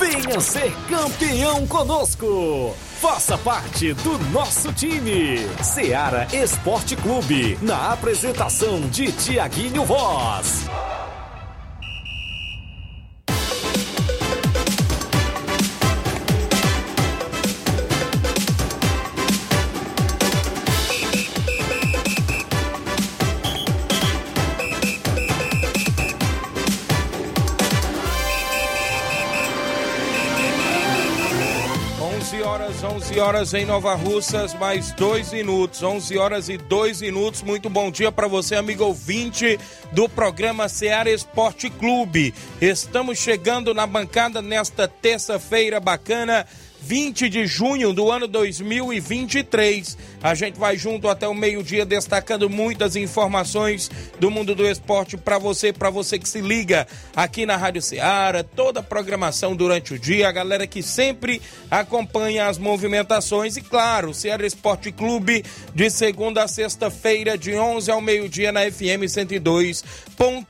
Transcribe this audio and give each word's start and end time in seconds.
Venha 0.00 0.40
ser 0.40 0.72
campeão 0.88 1.66
conosco. 1.66 2.74
Faça 3.02 3.36
parte 3.36 3.92
do 3.92 4.18
nosso 4.30 4.72
time. 4.72 5.46
Seara 5.62 6.26
Esporte 6.32 6.96
Clube. 6.96 7.58
Na 7.60 7.92
apresentação 7.92 8.80
de 8.80 9.12
Tiaguinho 9.12 9.84
Voz. 9.84 10.69
Horas 33.30 33.54
em 33.54 33.64
Nova 33.64 33.94
Russas, 33.94 34.54
mais 34.54 34.90
dois 34.90 35.32
minutos. 35.32 35.84
11 35.84 36.18
horas 36.18 36.48
e 36.48 36.56
dois 36.56 37.00
minutos. 37.00 37.42
Muito 37.42 37.70
bom 37.70 37.88
dia 37.88 38.10
para 38.10 38.26
você, 38.26 38.56
amigo 38.56 38.82
ouvinte 38.82 39.56
do 39.92 40.08
programa 40.08 40.68
Seara 40.68 41.08
Esporte 41.08 41.70
Clube. 41.70 42.34
Estamos 42.60 43.18
chegando 43.18 43.72
na 43.72 43.86
bancada 43.86 44.42
nesta 44.42 44.88
terça-feira 44.88 45.78
bacana 45.78 46.44
20 46.82 47.28
de 47.28 47.46
junho 47.46 47.92
do 47.92 48.10
ano 48.10 48.26
2023. 48.26 49.96
A 50.22 50.34
gente 50.34 50.58
vai 50.58 50.76
junto 50.76 51.08
até 51.08 51.28
o 51.28 51.34
meio-dia 51.34 51.84
destacando 51.84 52.48
muitas 52.48 52.96
informações 52.96 53.90
do 54.18 54.30
mundo 54.30 54.54
do 54.54 54.66
esporte 54.66 55.16
para 55.16 55.38
você, 55.38 55.72
para 55.72 55.90
você 55.90 56.18
que 56.18 56.28
se 56.28 56.40
liga 56.40 56.86
aqui 57.14 57.46
na 57.46 57.56
Rádio 57.56 57.82
Ceará, 57.82 58.42
toda 58.42 58.80
a 58.80 58.82
programação 58.82 59.54
durante 59.54 59.94
o 59.94 59.98
dia, 59.98 60.28
a 60.28 60.32
galera 60.32 60.66
que 60.66 60.82
sempre 60.82 61.40
acompanha 61.70 62.48
as 62.48 62.58
movimentações 62.58 63.56
e 63.56 63.60
claro, 63.60 64.12
Ceará 64.12 64.46
Esporte 64.46 64.90
Clube 64.90 65.44
de 65.74 65.90
segunda 65.90 66.42
a 66.42 66.48
sexta-feira 66.48 67.36
de 67.36 67.54
11 67.54 67.90
ao 67.90 68.00
meio-dia 68.00 68.52
na 68.52 68.70
FM 68.70 69.08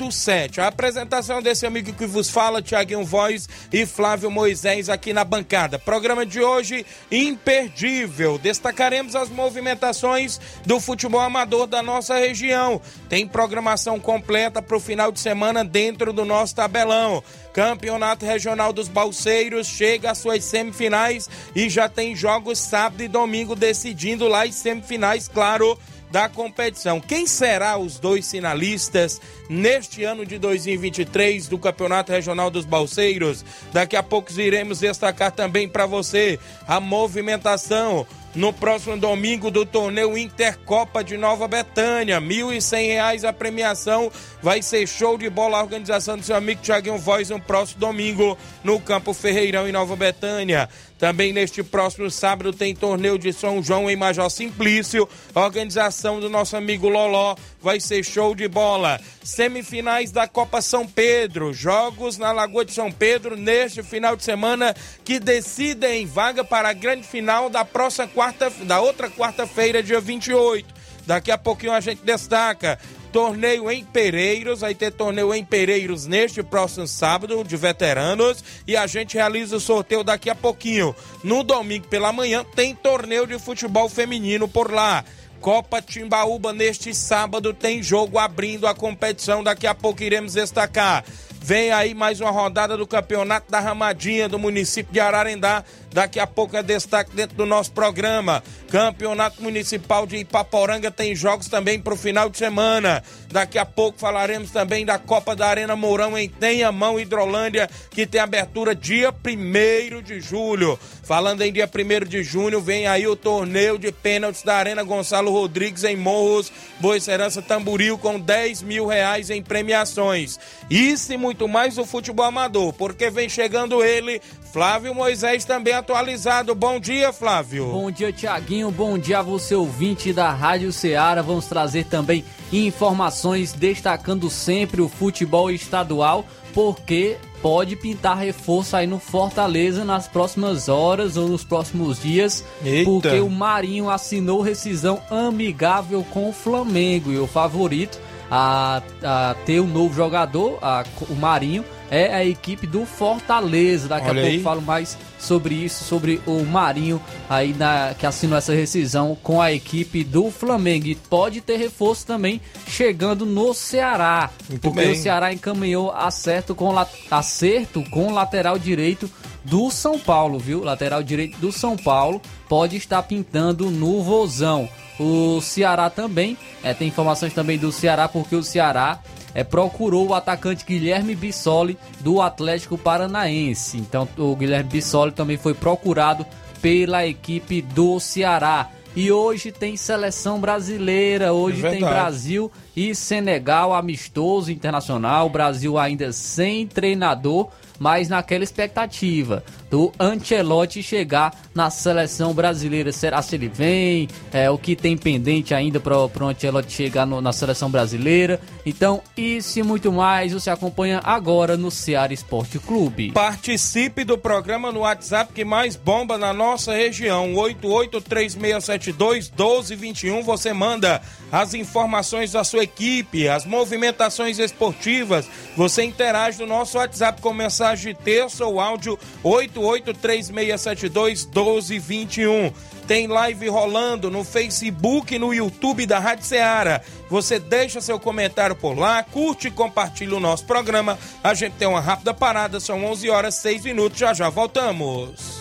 102.7. 0.00 0.58
A 0.58 0.68
apresentação 0.68 1.42
desse 1.42 1.66
amigo 1.66 1.92
que 1.92 2.06
vos 2.06 2.30
fala, 2.30 2.62
Tiaguinho 2.62 3.04
Voz 3.04 3.48
e 3.72 3.84
Flávio 3.84 4.30
Moisés 4.30 4.88
aqui 4.88 5.12
na 5.12 5.24
bancada. 5.24 5.78
Programa 5.78 6.24
de 6.24 6.40
hoje 6.40 6.86
imperdível. 7.10 8.38
Destacaremos 8.38 9.14
as 9.14 9.28
movimentações 9.28 10.40
do 10.64 10.80
futebol 10.80 11.20
amador 11.20 11.66
da 11.66 11.82
nossa 11.82 12.16
região. 12.16 12.80
Tem 13.08 13.26
programação 13.26 14.00
completa 14.00 14.62
para 14.62 14.76
o 14.76 14.80
final 14.80 15.12
de 15.12 15.20
semana 15.20 15.64
dentro 15.64 16.12
do 16.12 16.24
nosso 16.24 16.54
tabelão. 16.54 17.22
Campeonato 17.52 18.24
Regional 18.24 18.72
dos 18.72 18.88
Balseiros 18.88 19.66
chega 19.66 20.12
às 20.12 20.18
suas 20.18 20.44
semifinais 20.44 21.28
e 21.54 21.68
já 21.68 21.88
tem 21.88 22.14
jogos 22.14 22.58
sábado 22.58 23.02
e 23.02 23.08
domingo 23.08 23.56
decidindo 23.56 24.28
lá 24.28 24.44
as 24.44 24.54
semifinais, 24.54 25.28
claro 25.28 25.78
da 26.10 26.28
competição. 26.28 27.00
Quem 27.00 27.26
será 27.26 27.78
os 27.78 27.98
dois 27.98 28.30
finalistas 28.30 29.20
neste 29.48 30.04
ano 30.04 30.26
de 30.26 30.38
2023 30.38 31.48
do 31.48 31.58
Campeonato 31.58 32.12
Regional 32.12 32.50
dos 32.50 32.64
Balseiros? 32.64 33.44
Daqui 33.72 33.96
a 33.96 34.02
pouco 34.02 34.32
iremos 34.38 34.80
destacar 34.80 35.32
também 35.32 35.68
para 35.68 35.86
você 35.86 36.38
a 36.66 36.80
movimentação 36.80 38.06
no 38.34 38.52
próximo 38.52 38.96
domingo 38.96 39.50
do 39.50 39.66
torneio 39.66 40.16
Intercopa 40.16 41.02
de 41.02 41.16
Nova 41.16 41.48
Betânia. 41.48 42.18
R$ 42.18 42.26
1.100 42.26 43.24
a 43.24 43.32
premiação. 43.32 44.10
Vai 44.42 44.62
ser 44.62 44.86
show 44.86 45.18
de 45.18 45.28
bola 45.28 45.58
a 45.58 45.62
organização 45.62 46.16
do 46.16 46.24
seu 46.24 46.36
amigo 46.36 46.62
Thiaguinho 46.62 46.98
Voz 46.98 47.30
no 47.30 47.40
próximo 47.40 47.80
domingo 47.80 48.38
no 48.62 48.80
Campo 48.80 49.12
Ferreirão 49.12 49.68
em 49.68 49.72
Nova 49.72 49.96
Betânia. 49.96 50.68
Também 51.00 51.32
neste 51.32 51.62
próximo 51.62 52.10
sábado 52.10 52.52
tem 52.52 52.74
torneio 52.74 53.18
de 53.18 53.32
São 53.32 53.62
João 53.62 53.90
em 53.90 53.96
Major 53.96 54.30
Simplício. 54.30 55.08
Organização 55.34 56.20
do 56.20 56.28
nosso 56.28 56.58
amigo 56.58 56.90
Loló. 56.90 57.34
Vai 57.62 57.80
ser 57.80 58.04
show 58.04 58.34
de 58.34 58.46
bola. 58.46 59.00
Semifinais 59.24 60.12
da 60.12 60.28
Copa 60.28 60.60
São 60.60 60.86
Pedro. 60.86 61.54
Jogos 61.54 62.18
na 62.18 62.32
Lagoa 62.32 62.66
de 62.66 62.72
São 62.72 62.92
Pedro 62.92 63.34
neste 63.34 63.82
final 63.82 64.14
de 64.14 64.24
semana 64.24 64.76
que 65.02 65.18
decidem 65.18 66.04
vaga 66.04 66.44
para 66.44 66.68
a 66.68 66.74
grande 66.74 67.06
final 67.06 67.48
da 67.48 67.64
próxima 67.64 68.06
quarta, 68.20 68.50
da 68.64 68.82
outra 68.82 69.08
quarta-feira, 69.08 69.82
dia 69.82 69.98
28. 69.98 70.66
Daqui 71.06 71.30
a 71.30 71.38
pouquinho 71.38 71.72
a 71.72 71.80
gente 71.80 72.02
destaca 72.04 72.78
torneio 73.10 73.70
em 73.70 73.82
Pereiros, 73.82 74.60
vai 74.60 74.74
ter 74.74 74.92
torneio 74.92 75.34
em 75.34 75.42
Pereiros 75.42 76.04
neste 76.04 76.42
próximo 76.42 76.86
sábado 76.86 77.42
de 77.42 77.56
veteranos 77.56 78.44
e 78.66 78.76
a 78.76 78.86
gente 78.86 79.14
realiza 79.14 79.56
o 79.56 79.60
sorteio 79.60 80.04
daqui 80.04 80.28
a 80.28 80.34
pouquinho. 80.34 80.94
No 81.24 81.42
domingo 81.42 81.88
pela 81.88 82.12
manhã 82.12 82.44
tem 82.44 82.74
torneio 82.74 83.26
de 83.26 83.38
futebol 83.38 83.88
feminino 83.88 84.46
por 84.46 84.70
lá. 84.70 85.02
Copa 85.40 85.80
Timbaúba 85.80 86.52
neste 86.52 86.94
sábado 86.94 87.54
tem 87.54 87.82
jogo 87.82 88.18
abrindo 88.18 88.66
a 88.66 88.74
competição, 88.74 89.42
daqui 89.42 89.66
a 89.66 89.74
pouco 89.74 90.02
iremos 90.02 90.34
destacar. 90.34 91.02
Vem 91.42 91.72
aí 91.72 91.94
mais 91.94 92.20
uma 92.20 92.30
rodada 92.30 92.76
do 92.76 92.86
Campeonato 92.86 93.50
da 93.50 93.60
Ramadinha 93.60 94.28
do 94.28 94.38
município 94.38 94.92
de 94.92 95.00
Ararendá. 95.00 95.64
Daqui 95.92 96.20
a 96.20 96.26
pouco 96.26 96.56
é 96.56 96.62
destaque 96.62 97.14
dentro 97.14 97.36
do 97.36 97.44
nosso 97.44 97.72
programa. 97.72 98.42
Campeonato 98.70 99.42
Municipal 99.42 100.06
de 100.06 100.18
Ipaporanga 100.18 100.90
tem 100.90 101.14
jogos 101.14 101.48
também 101.48 101.80
para 101.80 101.94
o 101.94 101.96
final 101.96 102.30
de 102.30 102.38
semana. 102.38 103.02
Daqui 103.30 103.58
a 103.58 103.64
pouco 103.64 103.98
falaremos 103.98 104.50
também 104.50 104.86
da 104.86 104.98
Copa 104.98 105.34
da 105.34 105.48
Arena 105.48 105.74
Mourão 105.74 106.16
em 106.16 106.28
Tenhamão, 106.28 106.98
Hidrolândia, 106.98 107.68
que 107.90 108.06
tem 108.06 108.20
abertura 108.20 108.74
dia 108.74 109.12
1 109.12 110.02
de 110.02 110.20
julho. 110.20 110.78
Falando 111.02 111.42
em 111.42 111.52
dia 111.52 111.68
1 111.68 112.08
de 112.08 112.22
junho, 112.22 112.60
vem 112.60 112.86
aí 112.86 113.08
o 113.08 113.16
torneio 113.16 113.78
de 113.78 113.90
pênaltis 113.90 114.42
da 114.42 114.54
Arena 114.54 114.84
Gonçalo 114.84 115.32
Rodrigues 115.32 115.82
em 115.82 115.96
Morros, 115.96 116.52
Boa 116.78 117.00
Serança 117.00 117.42
Tamburil 117.42 117.98
com 117.98 118.18
10 118.18 118.62
mil 118.62 118.86
reais 118.86 119.30
em 119.30 119.42
premiações. 119.42 120.38
Isso 120.70 121.12
e 121.12 121.16
muito 121.16 121.48
mais 121.48 121.78
o 121.78 121.84
futebol 121.84 122.26
amador, 122.26 122.72
porque 122.72 123.10
vem 123.10 123.28
chegando 123.28 123.82
ele, 123.82 124.22
Flávio 124.52 124.92
Moisés 124.92 125.44
também 125.44 125.72
atualizado. 125.72 126.56
Bom 126.56 126.80
dia, 126.80 127.12
Flávio. 127.12 127.70
Bom 127.70 127.88
dia, 127.88 128.12
Tiaguinho. 128.12 128.68
Bom 128.70 128.98
dia 128.98 129.20
a 129.20 129.22
você, 129.22 129.54
ouvinte 129.54 130.12
da 130.12 130.30
Rádio 130.32 130.72
Ceará. 130.72 131.22
Vamos 131.22 131.46
trazer 131.46 131.84
também 131.84 132.24
informações 132.52 133.52
destacando 133.52 134.28
sempre 134.28 134.80
o 134.80 134.88
futebol 134.88 135.52
estadual, 135.52 136.24
porque 136.52 137.16
pode 137.40 137.76
pintar 137.76 138.18
reforço 138.18 138.76
aí 138.76 138.88
no 138.88 138.98
Fortaleza 138.98 139.84
nas 139.84 140.08
próximas 140.08 140.68
horas 140.68 141.16
ou 141.16 141.28
nos 141.28 141.44
próximos 141.44 142.02
dias, 142.02 142.44
Eita. 142.64 142.90
porque 142.90 143.20
o 143.20 143.30
Marinho 143.30 143.88
assinou 143.88 144.40
rescisão 144.42 145.00
amigável 145.08 146.04
com 146.10 146.28
o 146.28 146.32
Flamengo 146.32 147.12
e 147.12 147.18
o 147.18 147.26
favorito 147.28 148.00
a, 148.28 148.82
a 149.02 149.36
ter 149.46 149.60
um 149.60 149.66
novo 149.66 149.94
jogador, 149.94 150.58
a, 150.60 150.84
o 151.08 151.14
Marinho, 151.14 151.64
é 151.90 152.14
a 152.14 152.24
equipe 152.24 152.66
do 152.66 152.86
Fortaleza. 152.86 153.88
Daqui 153.88 154.08
Olha 154.08 154.20
a 154.20 154.22
pouco 154.22 154.36
aí. 154.36 154.42
falo 154.42 154.62
mais 154.62 154.96
sobre 155.18 155.54
isso, 155.54 155.84
sobre 155.84 156.20
o 156.24 156.44
Marinho 156.44 157.02
aí 157.28 157.52
na, 157.52 157.94
que 157.98 158.06
assinou 158.06 158.38
essa 158.38 158.54
rescisão 158.54 159.16
com 159.22 159.42
a 159.42 159.52
equipe 159.52 160.04
do 160.04 160.30
Flamengo. 160.30 160.86
E 160.86 160.94
pode 160.94 161.40
ter 161.40 161.56
reforço 161.56 162.06
também 162.06 162.40
chegando 162.68 163.26
no 163.26 163.52
Ceará. 163.52 164.30
Muito 164.48 164.62
porque 164.62 164.80
bem. 164.80 164.92
o 164.92 164.96
Ceará 164.96 165.32
encaminhou 165.32 165.90
acerto 165.90 166.54
com, 166.54 166.72
acerto 167.10 167.82
com 167.90 168.06
o 168.06 168.12
lateral 168.12 168.58
direito 168.58 169.10
do 169.44 169.70
São 169.70 169.98
Paulo, 169.98 170.38
viu? 170.38 170.62
Lateral 170.62 171.02
direito 171.02 171.38
do 171.38 171.50
São 171.50 171.76
Paulo 171.76 172.20
pode 172.48 172.76
estar 172.76 173.02
pintando 173.02 173.70
no 173.70 174.02
Vozão. 174.02 174.68
O 174.98 175.40
Ceará 175.40 175.88
também, 175.88 176.36
é, 176.62 176.74
tem 176.74 176.88
informações 176.88 177.32
também 177.32 177.56
do 177.56 177.72
Ceará, 177.72 178.06
porque 178.06 178.36
o 178.36 178.42
Ceará 178.42 179.00
é, 179.34 179.44
procurou 179.44 180.08
o 180.08 180.14
atacante 180.14 180.64
Guilherme 180.64 181.14
Bissoli 181.14 181.78
do 182.00 182.20
Atlético 182.20 182.76
Paranaense. 182.76 183.78
Então 183.78 184.08
o 184.16 184.34
Guilherme 184.34 184.70
Bissoli 184.70 185.12
também 185.12 185.36
foi 185.36 185.54
procurado 185.54 186.26
pela 186.60 187.06
equipe 187.06 187.62
do 187.62 187.98
Ceará. 188.00 188.70
E 188.94 189.12
hoje 189.12 189.52
tem 189.52 189.76
seleção 189.76 190.40
brasileira, 190.40 191.32
hoje 191.32 191.64
é 191.64 191.70
tem 191.70 191.80
Brasil 191.80 192.50
e 192.76 192.94
Senegal 192.94 193.74
amistoso 193.74 194.50
internacional, 194.50 195.28
Brasil 195.28 195.78
ainda 195.78 196.12
sem 196.12 196.66
treinador, 196.66 197.48
mas 197.80 198.08
naquela 198.10 198.44
expectativa 198.44 199.42
do 199.70 199.90
Ancelotti 199.98 200.82
chegar 200.82 201.34
na 201.54 201.70
seleção 201.70 202.34
brasileira. 202.34 202.92
Será 202.92 203.22
se 203.22 203.36
ele 203.36 203.48
vem? 203.48 204.06
É, 204.30 204.50
o 204.50 204.58
que 204.58 204.76
tem 204.76 204.98
pendente 204.98 205.54
ainda 205.54 205.80
para 205.80 205.96
o 205.96 206.10
Ancelotti 206.28 206.70
chegar 206.72 207.06
no, 207.06 207.22
na 207.22 207.32
seleção 207.32 207.70
brasileira? 207.70 208.38
Então, 208.66 209.00
isso 209.16 209.58
e 209.58 209.62
muito 209.62 209.90
mais 209.90 210.34
você 210.34 210.50
acompanha 210.50 211.00
agora 211.02 211.56
no 211.56 211.70
Ceará 211.70 212.12
Esporte 212.12 212.58
Clube. 212.58 213.12
Participe 213.12 214.04
do 214.04 214.18
programa 214.18 214.70
no 214.70 214.80
WhatsApp 214.80 215.32
que 215.32 215.42
mais 215.44 215.76
bomba 215.76 216.18
na 216.18 216.34
nossa 216.34 216.74
região, 216.74 217.32
8836721221. 217.34 220.22
Você 220.22 220.52
manda 220.52 221.00
as 221.32 221.54
informações 221.54 222.32
da 222.32 222.44
sua 222.44 222.59
equipe, 222.62 223.28
as 223.28 223.44
movimentações 223.44 224.38
esportivas. 224.38 225.26
Você 225.56 225.82
interage 225.82 226.38
no 226.38 226.46
nosso 226.46 226.78
WhatsApp 226.78 227.20
com 227.20 227.32
mensagem 227.32 227.94
de 227.94 228.00
texto 228.00 228.42
ou 228.42 228.60
áudio 228.60 228.96
8 229.22 229.60
8836721221. 229.60 232.52
Tem 232.86 233.06
live 233.06 233.48
rolando 233.48 234.10
no 234.10 234.24
Facebook 234.24 235.14
e 235.14 235.18
no 235.18 235.32
YouTube 235.32 235.86
da 235.86 236.00
Rádio 236.00 236.24
Ceará. 236.24 236.80
Você 237.08 237.38
deixa 237.38 237.80
seu 237.80 238.00
comentário 238.00 238.56
por 238.56 238.76
lá, 238.76 239.02
curte 239.02 239.48
e 239.48 239.50
compartilha 239.50 240.16
o 240.16 240.20
nosso 240.20 240.44
programa. 240.44 240.98
A 241.22 241.32
gente 241.34 241.54
tem 241.54 241.68
uma 241.68 241.80
rápida 241.80 242.12
parada, 242.12 242.58
são 242.58 242.84
11 242.84 243.08
horas 243.08 243.36
6 243.36 243.64
minutos. 243.64 243.98
Já 243.98 244.12
já 244.12 244.28
voltamos. 244.28 245.40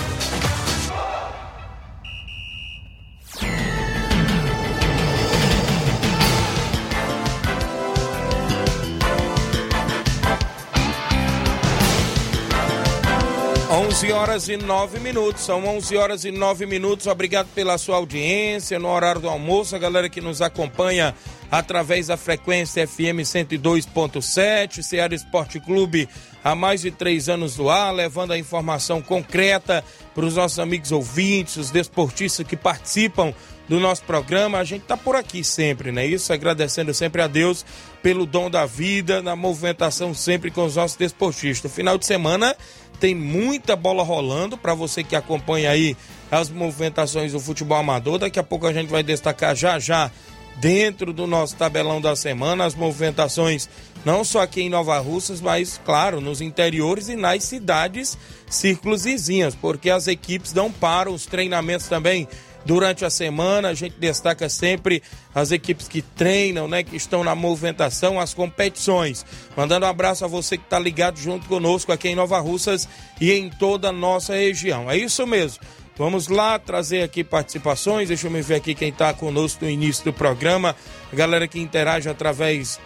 11 13.70 14.12
horas 14.12 14.48
e 14.48 14.56
9 14.56 14.98
minutos, 14.98 15.42
são 15.42 15.64
11 15.64 15.96
horas 15.96 16.24
e 16.24 16.32
9 16.32 16.66
minutos. 16.66 17.06
Obrigado 17.06 17.46
pela 17.54 17.78
sua 17.78 17.96
audiência 17.96 18.78
no 18.78 18.88
horário 18.88 19.20
do 19.20 19.28
almoço, 19.28 19.76
a 19.76 19.78
galera 19.78 20.08
que 20.08 20.20
nos 20.20 20.42
acompanha 20.42 21.14
através 21.50 22.08
da 22.08 22.16
frequência 22.16 22.86
FM 22.86 23.22
102.7, 23.22 24.82
Ceará 24.82 25.14
Esporte 25.14 25.58
Clube 25.58 26.08
há 26.44 26.54
mais 26.54 26.82
de 26.82 26.90
três 26.90 27.28
anos 27.28 27.56
no 27.56 27.70
ar, 27.70 27.92
levando 27.92 28.32
a 28.32 28.38
informação 28.38 29.00
concreta 29.00 29.84
para 30.14 30.24
os 30.24 30.36
nossos 30.36 30.58
amigos 30.58 30.92
ouvintes, 30.92 31.56
os 31.56 31.70
desportistas 31.70 32.46
que 32.46 32.56
participam 32.56 33.32
do 33.68 33.78
nosso 33.78 34.02
programa. 34.04 34.58
A 34.58 34.64
gente 34.64 34.82
está 34.82 34.96
por 34.96 35.14
aqui 35.14 35.44
sempre, 35.44 35.92
né? 35.92 36.06
Isso, 36.06 36.32
agradecendo 36.32 36.92
sempre 36.94 37.22
a 37.22 37.26
Deus 37.26 37.64
pelo 38.02 38.26
dom 38.26 38.50
da 38.50 38.64
vida, 38.66 39.22
na 39.22 39.36
movimentação 39.36 40.14
sempre 40.14 40.50
com 40.50 40.64
os 40.64 40.76
nossos 40.76 40.96
desportistas. 40.96 41.72
Final 41.72 41.98
de 41.98 42.06
semana 42.06 42.56
tem 42.98 43.14
muita 43.14 43.76
bola 43.76 44.02
rolando 44.02 44.56
para 44.56 44.74
você 44.74 45.04
que 45.04 45.14
acompanha 45.14 45.70
aí 45.70 45.96
as 46.30 46.48
movimentações 46.48 47.32
do 47.32 47.40
futebol 47.40 47.78
amador. 47.78 48.18
Daqui 48.18 48.38
a 48.38 48.42
pouco 48.42 48.66
a 48.66 48.72
gente 48.72 48.88
vai 48.88 49.02
destacar 49.02 49.54
já 49.54 49.78
já 49.78 50.10
dentro 50.60 51.12
do 51.12 51.26
nosso 51.26 51.56
tabelão 51.56 52.00
da 52.00 52.16
semana, 52.16 52.64
as 52.64 52.74
movimentações 52.74 53.68
não 54.04 54.24
só 54.24 54.42
aqui 54.42 54.62
em 54.62 54.70
Nova 54.70 54.98
Russas, 54.98 55.40
mas 55.40 55.80
claro, 55.84 56.20
nos 56.20 56.40
interiores 56.40 57.08
e 57.08 57.16
nas 57.16 57.44
cidades 57.44 58.16
círculos 58.48 59.04
vizinhas, 59.04 59.54
porque 59.54 59.90
as 59.90 60.06
equipes 60.06 60.52
não 60.52 60.70
param, 60.70 61.12
os 61.12 61.26
treinamentos 61.26 61.88
também 61.88 62.28
durante 62.64 63.04
a 63.04 63.10
semana, 63.10 63.68
a 63.68 63.74
gente 63.74 63.96
destaca 63.98 64.48
sempre 64.48 65.02
as 65.34 65.50
equipes 65.52 65.88
que 65.88 66.02
treinam, 66.02 66.68
né, 66.68 66.82
que 66.82 66.96
estão 66.96 67.24
na 67.24 67.34
movimentação, 67.34 68.20
as 68.20 68.34
competições. 68.34 69.24
Mandando 69.56 69.86
um 69.86 69.88
abraço 69.88 70.24
a 70.24 70.28
você 70.28 70.58
que 70.58 70.64
está 70.64 70.78
ligado 70.78 71.18
junto 71.18 71.46
conosco 71.46 71.92
aqui 71.92 72.08
em 72.08 72.14
Nova 72.14 72.38
Russas 72.40 72.88
e 73.20 73.32
em 73.32 73.48
toda 73.48 73.88
a 73.88 73.92
nossa 73.92 74.34
região. 74.34 74.90
É 74.90 74.96
isso 74.96 75.26
mesmo. 75.26 75.62
Vamos 75.98 76.28
lá 76.28 76.58
trazer 76.58 77.02
aqui 77.02 77.24
participações. 77.24 78.06
Deixa 78.06 78.28
eu 78.28 78.42
ver 78.42 78.54
aqui 78.54 78.72
quem 78.74 78.90
está 78.90 79.12
conosco 79.12 79.64
no 79.64 79.70
início 79.70 80.04
do 80.04 80.12
programa. 80.12 80.76
A 81.12 81.16
galera 81.16 81.48
que 81.48 81.58
interage 81.58 82.08
através 82.08 82.78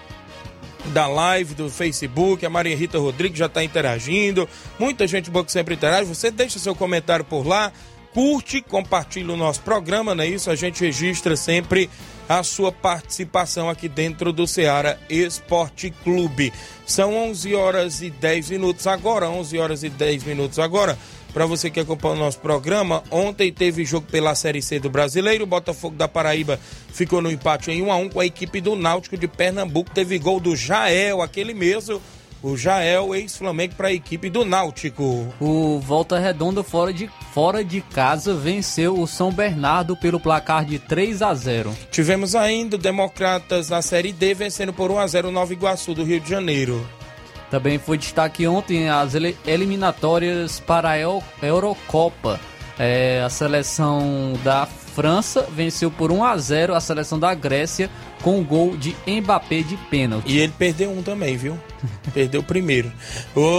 da 0.87 1.07
live 1.07 1.55
do 1.55 1.69
Facebook. 1.69 2.45
A 2.45 2.51
Maria 2.51 2.75
Rita 2.75 2.99
Rodrigues 2.99 3.39
já 3.39 3.47
está 3.47 3.63
interagindo. 3.63 4.49
Muita 4.79 5.07
gente 5.07 5.31
boa 5.31 5.45
que 5.45 5.53
sempre 5.53 5.75
interage. 5.75 6.09
Você 6.09 6.31
deixa 6.31 6.59
seu 6.59 6.75
comentário 6.75 7.25
por 7.25 7.47
lá. 7.47 7.71
Curte, 8.15 8.61
compartilha 8.61 9.33
o 9.33 9.37
nosso 9.39 9.63
programa, 9.63 10.15
não 10.15 10.23
é 10.23 10.27
isso? 10.27 10.51
A 10.51 10.55
gente 10.55 10.85
registra 10.85 11.35
sempre 11.35 11.89
a 12.29 12.43
sua 12.43 12.71
participação 12.71 13.71
aqui 13.71 13.89
dentro 13.89 14.35
do 14.35 14.47
Ceará 14.47 14.99
Esporte 15.09 15.91
Clube. 16.05 16.53
São 16.87 17.15
11 17.15 17.55
horas 17.55 18.03
e 18.03 18.11
10 18.11 18.51
minutos 18.51 18.87
agora, 18.87 19.31
11 19.31 19.59
horas 19.59 19.83
e 19.83 19.89
10 19.89 20.25
minutos 20.25 20.59
agora. 20.59 20.99
Para 21.33 21.47
você 21.47 21.71
que 21.71 21.81
acompanha 21.81 22.15
o 22.15 22.19
nosso 22.19 22.39
programa, 22.39 23.03
ontem 23.11 23.51
teve 23.51 23.85
jogo 23.85 24.07
pela 24.11 24.35
Série 24.35 24.61
C 24.61 24.79
do 24.79 24.91
Brasileiro. 24.91 25.45
O 25.45 25.47
Botafogo 25.47 25.97
da 25.97 26.07
Paraíba 26.07 26.61
ficou 26.93 27.23
no 27.23 27.31
empate 27.31 27.71
em 27.71 27.81
1 27.81 27.91
a 27.91 27.97
1 27.97 28.09
com 28.11 28.21
a 28.21 28.27
equipe 28.27 28.61
do 28.61 28.77
Náutico 28.77 29.17
de 29.17 29.27
Pernambuco. 29.27 29.91
Teve 29.91 30.19
gol 30.19 30.39
do 30.39 30.55
Jael, 30.55 31.23
aquele 31.23 31.55
mesmo. 31.55 32.03
O 32.43 32.57
Jael, 32.57 33.15
ex-Flamengo, 33.15 33.77
para 33.77 33.89
a 33.89 33.93
equipe 33.93 34.29
do 34.29 34.45
Náutico. 34.45 35.33
O 35.41 35.79
Volta 35.79 36.19
Redonda, 36.19 36.63
fora 36.65 36.93
de, 36.93 37.09
fora 37.33 37.65
de 37.65 37.81
casa, 37.81 38.35
venceu 38.35 38.99
o 38.99 39.07
São 39.07 39.31
Bernardo 39.33 39.97
pelo 39.97 40.19
placar 40.19 40.65
de 40.65 40.81
3 40.81 41.23
a 41.23 41.33
0 41.35 41.73
Tivemos 41.91 42.35
ainda 42.35 42.75
o 42.75 42.79
Democratas 42.79 43.71
na 43.71 43.81
Série 43.81 44.13
D 44.13 44.35
vencendo 44.35 44.73
por 44.73 44.91
1 44.91 44.99
a 44.99 45.07
0 45.07 45.29
o 45.29 45.33
Nova 45.33 45.53
Iguaçu 45.53 45.95
do 45.95 46.03
Rio 46.03 46.21
de 46.21 46.29
Janeiro. 46.29 46.85
Também 47.53 47.79
foi 47.79 47.99
destaque 47.99 48.47
ontem 48.47 48.89
as 48.89 49.13
eliminatórias 49.47 50.59
para 50.59 50.93
a 50.93 50.99
Eurocopa. 50.99 52.41
É, 52.79 53.23
a 53.23 53.29
seleção 53.29 54.33
da 54.43 54.65
França 54.65 55.47
venceu 55.55 55.91
por 55.91 56.11
1 56.11 56.25
a 56.25 56.37
0 56.39 56.75
a 56.75 56.81
seleção 56.81 57.19
da 57.19 57.35
Grécia 57.35 57.91
com 58.23 58.41
o 58.41 58.43
gol 58.43 58.75
de 58.75 58.97
Mbappé 59.07 59.61
de 59.61 59.77
pênalti. 59.91 60.33
E 60.33 60.39
ele 60.39 60.55
perdeu 60.59 60.91
um 60.93 61.03
também, 61.03 61.37
viu? 61.37 61.61
perdeu 62.15 62.41
o 62.41 62.45
primeiro. 62.45 62.91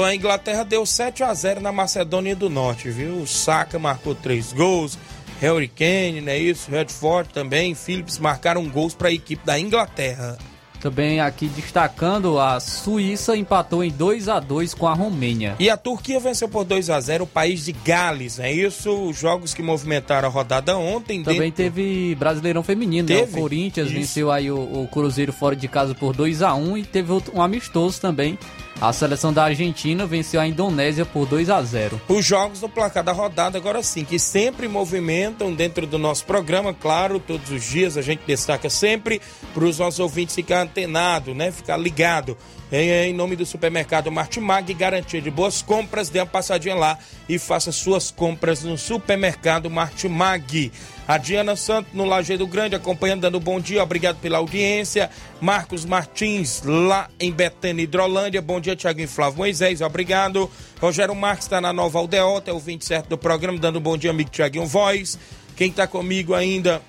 A 0.03 0.15
Inglaterra 0.15 0.63
deu 0.63 0.87
7 0.87 1.23
a 1.23 1.31
0 1.31 1.61
na 1.61 1.71
Macedônia 1.71 2.35
do 2.35 2.49
Norte, 2.49 2.89
viu? 2.89 3.17
O 3.17 3.27
Saka 3.27 3.77
marcou 3.77 4.15
três 4.15 4.51
gols. 4.51 4.97
Harry 5.39 5.67
Kane, 5.67 6.19
né? 6.19 6.35
Isso, 6.35 6.71
Redford 6.71 7.29
também, 7.31 7.75
Phillips 7.75 8.17
marcaram 8.17 8.67
gols 8.67 8.95
para 8.95 9.09
a 9.09 9.13
equipe 9.13 9.45
da 9.45 9.59
Inglaterra. 9.59 10.39
Também 10.83 11.21
aqui 11.21 11.47
destacando, 11.47 12.37
a 12.37 12.59
Suíça 12.59 13.37
empatou 13.37 13.85
em 13.85 13.89
2 13.89 14.27
a 14.27 14.37
2 14.37 14.73
com 14.73 14.85
a 14.85 14.93
Romênia. 14.93 15.55
E 15.57 15.69
a 15.69 15.77
Turquia 15.77 16.19
venceu 16.19 16.49
por 16.49 16.65
2 16.65 16.89
a 16.89 16.99
0 16.99 17.23
o 17.23 17.27
país 17.27 17.63
de 17.63 17.71
Gales, 17.71 18.37
é 18.37 18.51
isso? 18.51 18.91
Os 18.91 19.17
jogos 19.17 19.53
que 19.53 19.63
movimentaram 19.63 20.27
a 20.27 20.31
rodada 20.31 20.77
ontem. 20.77 21.23
Também 21.23 21.39
dentro... 21.43 21.55
teve 21.55 22.15
Brasileirão 22.15 22.61
Feminino, 22.61 23.07
teve? 23.07 23.31
Né? 23.31 23.37
O 23.37 23.41
Corinthians 23.41 23.87
isso. 23.87 23.95
venceu 23.95 24.29
aí 24.29 24.51
o, 24.51 24.57
o, 24.57 24.85
Cruzeiro 24.91 25.31
fora 25.31 25.55
de 25.55 25.69
casa 25.69 25.95
por 25.95 26.13
2 26.13 26.41
a 26.41 26.53
1 26.53 26.77
e 26.79 26.83
teve 26.83 27.13
um 27.33 27.41
amistoso 27.41 28.01
também 28.01 28.37
a 28.83 28.91
seleção 28.91 29.31
da 29.31 29.45
Argentina 29.45 30.05
venceu 30.05 30.41
a 30.41 30.45
Indonésia 30.45 31.05
por 31.05 31.25
2 31.25 31.49
a 31.49 31.63
0. 31.63 32.01
Os 32.09 32.25
jogos 32.25 32.59
do 32.59 32.67
placar 32.67 33.01
da 33.01 33.13
rodada, 33.13 33.57
agora 33.57 33.81
sim, 33.81 34.03
que 34.03 34.19
sempre 34.19 34.67
movimentam 34.67 35.53
dentro 35.53 35.87
do 35.87 35.97
nosso 35.97 36.25
programa, 36.25 36.73
claro, 36.73 37.17
todos 37.17 37.49
os 37.49 37.63
dias 37.63 37.95
a 37.95 38.01
gente 38.01 38.23
destaca 38.27 38.69
sempre 38.69 39.21
para 39.53 39.63
os 39.63 39.79
nossos 39.79 40.01
ouvintes 40.01 40.35
ficar 40.35 40.63
antenado, 40.63 41.33
né? 41.33 41.49
Ficar 41.49 41.77
ligado. 41.77 42.37
Em, 42.69 42.89
em 42.89 43.13
nome 43.13 43.37
do 43.37 43.45
supermercado 43.45 44.11
Martimag, 44.11 44.73
garantia 44.73 45.21
de 45.21 45.31
boas 45.31 45.61
compras, 45.61 46.09
dê 46.09 46.19
uma 46.19 46.25
passadinha 46.25 46.75
lá 46.75 46.97
e 47.29 47.39
faça 47.39 47.71
suas 47.71 48.11
compras 48.11 48.63
no 48.63 48.77
supermercado 48.77 49.69
Martimag. 49.69 50.73
A 51.05 51.17
Diana 51.17 51.55
Santos 51.57 51.93
no 51.93 52.05
Lajeado 52.05 52.47
Grande, 52.47 52.75
acompanhando, 52.75 53.21
dando 53.21 53.37
bom 53.37 53.59
dia, 53.59 53.83
obrigado 53.83 54.19
pela 54.19 54.37
audiência. 54.37 55.09
Marcos 55.41 55.83
Martins, 55.83 56.61
lá 56.63 57.09
em 57.19 57.29
Betânia, 57.29 57.83
Hidrolândia, 57.83 58.41
bom 58.41 58.57
dia, 58.57 58.73
Tiago 58.73 59.05
Flávio 59.05 59.39
Moisés, 59.39 59.81
obrigado. 59.81 60.49
Rogério 60.79 61.13
Marques 61.13 61.45
está 61.45 61.59
na 61.59 61.73
Nova 61.73 61.99
Aldeota, 61.99 62.51
é 62.51 62.53
o 62.53 62.59
27 62.59 63.09
do 63.09 63.17
programa, 63.17 63.59
dando 63.59 63.81
bom 63.81 63.97
dia, 63.97 64.11
amigo 64.11 64.29
Tiaguinho 64.29 64.65
Voz. 64.65 65.19
Quem 65.57 65.69
está 65.69 65.85
comigo 65.85 66.33
ainda 66.33 66.81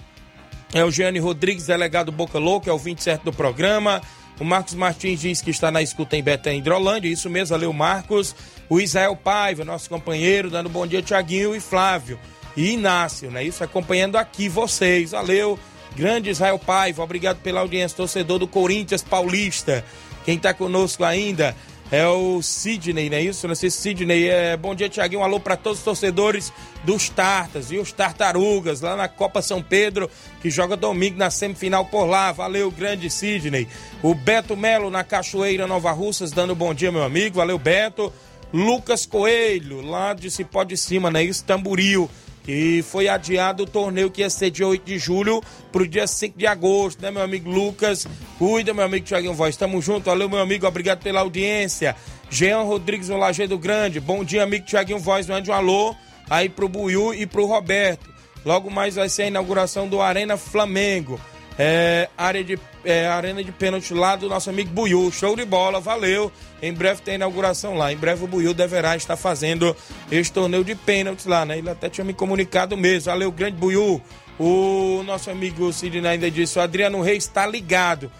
é 0.72 0.84
o 0.84 0.92
Gianni 0.92 1.18
Rodrigues, 1.18 1.66
delegado 1.66 2.12
Boca 2.12 2.38
Louca, 2.38 2.70
é 2.70 2.72
o 2.72 2.78
27 2.78 3.24
do 3.24 3.32
programa. 3.32 4.00
O 4.38 4.44
Marcos 4.44 4.74
Martins 4.74 5.20
diz 5.20 5.42
que 5.42 5.50
está 5.50 5.72
na 5.72 5.82
escuta 5.82 6.16
em 6.16 6.22
Betânia, 6.22 6.58
Hidrolândia, 6.58 7.08
isso 7.08 7.28
mesmo, 7.28 7.56
valeu 7.56 7.72
Marcos. 7.72 8.34
O 8.68 8.80
Israel 8.80 9.16
Paiva, 9.16 9.64
nosso 9.64 9.88
companheiro, 9.90 10.50
dando 10.50 10.68
bom 10.68 10.86
dia, 10.86 11.02
Tiaguinho 11.02 11.54
e 11.54 11.58
Flávio 11.58 12.16
e 12.56 12.72
Inácio, 12.72 13.30
né? 13.30 13.42
Isso 13.42 13.62
acompanhando 13.64 14.16
aqui 14.16 14.48
vocês. 14.48 15.10
Valeu, 15.12 15.58
grande 15.96 16.30
Israel 16.30 16.58
Paiva, 16.58 17.02
obrigado 17.02 17.38
pela 17.38 17.60
audiência, 17.60 17.96
torcedor 17.96 18.38
do 18.38 18.48
Corinthians 18.48 19.02
Paulista. 19.02 19.84
Quem 20.24 20.36
está 20.36 20.54
conosco 20.54 21.04
ainda 21.04 21.54
é 21.90 22.06
o 22.06 22.40
Sidney, 22.40 23.10
não 23.10 23.16
é 23.18 23.22
isso? 23.22 23.46
Não 23.46 23.54
sei 23.54 23.70
se 23.70 23.78
Sidney 23.78 24.28
é. 24.28 24.56
Bom 24.56 24.74
dia, 24.74 24.88
Tiaguinho. 24.88 25.20
Um 25.20 25.24
alô 25.24 25.38
para 25.38 25.56
todos 25.56 25.78
os 25.78 25.84
torcedores 25.84 26.52
dos 26.82 27.08
Tartas 27.08 27.70
e 27.70 27.76
os 27.76 27.92
Tartarugas, 27.92 28.80
lá 28.80 28.96
na 28.96 29.06
Copa 29.06 29.42
São 29.42 29.62
Pedro, 29.62 30.10
que 30.40 30.50
joga 30.50 30.76
domingo 30.76 31.18
na 31.18 31.30
semifinal 31.30 31.84
por 31.84 32.06
lá. 32.06 32.32
Valeu, 32.32 32.70
grande 32.70 33.10
Sidney. 33.10 33.68
O 34.02 34.14
Beto 34.14 34.56
Melo 34.56 34.90
na 34.90 35.04
Cachoeira 35.04 35.66
Nova 35.66 35.92
Russas, 35.92 36.32
dando 36.32 36.54
bom 36.54 36.72
dia, 36.72 36.90
meu 36.90 37.02
amigo. 37.02 37.36
Valeu, 37.36 37.58
Beto. 37.58 38.12
Lucas 38.52 39.04
Coelho, 39.04 39.80
lá 39.80 40.14
de 40.14 40.30
Cipó 40.30 40.64
de 40.64 40.76
Cima, 40.76 41.10
né? 41.10 41.22
Isso, 41.22 41.44
Tamburil 41.44 42.08
que 42.44 42.82
foi 42.82 43.08
adiado 43.08 43.62
o 43.62 43.66
torneio 43.66 44.10
que 44.10 44.20
ia 44.20 44.28
ser 44.28 44.50
dia 44.50 44.68
8 44.68 44.84
de 44.84 44.98
julho 44.98 45.42
para 45.72 45.82
o 45.82 45.88
dia 45.88 46.06
5 46.06 46.38
de 46.38 46.46
agosto, 46.46 47.02
né, 47.02 47.10
meu 47.10 47.22
amigo 47.22 47.50
Lucas? 47.50 48.06
Cuida, 48.38 48.74
meu 48.74 48.84
amigo 48.84 49.06
Thiaguinho 49.06 49.34
Voz. 49.34 49.56
Tamo 49.56 49.80
junto, 49.80 50.04
valeu, 50.04 50.28
meu 50.28 50.40
amigo, 50.40 50.66
obrigado 50.66 51.02
pela 51.02 51.20
audiência. 51.20 51.96
Jean 52.30 52.60
Rodrigues 52.60 53.08
no 53.08 53.16
Lajeado 53.16 53.58
Grande, 53.58 53.98
bom 53.98 54.22
dia, 54.22 54.42
amigo 54.42 54.66
Thiaguinho 54.66 54.98
Voz, 54.98 55.26
mande 55.26 55.50
um 55.50 55.54
alô 55.54 55.96
aí 56.28 56.48
pro 56.48 56.68
Buiu 56.68 57.14
e 57.14 57.26
pro 57.26 57.46
Roberto. 57.46 58.12
Logo 58.44 58.70
mais 58.70 58.96
vai 58.96 59.08
ser 59.08 59.22
a 59.22 59.26
inauguração 59.28 59.88
do 59.88 60.02
Arena 60.02 60.36
Flamengo. 60.36 61.18
É, 61.58 62.08
área 62.16 62.44
de, 62.44 62.58
é, 62.84 63.06
arena 63.06 63.42
de 63.42 63.50
pênalti 63.50 63.94
lá 63.94 64.16
do 64.16 64.28
nosso 64.28 64.50
amigo 64.50 64.70
Buiu. 64.70 65.10
Show 65.10 65.34
de 65.36 65.44
bola, 65.44 65.80
valeu. 65.80 66.30
Em 66.62 66.72
breve 66.72 67.02
tem 67.02 67.14
inauguração 67.14 67.74
lá. 67.74 67.92
Em 67.92 67.96
breve 67.96 68.24
o 68.24 68.26
Buiu 68.26 68.54
deverá 68.54 68.96
estar 68.96 69.16
fazendo 69.16 69.76
esse 70.10 70.32
torneio 70.32 70.64
de 70.64 70.74
pênaltis 70.74 71.26
lá, 71.26 71.44
né? 71.44 71.58
Ele 71.58 71.70
até 71.70 71.88
tinha 71.88 72.04
me 72.04 72.12
comunicado 72.12 72.76
mesmo. 72.76 73.10
Valeu, 73.10 73.32
grande 73.32 73.56
Buiu. 73.56 74.00
O 74.38 75.02
nosso 75.04 75.30
amigo 75.30 75.72
Sidney 75.72 76.06
ainda 76.06 76.30
disse: 76.30 76.58
o 76.58 76.62
Adriano 76.62 77.00
Reis 77.00 77.24
está 77.24 77.46
ligado. 77.46 78.10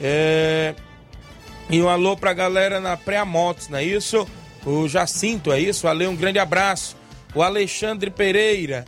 É... 0.00 0.74
E 1.68 1.80
um 1.80 1.88
alô 1.88 2.16
pra 2.16 2.32
galera 2.32 2.80
na 2.80 2.96
Pré-Motos, 2.96 3.68
não 3.68 3.78
é 3.78 3.84
isso? 3.84 4.26
O 4.64 4.88
Jacinto, 4.88 5.52
é 5.52 5.58
isso? 5.58 5.82
Valeu, 5.82 6.10
um 6.10 6.16
grande 6.16 6.38
abraço. 6.38 6.96
O 7.34 7.42
Alexandre 7.42 8.10
Pereira. 8.10 8.84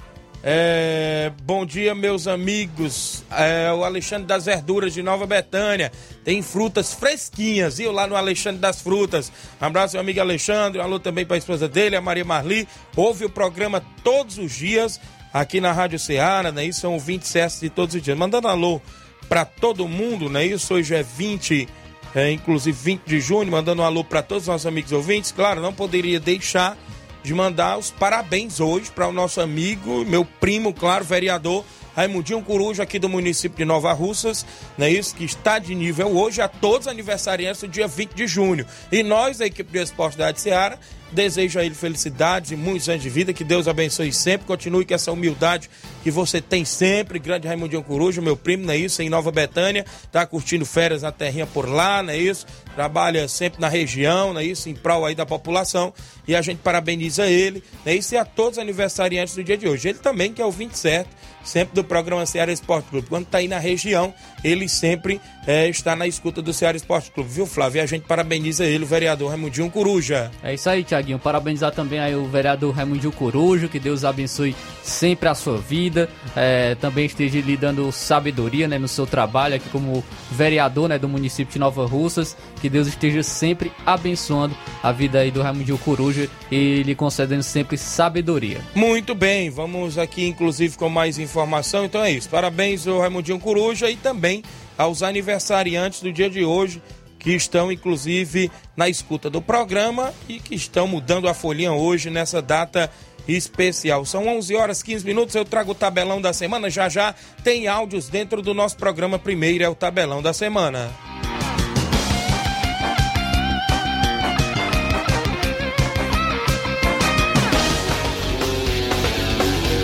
É, 0.47 1.33
bom 1.45 1.65
dia, 1.65 1.95
meus 1.95 2.27
amigos. 2.27 3.25
É, 3.31 3.73
o 3.73 3.83
Alexandre 3.83 4.27
das 4.27 4.45
Verduras 4.45 4.93
de 4.93 5.03
Nova 5.03 5.27
Betânia. 5.27 5.91
Tem 6.23 6.43
frutas 6.43 6.93
fresquinhas, 6.93 7.79
viu? 7.79 7.91
Lá 7.91 8.07
no 8.07 8.15
Alexandre 8.15 8.61
das 8.61 8.83
Frutas. 8.83 9.33
Um 9.59 9.65
abraço, 9.65 9.95
meu 9.95 10.03
amigo 10.03 10.21
Alexandre. 10.21 10.81
Um 10.81 10.85
alô 10.85 11.01
também 11.01 11.25
para 11.25 11.37
a 11.37 11.39
esposa 11.39 11.67
dele, 11.67 11.97
a 11.97 12.01
Maria 12.03 12.27
Marli. 12.27 12.69
Ouve 12.95 13.25
o 13.25 13.31
programa 13.31 13.83
todos 14.03 14.37
os 14.37 14.53
dias 14.53 15.01
aqui 15.33 15.63
na 15.63 15.73
Rádio 15.73 15.99
Ceará, 15.99 16.53
né? 16.53 16.67
Isso 16.67 16.83
são 16.83 16.99
20 16.99 17.27
certos 17.27 17.61
de 17.61 17.71
todos 17.71 17.95
os 17.95 18.03
dias. 18.03 18.19
Mandando 18.19 18.47
alô 18.47 18.83
para 19.27 19.47
todo 19.47 19.89
mundo, 19.89 20.29
né? 20.29 20.45
Isso 20.45 20.75
hoje 20.75 20.95
é 20.95 21.03
20, 21.03 21.67
é, 22.15 22.31
inclusive 22.31 22.77
20 22.79 23.03
de 23.07 23.19
junho. 23.19 23.51
Mandando 23.51 23.81
um 23.81 23.85
alô 23.87 24.05
para 24.05 24.23
todos 24.23 24.43
os 24.43 24.49
nossos 24.49 24.67
amigos 24.67 24.93
ouvintes. 24.93 25.33
Claro, 25.33 25.63
não 25.63 25.73
poderia 25.73 26.21
deixar 26.21 26.77
de 27.25 27.33
mandar 27.35 27.79
os 27.79 27.91
parabéns 27.91 28.61
hoje 28.61 28.91
para 28.91 29.09
o 29.09 29.13
nosso 29.13 29.41
amigo, 29.41 30.05
meu 30.05 30.25
primo, 30.25 30.75
claro, 30.75 31.05
vereador 31.05 31.65
Raimundinho 31.97 32.43
Coruja, 32.43 32.83
aqui 32.83 32.99
do 32.99 33.09
município 33.09 33.57
de 33.57 33.65
Nova 33.65 33.93
Russas, 33.93 34.45
não 34.77 34.87
é 34.87 34.91
isso? 34.91 35.15
Que 35.15 35.25
está 35.25 35.59
de 35.59 35.75
nível 35.75 36.17
hoje 36.17 36.43
a 36.43 36.49
todos 36.49 36.87
aniversariantes 36.87 37.63
do 37.63 37.69
dia 37.69 37.87
20 37.87 38.15
de 38.15 38.27
junho. 38.27 38.67
E 38.93 39.03
nós, 39.03 39.41
a 39.41 39.47
equipe 39.47 39.73
do 39.73 39.79
Esporte 39.79 40.19
da 40.19 40.35
Seara, 40.35 40.79
Desejo 41.15 41.61
a 41.61 41.65
ele 41.65 41.75
felicidades 41.75 42.51
e 42.51 42.57
muitos 42.57 42.89
anos 42.89 43.03
de 43.03 43.09
vida. 43.09 43.33
Que 43.33 43.45
Deus 43.45 43.69
abençoe 43.69 44.13
sempre. 44.13 44.47
Continue 44.47 44.85
com 44.85 44.95
essa 44.95 45.13
humildade 45.13 45.71
que 46.03 46.11
você 46.11 46.41
tem 46.41 46.65
sempre. 46.65 47.19
Grande 47.19 47.47
Raimundinho 47.47 47.83
Coruja, 47.83 48.21
meu 48.21 48.37
primo, 48.37 48.67
não 48.67 48.75
é 48.75 48.77
isso? 48.77 49.01
Em 49.01 49.09
Nova 49.09 49.31
Betânia. 49.31 49.87
Tá 50.11 50.27
curtindo 50.27 50.67
férias 50.67 51.03
na 51.03 51.13
terrinha 51.13 51.47
por 51.47 51.69
lá, 51.69 52.03
não 52.03 52.13
é 52.13 52.19
isso? 52.19 52.47
Trabalha 52.75 53.29
sempre 53.29 53.61
na 53.61 53.69
região, 53.69 54.33
não 54.33 54.41
é 54.41 54.45
isso? 54.45 54.69
Em 54.69 54.75
prol 54.75 55.07
aí 55.07 55.15
da 55.15 55.25
população. 55.25 55.95
E 56.27 56.35
a 56.35 56.43
gente 56.43 56.59
parabeniza 56.59 57.27
ele, 57.27 57.63
não 57.85 57.93
é 57.93 57.97
isso? 57.97 58.15
E 58.15 58.19
a 58.19 58.25
todos 58.25 58.59
os 58.59 58.59
aniversariantes 58.59 59.37
do 59.37 59.45
dia 59.45 59.57
de 59.57 59.69
hoje. 59.69 59.89
Ele 59.89 59.99
também, 59.99 60.33
que 60.33 60.43
é 60.43 60.45
o 60.45 60.51
27 60.51 61.09
sempre 61.45 61.75
do 61.75 61.85
programa 61.85 62.25
Ceará 62.27 62.51
Esporte 62.51 62.89
Clube. 62.89 63.09
Quando 63.09 63.25
está 63.25 63.39
aí 63.39 63.47
na 63.47 63.59
região, 63.59 64.13
ele 64.43 64.69
sempre 64.69 65.21
é, 65.47 65.69
está 65.69 65.95
na 65.95 66.07
escuta 66.07 66.41
do 66.41 66.53
Ceará 66.53 66.77
Esporte 66.77 67.11
Clube, 67.11 67.31
viu, 67.31 67.47
Flávio? 67.47 67.79
E 67.79 67.83
a 67.83 67.87
gente 67.87 68.07
parabeniza 68.07 68.65
ele, 68.65 68.85
o 68.85 68.87
vereador 68.87 69.29
Raimundinho 69.31 69.71
Coruja. 69.71 70.31
É 70.43 70.55
isso 70.55 70.69
aí, 70.69 70.83
Tiaguinho. 71.05 71.19
Parabenizar 71.19 71.73
também 71.73 72.01
aí 72.01 72.17
o 72.17 72.27
vereador 72.27 72.75
Raimundinho 72.75 73.13
Coruja, 73.13 73.69
que 73.69 73.79
Deus 73.79 74.05
abençoe 74.05 74.57
sempre 74.83 75.29
a 75.29 75.35
sua 75.35 75.59
vida, 75.59 76.09
é, 76.35 76.75
também 76.77 77.07
esteja 77.07 77.41
lhe 77.41 77.57
dando 77.57 77.91
sabedoria 77.93 78.67
né, 78.67 78.79
no 78.79 78.89
seu 78.89 79.07
trabalho 79.07 79.55
aqui 79.55 79.69
como 79.69 80.03
vereador 80.31 80.89
né, 80.89 80.99
do 80.99 81.09
município 81.09 81.53
de 81.53 81.59
Nova 81.59 81.87
Russas, 81.87 82.37
que 82.61 82.69
Deus 82.69 82.89
esteja 82.89 83.23
sempre 83.23 83.71
abençoando 83.85 84.57
a 84.83 84.91
vida 84.91 85.19
aí 85.21 85.31
do 85.31 85.43
Raimundinho 85.43 85.79
Coruja 85.79 86.29
e 86.51 86.83
lhe 86.83 86.95
concedendo 86.95 87.43
sempre 87.43 87.77
sabedoria. 87.77 88.61
Muito 88.75 89.15
bem, 89.15 89.51
vamos 89.51 89.99
aqui 89.99 90.27
inclusive 90.27 90.77
com 90.77 90.89
mais 90.89 91.19
informação. 91.19 91.85
Então 91.85 92.03
é 92.03 92.11
isso. 92.11 92.29
Parabéns 92.29 92.87
ao 92.87 93.01
Raimundinho 93.01 93.39
Coruja 93.39 93.91
e 93.91 93.97
também 93.97 94.43
aos 94.77 95.03
aniversariantes 95.03 96.01
do 96.01 96.13
dia 96.13 96.29
de 96.29 96.45
hoje, 96.45 96.83
que 97.25 97.33
estão 97.33 97.73
inclusive 97.73 98.53
na 98.77 98.87
escuta 98.89 99.31
do 99.31 99.41
programa 99.41 100.13
e 100.29 100.39
que 100.39 100.55
estão 100.55 100.87
mudando 100.87 101.27
a 101.27 101.33
folhinha 101.33 101.73
hoje 101.73 102.11
nessa 102.11 102.43
data 102.43 102.91
especial. 103.27 104.05
São 104.05 104.29
11 104.29 104.55
horas 104.55 104.83
15 104.83 105.07
minutos. 105.07 105.35
Eu 105.35 105.47
trago 105.47 105.73
o 105.73 105.75
tabelão 105.75 106.21
da 106.21 106.35
semana. 106.35 106.69
Já 106.69 106.91
já 106.91 107.15
tem 107.43 107.67
áudios 107.67 108.09
dentro 108.09 108.43
do 108.43 108.53
nosso 108.53 108.77
programa. 108.77 109.19
Primeiro 109.19 109.65
é 109.65 109.69
o 109.69 109.75
tabelão 109.75 110.21
da 110.21 110.35
semana. 110.35 110.93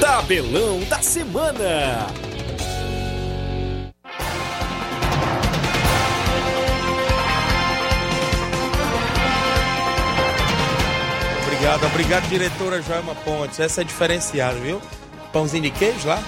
Tabelão 0.00 0.80
da 0.84 1.00
Semana. 1.02 2.29
Obrigado, 11.60 11.86
obrigado, 11.88 12.28
diretora 12.30 12.80
Joelma 12.80 13.14
Pontes. 13.16 13.60
Essa 13.60 13.82
é 13.82 13.84
diferenciada, 13.84 14.58
viu? 14.58 14.80
Pãozinho 15.30 15.64
de 15.64 15.70
queijo 15.70 16.08
lá? 16.08 16.18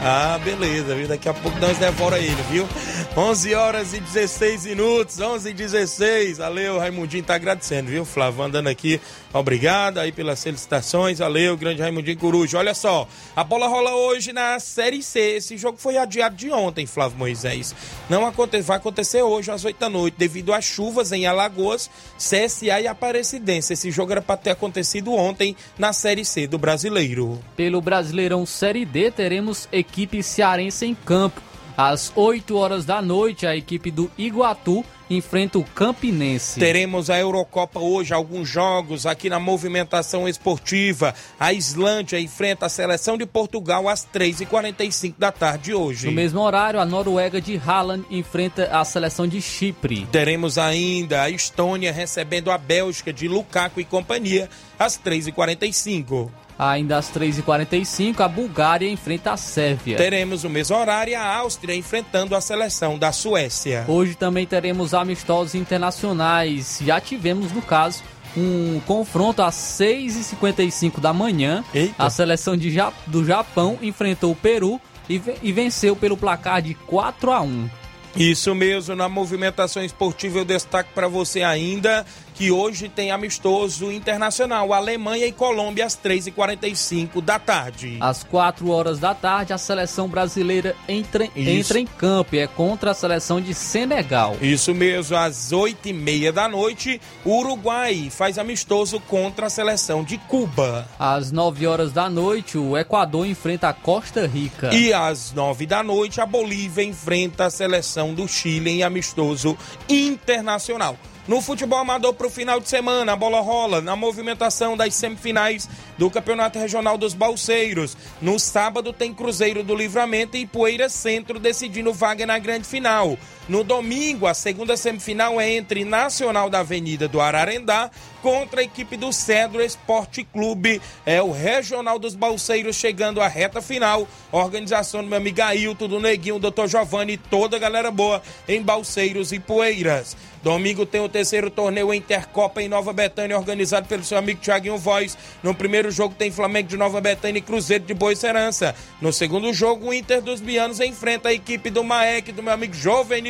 Ah, 0.00 0.38
beleza, 0.44 0.94
viu? 0.94 1.08
Daqui 1.08 1.28
a 1.28 1.34
pouco 1.34 1.58
nós 1.58 1.78
devora 1.78 2.18
ele, 2.18 2.42
viu? 2.50 2.68
11 3.16 3.54
horas 3.54 3.94
e 3.94 4.00
16 4.00 4.66
minutos, 4.66 5.18
11 5.18 5.48
e 5.48 5.54
16. 5.54 6.38
Valeu, 6.38 6.78
Raimundinho 6.78 7.22
tá 7.24 7.36
agradecendo, 7.36 7.90
viu, 7.90 8.04
Flávio? 8.04 8.42
Andando 8.42 8.66
aqui, 8.66 9.00
obrigado 9.32 9.98
aí 9.98 10.12
pelas 10.12 10.42
felicitações. 10.42 11.20
Valeu, 11.20 11.56
grande 11.56 11.80
Raimundinho 11.80 12.18
Coruja. 12.18 12.58
Olha 12.58 12.74
só, 12.74 13.08
a 13.34 13.42
bola 13.42 13.66
rola 13.66 13.94
hoje 13.94 14.32
na 14.32 14.58
Série 14.60 15.02
C. 15.02 15.36
Esse 15.36 15.56
jogo 15.56 15.78
foi 15.78 15.96
adiado 15.96 16.36
de 16.36 16.50
ontem, 16.50 16.86
Flávio 16.86 17.16
Moisés. 17.16 17.74
Não 18.10 18.26
acontece, 18.26 18.66
vai 18.66 18.76
acontecer 18.76 19.22
hoje 19.22 19.50
às 19.50 19.64
8 19.64 19.78
da 19.78 19.88
noite, 19.88 20.16
devido 20.18 20.52
às 20.52 20.64
chuvas 20.64 21.12
em 21.12 21.24
Alagoas, 21.24 21.88
CSA 22.18 22.80
e 22.80 22.86
Aparecidense. 22.86 23.72
Esse 23.72 23.90
jogo 23.90 24.12
era 24.12 24.20
para 24.20 24.36
ter 24.36 24.50
acontecido 24.50 25.14
ontem 25.14 25.56
na 25.78 25.92
Série 25.94 26.24
C 26.24 26.46
do 26.46 26.58
Brasileiro. 26.58 27.40
Pelo 27.56 27.80
Brasileirão 27.80 28.44
Série 28.44 28.84
D, 28.84 29.10
teremos 29.10 29.66
equipe 29.72 29.83
cearense 30.22 30.86
em 30.86 30.94
campo. 30.94 31.40
Às 31.76 32.12
8 32.14 32.56
horas 32.56 32.84
da 32.84 33.02
noite, 33.02 33.46
a 33.46 33.56
equipe 33.56 33.90
do 33.90 34.08
Iguatu 34.16 34.84
enfrenta 35.10 35.58
o 35.58 35.64
Campinense. 35.64 36.58
Teremos 36.60 37.10
a 37.10 37.18
Eurocopa 37.18 37.80
hoje, 37.80 38.14
alguns 38.14 38.48
jogos 38.48 39.06
aqui 39.06 39.28
na 39.28 39.40
movimentação 39.40 40.28
esportiva. 40.28 41.14
A 41.38 41.52
Islândia 41.52 42.20
enfrenta 42.20 42.66
a 42.66 42.68
seleção 42.68 43.18
de 43.18 43.26
Portugal 43.26 43.88
às 43.88 44.06
3h45 44.06 45.14
da 45.18 45.32
tarde 45.32 45.74
hoje. 45.74 46.06
No 46.06 46.12
mesmo 46.12 46.40
horário, 46.40 46.80
a 46.80 46.86
Noruega 46.86 47.40
de 47.40 47.56
Haaland 47.56 48.04
enfrenta 48.08 48.66
a 48.72 48.84
seleção 48.84 49.26
de 49.26 49.42
Chipre. 49.42 50.06
Teremos 50.12 50.58
ainda 50.58 51.22
a 51.22 51.30
Estônia 51.30 51.92
recebendo 51.92 52.50
a 52.50 52.56
Bélgica 52.56 53.12
de 53.12 53.26
Lukaku 53.26 53.80
e 53.80 53.84
companhia 53.84 54.48
às 54.78 54.96
3h45. 54.98 56.30
Ainda 56.58 56.98
às 56.98 57.10
3h45, 57.10 58.20
a 58.20 58.28
Bulgária 58.28 58.88
enfrenta 58.88 59.32
a 59.32 59.36
Sérvia. 59.36 59.96
Teremos 59.96 60.44
no 60.44 60.50
mesmo 60.50 60.76
horário 60.76 61.18
a 61.18 61.36
Áustria 61.36 61.74
enfrentando 61.74 62.36
a 62.36 62.40
seleção 62.40 62.98
da 62.98 63.10
Suécia. 63.10 63.84
Hoje 63.88 64.14
também 64.14 64.46
teremos 64.46 64.94
amistosos 64.94 65.54
internacionais. 65.54 66.78
Já 66.84 67.00
tivemos, 67.00 67.50
no 67.50 67.60
caso, 67.60 68.02
um 68.36 68.80
confronto 68.86 69.42
às 69.42 69.54
6h55 69.54 71.00
da 71.00 71.12
manhã. 71.12 71.64
Eita. 71.74 71.94
A 71.98 72.08
seleção 72.10 72.56
de, 72.56 72.72
do 73.06 73.24
Japão 73.24 73.78
enfrentou 73.82 74.32
o 74.32 74.36
Peru 74.36 74.80
e, 75.08 75.20
e 75.42 75.52
venceu 75.52 75.96
pelo 75.96 76.16
placar 76.16 76.62
de 76.62 76.74
4 76.74 77.32
a 77.32 77.40
1 77.40 77.68
isso 78.16 78.54
mesmo, 78.54 78.94
na 78.94 79.08
movimentação 79.08 79.82
esportiva 79.82 80.38
eu 80.38 80.44
destaco 80.44 80.90
para 80.94 81.08
você 81.08 81.42
ainda 81.42 82.06
que 82.34 82.50
hoje 82.50 82.88
tem 82.88 83.12
amistoso 83.12 83.90
internacional, 83.92 84.72
Alemanha 84.72 85.26
e 85.26 85.32
Colômbia 85.32 85.86
às 85.86 85.96
3h45 85.96 87.22
da 87.22 87.38
tarde. 87.38 87.96
Às 88.00 88.24
4 88.24 88.68
horas 88.70 88.98
da 88.98 89.14
tarde, 89.14 89.52
a 89.52 89.58
seleção 89.58 90.08
brasileira 90.08 90.74
entra, 90.88 91.28
entra 91.36 91.78
em 91.78 91.86
campo 91.86 92.34
e 92.34 92.40
é 92.40 92.46
contra 92.46 92.90
a 92.90 92.94
seleção 92.94 93.40
de 93.40 93.54
Senegal. 93.54 94.36
Isso 94.42 94.74
mesmo, 94.74 95.16
às 95.16 95.52
8h30 95.52 96.32
da 96.32 96.48
noite, 96.48 97.00
o 97.24 97.38
Uruguai 97.38 98.08
faz 98.10 98.36
amistoso 98.36 98.98
contra 99.00 99.46
a 99.46 99.50
seleção 99.50 100.02
de 100.02 100.18
Cuba. 100.18 100.88
Às 100.98 101.30
9 101.30 101.66
horas 101.66 101.92
da 101.92 102.10
noite, 102.10 102.58
o 102.58 102.76
Equador 102.76 103.26
enfrenta 103.26 103.68
a 103.68 103.72
Costa 103.72 104.26
Rica. 104.26 104.74
E 104.74 104.92
às 104.92 105.32
9 105.32 105.66
da 105.66 105.82
noite, 105.82 106.20
a 106.20 106.26
Bolívia 106.26 106.82
enfrenta 106.82 107.46
a 107.46 107.50
seleção 107.50 108.12
do 108.12 108.26
Chile 108.26 108.70
em 108.70 108.82
amistoso 108.82 109.56
internacional. 109.88 110.98
No 111.26 111.40
futebol 111.40 111.78
amador 111.78 112.12
para 112.12 112.26
o 112.26 112.30
final 112.30 112.60
de 112.60 112.68
semana, 112.68 113.14
a 113.14 113.16
bola 113.16 113.40
rola 113.40 113.80
na 113.80 113.96
movimentação 113.96 114.76
das 114.76 114.94
semifinais 114.94 115.66
do 115.96 116.10
Campeonato 116.10 116.58
Regional 116.58 116.98
dos 116.98 117.14
Balseiros. 117.14 117.96
No 118.20 118.38
sábado 118.38 118.92
tem 118.92 119.14
Cruzeiro 119.14 119.62
do 119.62 119.74
Livramento 119.74 120.36
e 120.36 120.46
Poeira 120.46 120.90
Centro 120.90 121.38
decidindo 121.38 121.94
vaga 121.94 122.26
na 122.26 122.38
grande 122.38 122.68
final. 122.68 123.16
No 123.46 123.62
domingo, 123.62 124.26
a 124.26 124.32
segunda 124.32 124.74
semifinal 124.74 125.38
é 125.38 125.52
entre 125.52 125.84
Nacional 125.84 126.48
da 126.48 126.60
Avenida 126.60 127.06
do 127.06 127.20
Ararendá 127.20 127.90
contra 128.22 128.62
a 128.62 128.64
equipe 128.64 128.96
do 128.96 129.12
Cedro 129.12 129.62
Esporte 129.62 130.24
Clube. 130.24 130.80
É 131.04 131.20
o 131.20 131.30
Regional 131.30 131.98
dos 131.98 132.14
Balseiros 132.14 132.74
chegando 132.74 133.20
à 133.20 133.28
reta 133.28 133.60
final. 133.60 134.08
Organização 134.32 135.02
do 135.02 135.08
meu 135.10 135.18
amigo 135.18 135.42
Ailton, 135.42 135.88
do 135.88 136.00
Neguinho, 136.00 136.38
doutor 136.38 136.68
Giovanni 136.68 137.18
toda 137.18 137.56
a 137.56 137.60
galera 137.60 137.90
boa 137.90 138.22
em 138.48 138.62
Balseiros 138.62 139.30
e 139.30 139.38
Poeiras. 139.38 140.16
Domingo 140.42 140.84
tem 140.84 141.00
o 141.00 141.08
terceiro 141.08 141.50
torneio 141.50 141.92
Intercopa 141.94 142.62
em 142.62 142.68
Nova 142.68 142.92
Betânia, 142.92 143.38
organizado 143.38 143.88
pelo 143.88 144.04
seu 144.04 144.18
amigo 144.18 144.42
Thiaguinho 144.42 144.76
Voz. 144.76 145.16
No 145.42 145.54
primeiro 145.54 145.90
jogo 145.90 146.14
tem 146.14 146.30
Flamengo 146.30 146.68
de 146.68 146.76
Nova 146.76 147.00
Betânia 147.00 147.38
e 147.38 147.42
Cruzeiro 147.42 147.84
de 147.84 147.94
Boa 147.94 148.14
Serança. 148.14 148.74
No 149.00 149.10
segundo 149.10 149.54
jogo, 149.54 149.88
o 149.88 149.94
Inter 149.94 150.20
dos 150.20 150.42
Bianos 150.42 150.80
enfrenta 150.80 151.30
a 151.30 151.32
equipe 151.32 151.70
do 151.70 151.82
Maek, 151.82 152.30
do 152.30 152.42
meu 152.42 152.52
amigo 152.52 152.74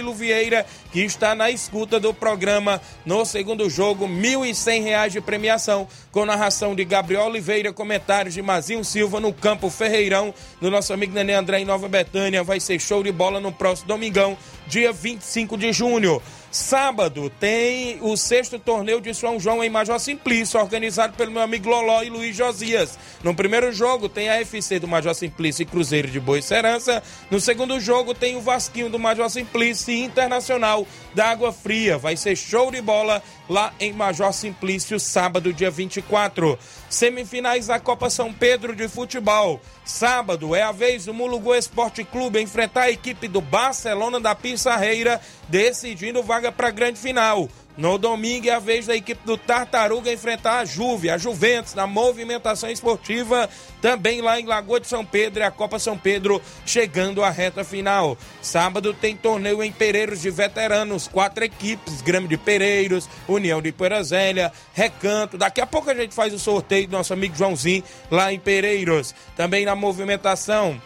Jovenilo 0.04 0.14
Vieira, 0.14 0.66
que 0.92 1.00
está 1.00 1.34
na 1.34 1.50
escuta 1.50 1.98
do 1.98 2.12
programa. 2.12 2.80
No 3.06 3.24
segundo 3.24 3.70
jogo, 3.70 4.06
R$ 4.06 4.12
1.100 4.12 5.08
de 5.08 5.20
premiação, 5.20 5.88
com 6.12 6.26
narração 6.26 6.74
de 6.74 6.84
Gabriel 6.84 7.24
Oliveira, 7.24 7.72
comentários 7.72 8.34
de 8.34 8.42
Mazinho 8.42 8.84
Silva 8.84 9.20
no 9.20 9.32
campo 9.32 9.70
Ferreirão, 9.70 10.34
do 10.60 10.70
nosso 10.70 10.92
amigo 10.92 11.14
Nenê 11.14 11.34
André 11.34 11.60
em 11.60 11.64
Nova 11.64 11.88
Betânia. 11.88 12.42
Vai 12.42 12.60
ser 12.60 12.78
show 12.78 13.02
de 13.02 13.10
bola 13.10 13.40
no 13.40 13.52
próximo 13.52 13.88
domingão, 13.88 14.36
dia 14.66 14.92
25 14.92 15.56
de 15.56 15.72
junho. 15.72 16.20
Sábado 16.54 17.28
tem 17.40 17.98
o 18.00 18.16
sexto 18.16 18.60
torneio 18.60 19.00
de 19.00 19.12
São 19.12 19.40
João 19.40 19.64
em 19.64 19.68
Major 19.68 19.98
Simplício, 19.98 20.60
organizado 20.60 21.14
pelo 21.14 21.32
meu 21.32 21.42
amigo 21.42 21.68
Loló 21.68 22.00
e 22.04 22.08
Luiz 22.08 22.36
Josias. 22.36 22.96
No 23.24 23.34
primeiro 23.34 23.72
jogo 23.72 24.08
tem 24.08 24.28
a 24.28 24.36
FC 24.36 24.78
do 24.78 24.86
Major 24.86 25.12
Simplício 25.16 25.64
e 25.64 25.66
Cruzeiro 25.66 26.06
de 26.06 26.20
Boa 26.20 26.40
Serança. 26.40 27.02
No 27.28 27.40
segundo 27.40 27.80
jogo 27.80 28.14
tem 28.14 28.36
o 28.36 28.40
Vasquinho 28.40 28.88
do 28.88 29.00
Major 29.00 29.28
Simplício 29.28 29.92
e 29.92 30.04
Internacional 30.04 30.86
da 31.12 31.28
Água 31.28 31.52
Fria. 31.52 31.98
Vai 31.98 32.16
ser 32.16 32.36
show 32.36 32.70
de 32.70 32.80
bola 32.80 33.20
lá 33.48 33.74
em 33.80 33.92
Major 33.92 34.32
Simplício, 34.32 35.00
sábado, 35.00 35.52
dia 35.52 35.72
24. 35.72 36.56
Semifinais 36.94 37.66
da 37.66 37.80
Copa 37.80 38.08
São 38.08 38.32
Pedro 38.32 38.74
de 38.74 38.86
Futebol. 38.86 39.60
Sábado 39.84 40.54
é 40.54 40.62
a 40.62 40.70
vez 40.70 41.06
do 41.06 41.12
Mulugu 41.12 41.52
Esporte 41.52 42.04
Clube 42.04 42.40
enfrentar 42.40 42.82
a 42.82 42.90
equipe 42.90 43.26
do 43.26 43.40
Barcelona 43.40 44.20
da 44.20 44.32
Pissarreira, 44.32 45.20
decidindo 45.48 46.22
vaga 46.22 46.52
para 46.52 46.68
a 46.68 46.70
grande 46.70 47.00
final. 47.00 47.48
No 47.76 47.98
domingo 47.98 48.48
é 48.48 48.52
a 48.52 48.60
vez 48.60 48.86
da 48.86 48.94
equipe 48.94 49.26
do 49.26 49.36
Tartaruga 49.36 50.12
enfrentar 50.12 50.58
a 50.58 50.64
Juve, 50.64 51.10
a 51.10 51.18
Juventus, 51.18 51.74
na 51.74 51.88
movimentação 51.88 52.70
esportiva, 52.70 53.48
também 53.82 54.20
lá 54.20 54.38
em 54.38 54.46
Lagoa 54.46 54.78
de 54.78 54.86
São 54.86 55.04
Pedro, 55.04 55.40
e 55.40 55.42
a 55.42 55.50
Copa 55.50 55.80
São 55.80 55.98
Pedro 55.98 56.40
chegando 56.64 57.24
à 57.24 57.30
reta 57.30 57.64
final. 57.64 58.16
Sábado 58.40 58.94
tem 58.94 59.16
torneio 59.16 59.60
em 59.60 59.72
Pereiros 59.72 60.20
de 60.20 60.30
veteranos, 60.30 61.08
quatro 61.08 61.42
equipes, 61.42 62.00
Grêmio 62.00 62.28
de 62.28 62.36
Pereiros, 62.36 63.08
União 63.26 63.60
de 63.60 63.72
Poeirazélia, 63.72 64.52
Recanto. 64.72 65.36
Daqui 65.36 65.60
a 65.60 65.66
pouco 65.66 65.90
a 65.90 65.94
gente 65.94 66.14
faz 66.14 66.32
o 66.32 66.38
sorteio 66.38 66.86
do 66.86 66.92
nosso 66.92 67.12
amigo 67.12 67.34
Joãozinho 67.34 67.82
lá 68.08 68.32
em 68.32 68.38
Pereiros. 68.38 69.12
Também 69.36 69.64
na 69.64 69.74
movimentação, 69.74 70.80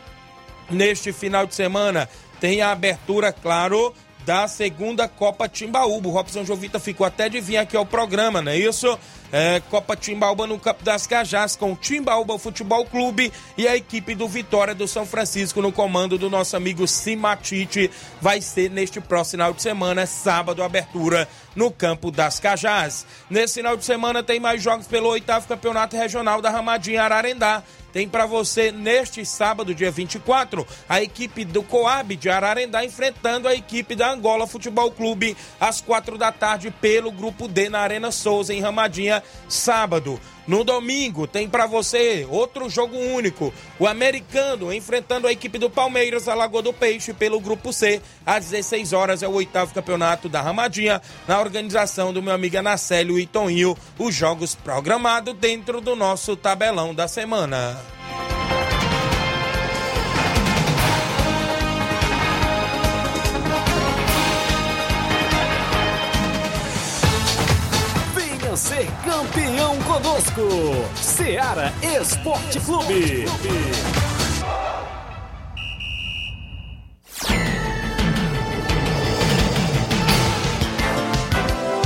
neste 0.70 1.12
final 1.12 1.46
de 1.46 1.54
semana, 1.54 2.08
tem 2.40 2.62
a 2.62 2.72
abertura, 2.72 3.30
claro, 3.30 3.92
da 4.28 4.46
segunda 4.46 5.08
Copa 5.08 5.48
Timbaúba. 5.48 6.06
O 6.06 6.12
Robson 6.12 6.44
Jovita 6.44 6.78
ficou 6.78 7.06
até 7.06 7.30
de 7.30 7.40
vir 7.40 7.56
aqui 7.56 7.74
ao 7.74 7.86
programa, 7.86 8.42
não 8.42 8.52
é 8.52 8.58
isso? 8.58 8.98
É, 9.32 9.60
Copa 9.70 9.96
Timbaúba 9.96 10.46
no 10.46 10.58
Campo 10.58 10.84
das 10.84 11.06
Cajás 11.06 11.56
com 11.56 11.72
o 11.72 11.76
Timbaúba 11.76 12.38
Futebol 12.38 12.84
Clube 12.84 13.32
e 13.56 13.68
a 13.68 13.76
equipe 13.76 14.14
do 14.14 14.26
Vitória 14.26 14.74
do 14.74 14.88
São 14.88 15.06
Francisco 15.06 15.62
no 15.62 15.72
comando 15.72 16.18
do 16.18 16.28
nosso 16.28 16.56
amigo 16.56 16.86
Simatite. 16.86 17.90
Vai 18.20 18.40
ser 18.40 18.70
neste 18.70 19.00
próximo 19.00 19.38
final 19.38 19.52
de 19.52 19.62
semana, 19.62 20.04
sábado, 20.04 20.64
abertura 20.64 21.28
no 21.54 21.70
Campo 21.70 22.10
das 22.10 22.40
Cajás. 22.40 23.06
Nesse 23.30 23.54
final 23.54 23.76
de 23.76 23.84
semana 23.84 24.22
tem 24.22 24.40
mais 24.40 24.62
jogos 24.62 24.86
pelo 24.86 25.08
oitavo 25.08 25.46
Campeonato 25.46 25.96
Regional 25.96 26.42
da 26.42 26.50
Ramadinha 26.50 27.02
Ararendá. 27.02 27.62
Tem 27.92 28.06
para 28.06 28.26
você 28.26 28.70
neste 28.70 29.24
sábado, 29.24 29.74
dia 29.74 29.90
24, 29.90 30.66
a 30.88 31.02
equipe 31.02 31.44
do 31.44 31.62
Coab 31.62 32.16
de 32.16 32.28
Ararendá 32.28 32.84
enfrentando 32.84 33.48
a 33.48 33.54
equipe 33.54 33.94
da 33.94 34.10
Angola 34.10 34.46
Futebol 34.46 34.90
Clube 34.90 35.36
às 35.58 35.80
quatro 35.80 36.18
da 36.18 36.30
tarde 36.30 36.70
pelo 36.70 37.10
Grupo 37.10 37.48
D 37.48 37.68
na 37.68 37.80
Arena 37.80 38.10
Souza, 38.10 38.52
em 38.52 38.60
Ramadinha, 38.60 39.17
sábado. 39.48 40.20
No 40.46 40.64
domingo 40.64 41.26
tem 41.26 41.46
para 41.46 41.66
você 41.66 42.26
outro 42.30 42.70
jogo 42.70 42.96
único. 42.96 43.52
O 43.78 43.86
americano 43.86 44.72
enfrentando 44.72 45.26
a 45.26 45.32
equipe 45.32 45.58
do 45.58 45.68
Palmeiras, 45.68 46.26
a 46.26 46.34
Lagoa 46.34 46.62
do 46.62 46.72
Peixe, 46.72 47.12
pelo 47.12 47.38
Grupo 47.38 47.72
C. 47.72 48.00
Às 48.24 48.46
16 48.46 48.92
horas 48.92 49.22
é 49.22 49.28
o 49.28 49.32
oitavo 49.32 49.74
campeonato 49.74 50.28
da 50.28 50.40
Ramadinha, 50.40 51.02
na 51.26 51.38
organização 51.38 52.12
do 52.12 52.22
meu 52.22 52.32
amigo 52.32 52.56
Anacélio 52.56 53.26
Toninho. 53.26 53.76
Os 53.98 54.14
jogos 54.14 54.54
programados 54.54 55.34
dentro 55.34 55.80
do 55.80 55.94
nosso 55.94 56.34
tabelão 56.34 56.94
da 56.94 57.06
semana. 57.06 57.97
Ser 68.58 68.88
campeão 69.04 69.78
conosco. 69.82 70.42
Seara 70.96 71.72
Esporte 71.80 72.58
Clube. 72.60 73.24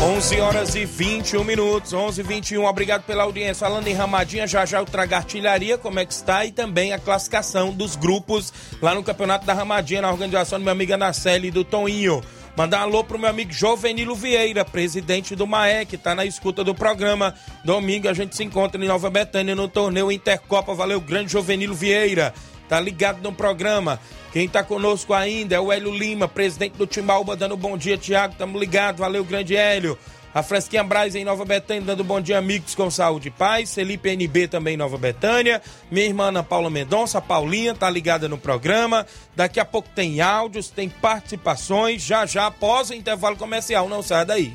11 0.03 0.41
horas 0.41 0.75
e 0.75 0.85
21 0.85 1.45
minutos, 1.45 1.93
11 1.93 2.21
e 2.21 2.25
21. 2.25 2.65
Obrigado 2.65 3.03
pela 3.03 3.25
audiência. 3.25 3.67
Falando 3.67 3.87
em 3.87 3.93
Ramadinha, 3.93 4.47
já 4.47 4.65
já 4.65 4.81
o 4.81 4.85
Traga 4.85 5.19
Artilharia, 5.19 5.77
como 5.77 5.99
é 5.99 6.07
que 6.07 6.13
está? 6.13 6.45
E 6.45 6.53
também 6.53 6.93
a 6.93 6.99
classificação 6.99 7.71
dos 7.71 7.97
grupos 7.97 8.53
lá 8.81 8.95
no 8.95 9.03
Campeonato 9.03 9.45
da 9.45 9.53
Ramadinha, 9.53 10.01
na 10.01 10.11
organização 10.11 10.59
do 10.59 10.63
meu 10.63 10.73
amigo 10.73 10.95
Anaceli 10.95 11.49
e 11.49 11.51
do 11.51 11.65
Toninho. 11.65 12.23
Mandar 12.55 12.81
um 12.81 12.83
alô 12.83 13.03
pro 13.03 13.19
meu 13.19 13.31
amigo 13.31 13.51
Jovenilo 13.51 14.15
Vieira, 14.15 14.63
presidente 14.63 15.35
do 15.35 15.47
MAE, 15.47 15.87
que 15.87 15.97
tá 15.97 16.15
na 16.15 16.27
escuta 16.27 16.63
do 16.63 16.75
programa. 16.75 17.35
Domingo 17.65 18.09
a 18.09 18.13
gente 18.13 18.37
se 18.37 18.45
encontra 18.45 18.83
em 18.83 18.87
Nova 18.87 19.09
Betânia 19.09 19.55
no 19.55 19.69
torneio 19.69 20.13
Intercopa. 20.13 20.75
Valeu, 20.75 21.01
grande 21.01 21.33
Jovenilo 21.33 21.75
Vieira. 21.75 22.35
Tá 22.69 22.79
ligado 22.79 23.23
no 23.23 23.33
programa. 23.33 23.99
Quem 24.33 24.45
está 24.45 24.63
conosco 24.63 25.15
ainda 25.15 25.57
é 25.57 25.61
o 25.61 25.73
Hélio 25.73 25.95
Lima, 25.95 26.29
presidente 26.29 26.77
do 26.77 26.87
Timbaúba, 26.87 27.37
dando 27.37 27.57
bom 27.57 27.77
dia, 27.77 27.97
Tiago. 27.97 28.35
Tamo 28.37 28.59
ligado, 28.59 28.99
valeu, 28.99 29.25
grande 29.25 29.57
Hélio. 29.57 29.99
A 30.35 30.43
Fresquinha 30.43 30.83
Braz 30.83 31.15
em 31.15 31.25
Nova 31.25 31.45
Betânia, 31.45 31.83
dando 31.83 32.03
bom 32.03 32.21
dia, 32.21 32.39
amigos 32.39 32.75
com 32.75 32.91
saúde 32.91 33.29
e 33.29 33.31
paz. 33.31 33.75
Felipe 33.75 34.09
NB 34.09 34.49
também 34.49 34.75
em 34.75 34.79
Nova 34.79 34.97
Betânia. 34.97 35.61
Minha 35.91 36.07
irmã 36.07 36.29
Ana 36.29 36.43
Paula 36.43 36.71
Mendonça, 36.71 37.21
Paulinha, 37.21 37.75
tá 37.75 37.91
ligada 37.91 38.29
no 38.29 38.39
programa. 38.39 39.07
Daqui 39.37 39.61
a 39.61 39.65
pouco 39.65 39.91
tem 39.95 40.23
áudios, 40.23 40.71
tem 40.71 40.89
participações, 40.89 42.03
já 42.03 42.25
já 42.25 42.47
após 42.47 42.89
o 42.89 42.95
intervalo 42.95 43.37
comercial. 43.37 43.89
Não 43.89 44.03
sai 44.03 44.25
daí. 44.25 44.55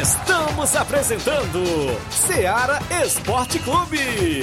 Estamos 0.00 0.76
apresentando 0.76 1.64
Seara 2.10 2.78
Esporte 3.04 3.58
Clube. 3.58 4.42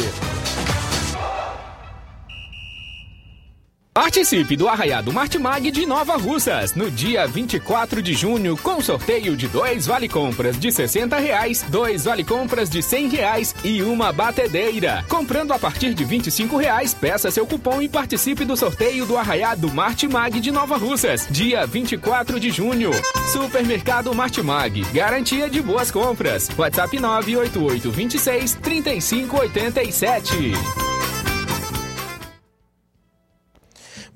Participe 3.96 4.58
do 4.58 4.68
Arraiado 4.68 5.14
Martimag 5.14 5.72
de 5.72 5.86
Nova 5.86 6.18
Russas 6.18 6.76
no 6.76 6.92
dia 6.92 7.26
24 7.26 8.02
de 8.02 8.14
junho 8.14 8.58
com 8.58 8.82
sorteio 8.82 9.38
de 9.38 9.48
dois 9.48 9.86
vale 9.86 10.10
compras 10.10 10.60
de 10.60 10.70
60 10.70 11.18
reais, 11.18 11.64
dois 11.70 12.04
vale 12.04 12.22
compras 12.22 12.70
de 12.70 12.84
100 12.84 13.08
reais 13.08 13.56
e 13.64 13.82
uma 13.82 14.12
batedeira. 14.12 15.06
Comprando 15.08 15.54
a 15.54 15.58
partir 15.58 15.94
de 15.94 16.04
25 16.04 16.58
reais, 16.58 16.94
peça 16.94 17.32
seu 17.32 17.48
cupom 17.48 17.82
e 17.82 17.88
participe 17.88 18.44
do 18.44 18.58
sorteio 18.58 19.06
do 19.06 19.16
Arraiado 19.16 19.74
Martimag 19.74 20.42
de 20.42 20.52
Nova 20.52 20.76
Russas, 20.76 21.26
dia 21.32 21.66
24 21.66 22.38
de 22.38 22.52
junho. 22.52 22.92
Supermercado 23.32 24.14
Martimag, 24.14 24.82
garantia 24.92 25.50
de 25.50 25.62
boas 25.62 25.90
compras. 25.90 26.50
WhatsApp 26.58 27.00
988 27.00 27.92
26 27.92 28.56
3587. 28.56 31.15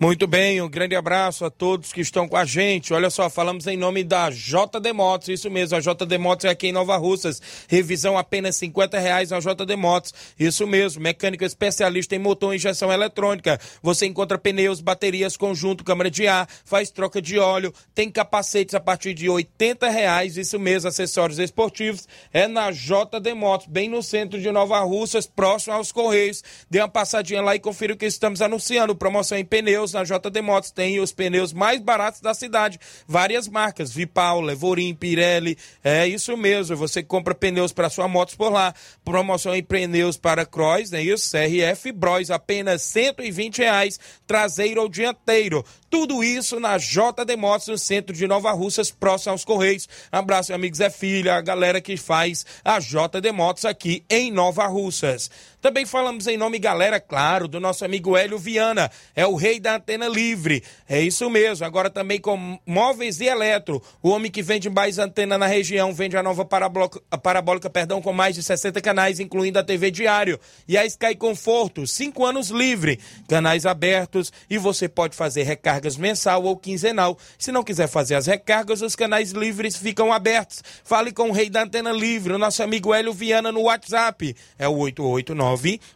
Muito 0.02 0.26
bem, 0.28 0.62
um 0.62 0.70
grande 0.70 0.96
abraço 0.96 1.44
a 1.44 1.50
todos 1.50 1.92
que 1.92 2.00
estão 2.00 2.26
com 2.26 2.38
a 2.38 2.46
gente. 2.46 2.94
Olha 2.94 3.10
só, 3.10 3.30
falamos 3.30 3.68
em 3.68 3.76
nome 3.76 4.02
da 4.02 4.30
JD 4.30 4.94
Motos, 4.94 5.28
isso 5.28 5.52
mesmo, 5.52 5.76
a 5.76 5.82
JD 5.82 6.18
Motos 6.18 6.46
é 6.46 6.50
aqui 6.50 6.68
em 6.68 6.72
Nova 6.72 6.96
Russas. 6.96 7.42
Revisão 7.68 8.18
apenas 8.18 8.56
50 8.56 8.98
reais 8.98 9.32
na 9.32 9.40
JD 9.40 9.76
Motos, 9.76 10.14
isso 10.40 10.66
mesmo, 10.66 11.02
mecânico 11.02 11.44
especialista 11.44 12.16
em 12.16 12.20
motor 12.20 12.54
e 12.54 12.56
injeção 12.56 12.94
eletrônica. 12.94 13.60
Você 13.84 14.06
encontra 14.06 14.38
pneus, 14.38 14.80
baterias, 14.80 15.36
conjunto, 15.36 15.84
câmara 15.84 16.10
de 16.10 16.26
ar, 16.30 16.48
faz 16.64 16.90
troca 16.90 17.22
de 17.22 17.38
óleo, 17.38 17.74
tem 17.94 18.10
capacetes 18.10 18.76
a 18.76 18.80
partir 18.80 19.14
de 19.14 19.28
80 19.28 19.90
reais, 19.90 20.38
isso 20.38 20.58
mesmo, 20.58 20.88
acessórios 20.88 21.40
esportivos. 21.40 22.08
É 22.32 22.48
na 22.48 22.72
JD 22.72 23.34
Motos, 23.36 23.68
bem 23.68 23.90
no 23.90 24.02
centro 24.02 24.40
de 24.40 24.50
Nova 24.50 24.80
Russas, 24.80 25.28
próximo 25.28 25.74
aos 25.74 25.92
Correios. 25.92 26.42
Dê 26.70 26.80
uma 26.80 26.88
passadinha 26.88 27.42
lá 27.42 27.54
e 27.54 27.60
confira 27.60 27.92
o 27.92 27.98
que 27.98 28.06
estamos 28.06 28.42
anunciando. 28.42 28.96
Promoção 28.96 29.38
em 29.38 29.44
pneus 29.44 29.89
pneus 29.90 29.94
na 29.94 30.04
JD 30.04 30.42
Motos 30.42 30.72
tem 30.72 31.00
os 31.00 31.12
pneus 31.12 31.54
mais 31.54 31.80
baratos 31.82 32.22
da 32.22 32.34
cidade. 32.34 32.80
Várias 33.08 33.48
marcas, 33.48 33.92
Vipal, 33.92 34.42
Levorim, 34.42 34.94
Pirelli. 34.94 35.58
É 35.84 36.08
isso 36.08 36.36
mesmo. 36.38 36.76
Você 36.78 37.02
compra 37.04 37.34
pneus 37.34 37.72
para 37.72 37.90
sua 37.90 38.08
moto 38.08 38.36
por 38.38 38.52
lá. 38.52 38.74
Promoção 39.04 39.56
em 39.56 39.64
pneus 39.64 40.18
para 40.18 40.46
Cross, 40.46 40.92
né? 40.92 41.02
Isso, 41.02 41.32
CRF 41.32 41.92
Bros, 41.92 42.30
apenas 42.32 42.82
120 42.84 43.60
reais, 43.60 44.00
traseiro 44.28 44.82
ou 44.82 44.90
dianteiro. 44.90 45.66
Tudo 45.90 46.24
isso 46.24 46.60
na 46.60 46.78
JD 46.78 47.36
Motos, 47.36 47.68
no 47.68 47.78
centro 47.78 48.16
de 48.16 48.28
Nova 48.28 48.52
Russas, 48.52 48.92
próximo 48.92 49.32
aos 49.32 49.44
Correios. 49.44 49.90
Abraço, 50.12 50.54
amigos 50.54 50.78
Zé 50.78 50.90
Filho, 50.90 51.32
a 51.32 51.42
galera 51.42 51.82
que 51.82 51.98
faz 51.98 52.46
a 52.64 52.80
JD 52.80 53.32
Motos 53.34 53.66
aqui 53.66 54.04
em 54.10 54.32
Nova 54.32 54.68
Russas. 54.68 55.32
Também 55.62 55.86
falamos 55.86 56.26
em 56.26 56.38
nome, 56.38 56.58
galera, 56.58 57.02
claro, 57.02 57.46
do 57.46 57.60
nosso 57.60 57.84
amigo 57.84 58.16
Hélio 58.16 58.38
Viana. 58.38 58.90
É 59.14 59.28
o 59.28 59.36
rei 59.36 59.60
da 59.60 59.76
antena 59.76 60.08
livre. 60.08 60.64
É 60.88 61.02
isso 61.02 61.30
mesmo. 61.30 61.66
Agora 61.66 61.90
também 61.90 62.18
com 62.18 62.58
móveis 62.66 63.20
e 63.20 63.26
eletro. 63.26 63.84
O 64.02 64.10
homem 64.10 64.32
que 64.32 64.42
vende 64.42 64.70
mais 64.70 64.98
antena 64.98 65.38
na 65.38 65.48
região 65.48 65.94
vende 65.94 66.16
a 66.16 66.24
nova 66.24 66.46
parabólica, 66.46 67.02
parabólica 67.22 67.70
perdão, 67.70 68.02
com 68.02 68.14
mais 68.14 68.36
de 68.36 68.44
60 68.44 68.80
canais, 68.80 69.20
incluindo 69.20 69.60
a 69.60 69.64
TV 69.64 69.92
Diário. 69.92 70.40
E 70.66 70.78
a 70.78 70.86
Sky 70.86 71.14
Conforto, 71.16 71.86
5 71.86 72.26
anos 72.26 72.50
livre. 72.50 72.98
Canais 73.28 73.66
abertos 73.66 74.32
e 74.50 74.58
você 74.58 74.88
pode 74.88 75.14
fazer 75.14 75.44
recargas 75.44 75.98
mensal 75.98 76.44
ou 76.44 76.56
quinzenal. 76.56 77.18
Se 77.38 77.52
não 77.52 77.66
quiser 77.66 77.90
fazer 77.90 78.16
as 78.16 78.28
recargas, 78.28 78.82
os 78.82 78.96
canais 78.96 79.32
livres 79.32 79.76
ficam 79.76 80.14
abertos. 80.14 80.64
Fale 80.86 81.12
com 81.12 81.30
o 81.30 81.34
rei 81.34 81.50
da 81.50 81.64
antena 81.64 81.92
livre, 81.92 82.32
o 82.32 82.38
nosso 82.38 82.64
amigo 82.64 82.94
Hélio 82.94 83.12
Viana 83.12 83.52
no 83.52 83.64
WhatsApp. 83.64 84.34
É 84.58 84.68
o 84.68 84.78
889 84.78 85.49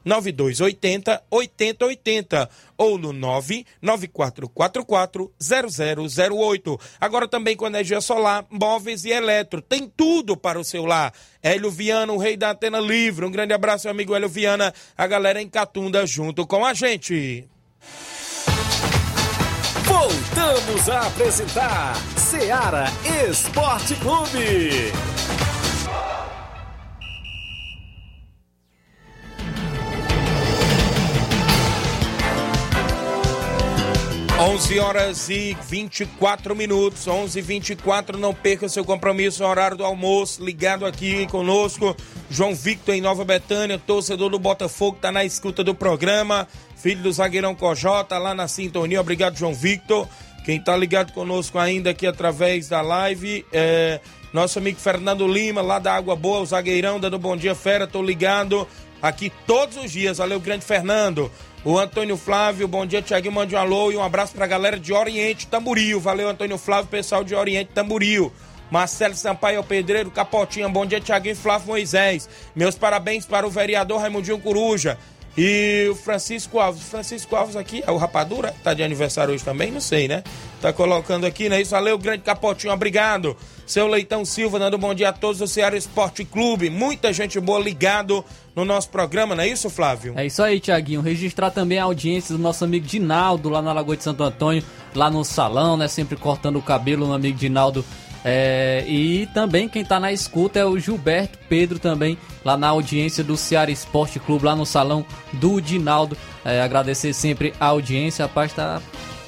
9280 0.04 1.24
8080 1.30 2.50
ou 2.78 2.98
no 2.98 3.14
99444 3.14 5.32
0008. 5.40 6.80
Agora 7.00 7.28
também 7.28 7.56
com 7.56 7.68
energia 7.68 8.02
solar, 8.02 8.46
móveis 8.50 9.06
e 9.06 9.12
eletro. 9.12 9.62
Tem 9.62 9.88
tudo 9.88 10.36
para 10.36 10.60
o 10.60 10.64
seu 10.64 10.84
lar. 10.86 11.14
Hélio 11.42 11.72
Viana, 11.72 12.12
o 12.14 12.18
rei 12.18 12.38
da 12.38 12.52
antena 12.52 12.80
livre. 12.80 13.26
Um 13.26 13.32
grande 13.32 13.54
abraço, 13.54 13.90
amigo 13.90 14.16
Hélio 14.16 14.30
Viana. 14.30 14.74
A 14.98 15.08
galera 15.08 15.42
em 15.42 15.50
Catunda 15.50 16.06
junto 16.06 16.48
com 16.48 16.66
a 16.66 16.74
gente. 16.74 17.48
Voltamos 19.86 20.90
a 20.90 21.08
apresentar 21.08 21.96
Seara 22.18 22.86
Esporte 23.30 23.96
Clube. 23.96 24.92
11 34.40 34.80
horas 34.80 35.30
e 35.30 35.56
24 35.70 36.56
minutos, 36.56 37.08
11 37.08 37.38
e 37.38 37.42
24 37.42 38.18
não 38.18 38.34
perca 38.34 38.68
seu 38.68 38.84
compromisso 38.84 39.44
no 39.44 39.50
horário 39.50 39.78
do 39.78 39.86
almoço, 39.86 40.44
ligado 40.44 40.86
aqui 40.88 41.28
conosco, 41.28 41.96
João 42.32 42.56
Victor 42.56 42.96
em 42.96 43.02
Nova 43.02 43.24
Betânia, 43.24 43.78
torcedor 43.78 44.32
do 44.32 44.40
Botafogo, 44.40 44.98
tá 45.00 45.12
na 45.12 45.24
escuta 45.24 45.64
do 45.64 45.76
programa, 45.76 46.48
filho 46.76 47.04
do 47.04 47.14
zagueirão 47.14 47.54
Cojota, 47.54 48.18
lá 48.18 48.34
na 48.34 48.48
sintonia, 48.48 49.00
obrigado 49.00 49.38
João 49.38 49.54
Victor, 49.54 50.08
quem 50.44 50.60
tá 50.60 50.76
ligado 50.76 51.14
conosco 51.14 51.60
ainda 51.60 51.92
aqui 51.92 52.08
através 52.08 52.68
da 52.68 52.82
live 52.82 53.46
é 53.54 54.00
nosso 54.34 54.58
amigo 54.58 54.80
Fernando 54.80 55.28
Lima, 55.28 55.62
lá 55.62 55.78
da 55.78 55.94
Água 55.94 56.16
Boa, 56.16 56.40
o 56.40 56.46
zagueirão, 56.46 57.00
dando 57.00 57.20
bom 57.20 57.38
dia, 57.38 57.54
fera, 57.54 57.86
tô 57.86 58.02
ligado 58.02 58.68
aqui 59.00 59.32
todos 59.46 59.78
os 59.78 59.92
dias, 59.92 60.18
valeu 60.18 60.40
grande 60.40 60.66
Fernando, 60.66 61.32
o 61.66 61.80
Antônio 61.80 62.18
Flávio, 62.18 62.68
bom 62.68 62.86
dia, 62.86 63.02
Tiaguinho, 63.02 63.34
mande 63.34 63.56
um 63.56 63.58
alô 63.58 63.92
e 63.92 63.96
um 63.96 64.04
abraço 64.04 64.34
pra 64.34 64.46
galera 64.46 64.78
de 64.78 64.92
Oriente 64.92 65.48
Tamboril. 65.48 66.00
Valeu, 66.00 66.28
Antônio 66.28 66.58
Flávio, 66.58 66.90
pessoal 66.90 67.24
de 67.24 67.34
Oriente 67.34 67.72
Tamboril. 67.74 68.32
Marcelo 68.70 69.16
Sampaio 69.16 69.64
Pedreiro, 69.64 70.10
Capotinha, 70.10 70.68
bom 70.68 70.86
dia, 70.86 71.00
Tiaguinho 71.00 71.36
Flávio 71.36 71.68
Moisés. 71.68 72.28
Meus 72.56 72.76
parabéns 72.76 73.26
para 73.26 73.46
o 73.46 73.50
vereador 73.50 74.02
Raimundinho 74.02 74.40
Coruja. 74.40 74.98
E 75.38 75.88
o 75.90 75.96
Francisco 75.96 76.60
Alves. 76.60 76.84
Francisco 76.84 77.36
Alves 77.36 77.56
aqui, 77.56 77.84
é 77.86 77.92
o 77.92 77.98
Rapadura? 77.98 78.54
Tá 78.64 78.74
de 78.74 78.84
aniversário 78.84 79.34
hoje 79.34 79.44
também? 79.44 79.72
Não 79.72 79.82
sei, 79.82 80.08
né? 80.08 80.24
Tá 80.62 80.72
colocando 80.72 81.26
aqui, 81.26 81.50
né? 81.50 81.60
Isso, 81.60 81.72
valeu, 81.72 81.98
grande 81.98 82.24
Capotinho, 82.24 82.72
obrigado. 82.72 83.36
Seu 83.66 83.88
Leitão 83.88 84.24
Silva, 84.24 84.60
dando 84.60 84.78
bom 84.78 84.94
dia 84.94 85.10
a 85.10 85.14
todos 85.14 85.40
do 85.40 85.48
Ceará 85.48 85.76
Esporte 85.76 86.24
Clube. 86.24 86.70
Muita 86.70 87.12
gente 87.12 87.40
boa 87.40 87.60
ligado 87.60 88.24
no 88.56 88.64
nosso 88.64 88.90
programa, 88.90 89.36
não 89.36 89.44
é 89.44 89.48
isso, 89.48 89.70
Flávio? 89.70 90.14
É 90.16 90.26
isso 90.26 90.44
aí, 90.44 90.60
Tiaguinho. 90.60 91.02
Registrar 91.02 91.50
também 91.50 91.80
a 91.80 91.86
audiência 91.86 92.36
do 92.36 92.42
nosso 92.42 92.64
amigo 92.64 92.86
Dinaldo, 92.86 93.50
lá 93.50 93.62
na 93.62 93.74
Lagoa 93.74 93.98
de 93.98 94.04
Santo 94.04 94.24
Antônio, 94.24 94.64
lá 94.94 95.10
no 95.10 95.24
salão, 95.24 95.76
né? 95.76 95.88
Sempre 95.88 96.16
cortando 96.16 96.58
o 96.58 96.62
cabelo, 96.62 97.08
no 97.08 97.14
amigo 97.14 97.38
Dinaldo. 97.38 97.84
É, 98.24 98.84
e 98.88 99.28
também 99.34 99.68
quem 99.68 99.84
tá 99.84 100.00
na 100.00 100.12
escuta 100.12 100.60
é 100.60 100.66
o 100.66 100.80
Gilberto 100.80 101.38
Pedro 101.50 101.78
também, 101.78 102.18
lá 102.44 102.56
na 102.56 102.70
audiência 102.70 103.24
do 103.24 103.36
Ceará 103.36 103.70
Esporte 103.70 104.20
Clube, 104.20 104.46
lá 104.46 104.56
no 104.56 104.66
salão 104.66 105.06
do 105.34 105.60
Dinaldo. 105.60 106.18
É, 106.46 106.62
agradecer 106.62 107.14
sempre 107.14 107.54
a 107.60 107.68
audiência, 107.68 108.24
a 108.24 108.30
paz 108.30 108.54
tá 108.54 108.82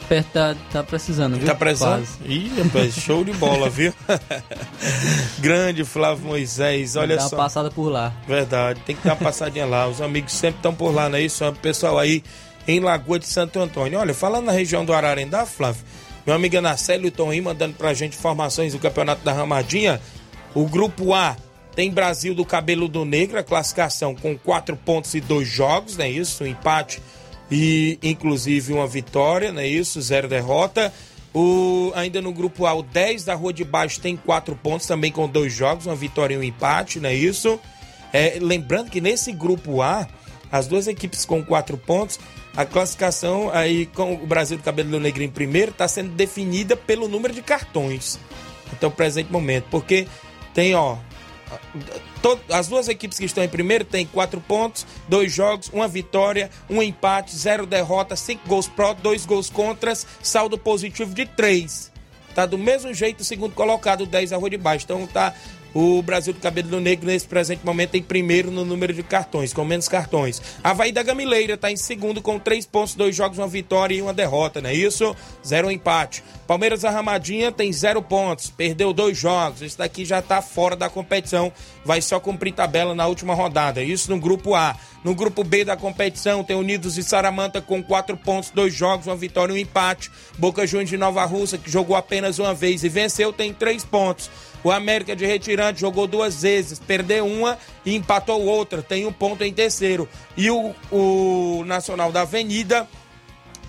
perto 0.08 0.34
da, 0.34 0.55
tá 0.71 0.84
precisando, 0.84 1.38
viu? 1.38 1.45
Tá 1.47 1.55
precisando? 1.55 2.05
Quase. 2.05 2.17
Ih, 2.25 2.51
rapaz, 2.63 2.93
show 2.93 3.23
de 3.23 3.34
bola, 3.34 3.69
viu? 3.69 3.93
Grande 5.39 5.84
Flávio 5.84 6.25
Moisés, 6.25 6.95
olha 6.95 7.15
Dá 7.15 7.23
uma 7.23 7.29
só. 7.29 7.36
passada 7.36 7.71
por 7.71 7.89
lá. 7.89 8.13
Verdade, 8.27 8.79
tem 8.86 8.95
que 8.95 9.05
dar 9.05 9.13
uma 9.13 9.19
passadinha 9.19 9.65
lá. 9.65 9.88
Os 9.88 10.01
amigos 10.01 10.34
sempre 10.34 10.58
estão 10.58 10.73
por 10.73 10.93
lá, 10.93 11.10
não 11.10 11.17
é 11.17 11.21
isso? 11.21 11.45
O 11.45 11.53
pessoal 11.53 11.97
aí 11.97 12.23
em 12.67 12.79
Lagoa 12.79 13.19
de 13.19 13.27
Santo 13.27 13.60
Antônio. 13.60 13.99
Olha, 13.99 14.13
falando 14.13 14.45
na 14.45 14.51
região 14.51 14.86
do 14.86 14.93
Ararendá, 14.93 15.45
Flávio, 15.45 15.81
meu 16.25 16.35
amigo 16.35 16.57
Anacélio 16.57 17.07
e 17.07 17.11
Tom 17.11 17.31
Rim 17.31 17.41
mandando 17.41 17.75
pra 17.75 17.93
gente 17.93 18.17
informações 18.17 18.73
do 18.73 18.79
Campeonato 18.79 19.23
da 19.23 19.31
Ramadinha. 19.31 20.01
O 20.53 20.65
grupo 20.65 21.13
A 21.13 21.38
tem 21.75 21.91
Brasil 21.91 22.33
do 22.33 22.45
Cabelo 22.45 22.88
do 22.88 23.05
Negro, 23.05 23.38
a 23.38 23.43
classificação 23.43 24.15
com 24.15 24.38
quatro 24.38 24.75
pontos 24.75 25.13
e 25.13 25.21
dois 25.21 25.47
jogos, 25.47 25.97
não 25.97 26.05
é 26.05 26.09
isso? 26.09 26.43
Um 26.43 26.47
empate 26.47 27.01
e 27.51 27.99
inclusive 28.01 28.73
uma 28.73 28.88
vitória, 28.88 29.51
não 29.51 29.61
é 29.61 29.67
isso? 29.67 30.01
Zero 30.01 30.27
derrota. 30.27 30.91
O, 31.33 31.91
ainda 31.93 32.21
no 32.21 32.31
grupo 32.31 32.65
A, 32.65 32.73
o 32.73 32.81
10 32.81 33.25
da 33.25 33.35
Rua 33.35 33.51
de 33.51 33.65
Baixo 33.65 33.99
tem 33.99 34.15
quatro 34.15 34.55
pontos, 34.55 34.88
também 34.88 35.11
com 35.11 35.27
dois 35.27 35.53
jogos, 35.53 35.85
uma 35.85 35.95
vitória 35.95 36.33
e 36.33 36.38
um 36.38 36.43
empate, 36.43 36.97
não 36.97 37.09
é 37.09 37.13
isso? 37.13 37.59
É, 38.13 38.38
lembrando 38.41 38.89
que 38.89 39.01
nesse 39.01 39.33
grupo 39.33 39.81
A, 39.81 40.07
as 40.49 40.65
duas 40.65 40.88
equipes 40.88 41.25
com 41.25 41.43
quatro 41.43 41.77
pontos, 41.77 42.17
a 42.56 42.65
classificação 42.65 43.50
aí 43.52 43.86
com 43.88 44.15
o 44.15 44.26
Brasil 44.26 44.58
do 44.58 44.63
Cabelo 44.63 45.00
Negro 45.00 45.24
em 45.24 45.30
primeiro 45.30 45.72
está 45.72 45.88
sendo 45.88 46.12
definida 46.12 46.76
pelo 46.76 47.08
número 47.08 47.34
de 47.34 47.41
cartões 47.41 48.20
até 48.72 48.88
o 48.88 48.91
presente 48.91 49.32
momento, 49.32 49.65
porque 49.70 50.08
tem, 50.54 50.74
ó, 50.74 50.98
as 52.50 52.68
duas 52.68 52.88
equipes 52.88 53.20
que 53.20 53.26
estão 53.26 53.44
em 53.44 53.50
primeiro 53.50 53.86
têm 53.86 54.06
quatro 54.06 54.41
pontos, 54.41 54.86
dois 55.08 55.32
jogos, 55.32 55.70
uma 55.72 55.88
vitória, 55.88 56.50
um 56.70 56.82
empate, 56.82 57.36
zero 57.36 57.65
derrota, 57.65 58.15
cinco 58.15 58.48
gols 58.48 58.68
pró, 58.68 58.94
dois 58.94 59.26
gols 59.26 59.50
contras, 59.50 60.06
saldo 60.22 60.58
positivo 60.58 61.13
de 61.13 61.26
três. 61.26 61.91
Tá 62.34 62.46
do 62.46 62.58
mesmo 62.58 62.94
jeito 62.94 63.22
o 63.22 63.24
segundo 63.24 63.54
colocado, 63.54 64.02
o 64.02 64.06
10 64.06 64.34
a 64.34 64.38
rua 64.38 64.50
de 64.50 64.58
baixo. 64.58 64.84
Então 64.84 65.08
tá 65.08 65.34
o 65.75 66.01
Brasil 66.01 66.31
do 66.31 66.39
Cabelo 66.39 66.79
Negro 66.79 67.05
nesse 67.05 67.27
presente 67.27 67.65
momento 67.65 67.95
em 67.95 68.01
primeiro 68.01 68.49
no 68.49 68.63
número 68.63 68.93
de 68.93 69.03
cartões, 69.03 69.51
com 69.51 69.65
menos 69.65 69.89
cartões. 69.89 70.41
Havaí 70.63 70.93
da 70.93 71.03
Gamileira 71.03 71.57
tá 71.57 71.69
em 71.69 71.75
segundo 71.75 72.21
com 72.21 72.39
três 72.39 72.65
pontos, 72.65 72.95
dois 72.95 73.13
jogos, 73.13 73.38
uma 73.38 73.47
vitória 73.47 73.93
e 73.93 74.01
uma 74.01 74.13
derrota, 74.13 74.61
não 74.61 74.69
é 74.69 74.73
isso? 74.73 75.13
Zero 75.45 75.69
empate. 75.69 76.23
Palmeiras 76.47 76.81
da 76.81 76.91
Ramadinha 76.91 77.51
tem 77.51 77.73
zero 77.73 78.01
pontos, 78.01 78.49
perdeu 78.49 78.93
dois 78.93 79.17
jogos. 79.17 79.61
Esse 79.61 79.77
daqui 79.77 80.05
já 80.05 80.21
tá 80.21 80.41
fora 80.41 80.77
da 80.77 80.89
competição, 80.89 81.51
vai 81.83 82.01
só 82.01 82.21
cumprir 82.21 82.53
tabela 82.53 82.95
na 82.95 83.05
última 83.05 83.33
rodada. 83.33 83.83
Isso 83.83 84.09
no 84.09 84.17
grupo 84.17 84.55
A. 84.55 84.77
No 85.03 85.13
grupo 85.13 85.43
B 85.43 85.65
da 85.65 85.75
competição 85.75 86.43
tem 86.43 86.55
Unidos 86.55 86.97
e 86.97 87.03
Saramanta 87.03 87.61
com 87.61 87.83
quatro 87.83 88.15
pontos, 88.15 88.49
dois 88.49 88.73
jogos, 88.73 89.07
uma 89.07 89.15
vitória 89.15 89.51
e 89.51 89.55
um 89.55 89.59
empate. 89.59 90.09
Boca 90.38 90.65
Juniors 90.65 90.89
de 90.89 90.97
Nova 90.97 91.23
Russa, 91.25 91.57
que 91.57 91.69
jogou 91.69 91.95
apenas 91.95 92.39
uma 92.39 92.53
vez 92.53 92.83
e 92.83 92.89
venceu, 92.89 93.33
tem 93.33 93.53
três 93.53 93.83
pontos. 93.83 94.31
O 94.65 94.71
América 94.71 95.15
de 95.15 95.28
Retirante 95.28 95.80
jogou 95.80 96.08
duas 96.08 96.41
vezes, 96.41 96.80
perdeu 96.80 97.28
uma 97.28 97.56
e 97.86 97.93
empatou 97.93 98.43
outra, 98.43 98.82
tem 98.82 99.06
um 99.06 99.13
ponto 99.13 99.43
em 99.43 99.54
terceiro. 99.54 100.10
E 100.36 100.49
o, 100.49 100.73
o 100.91 101.63
Nacional 101.67 102.12
da 102.12 102.21
Avenida 102.21 102.88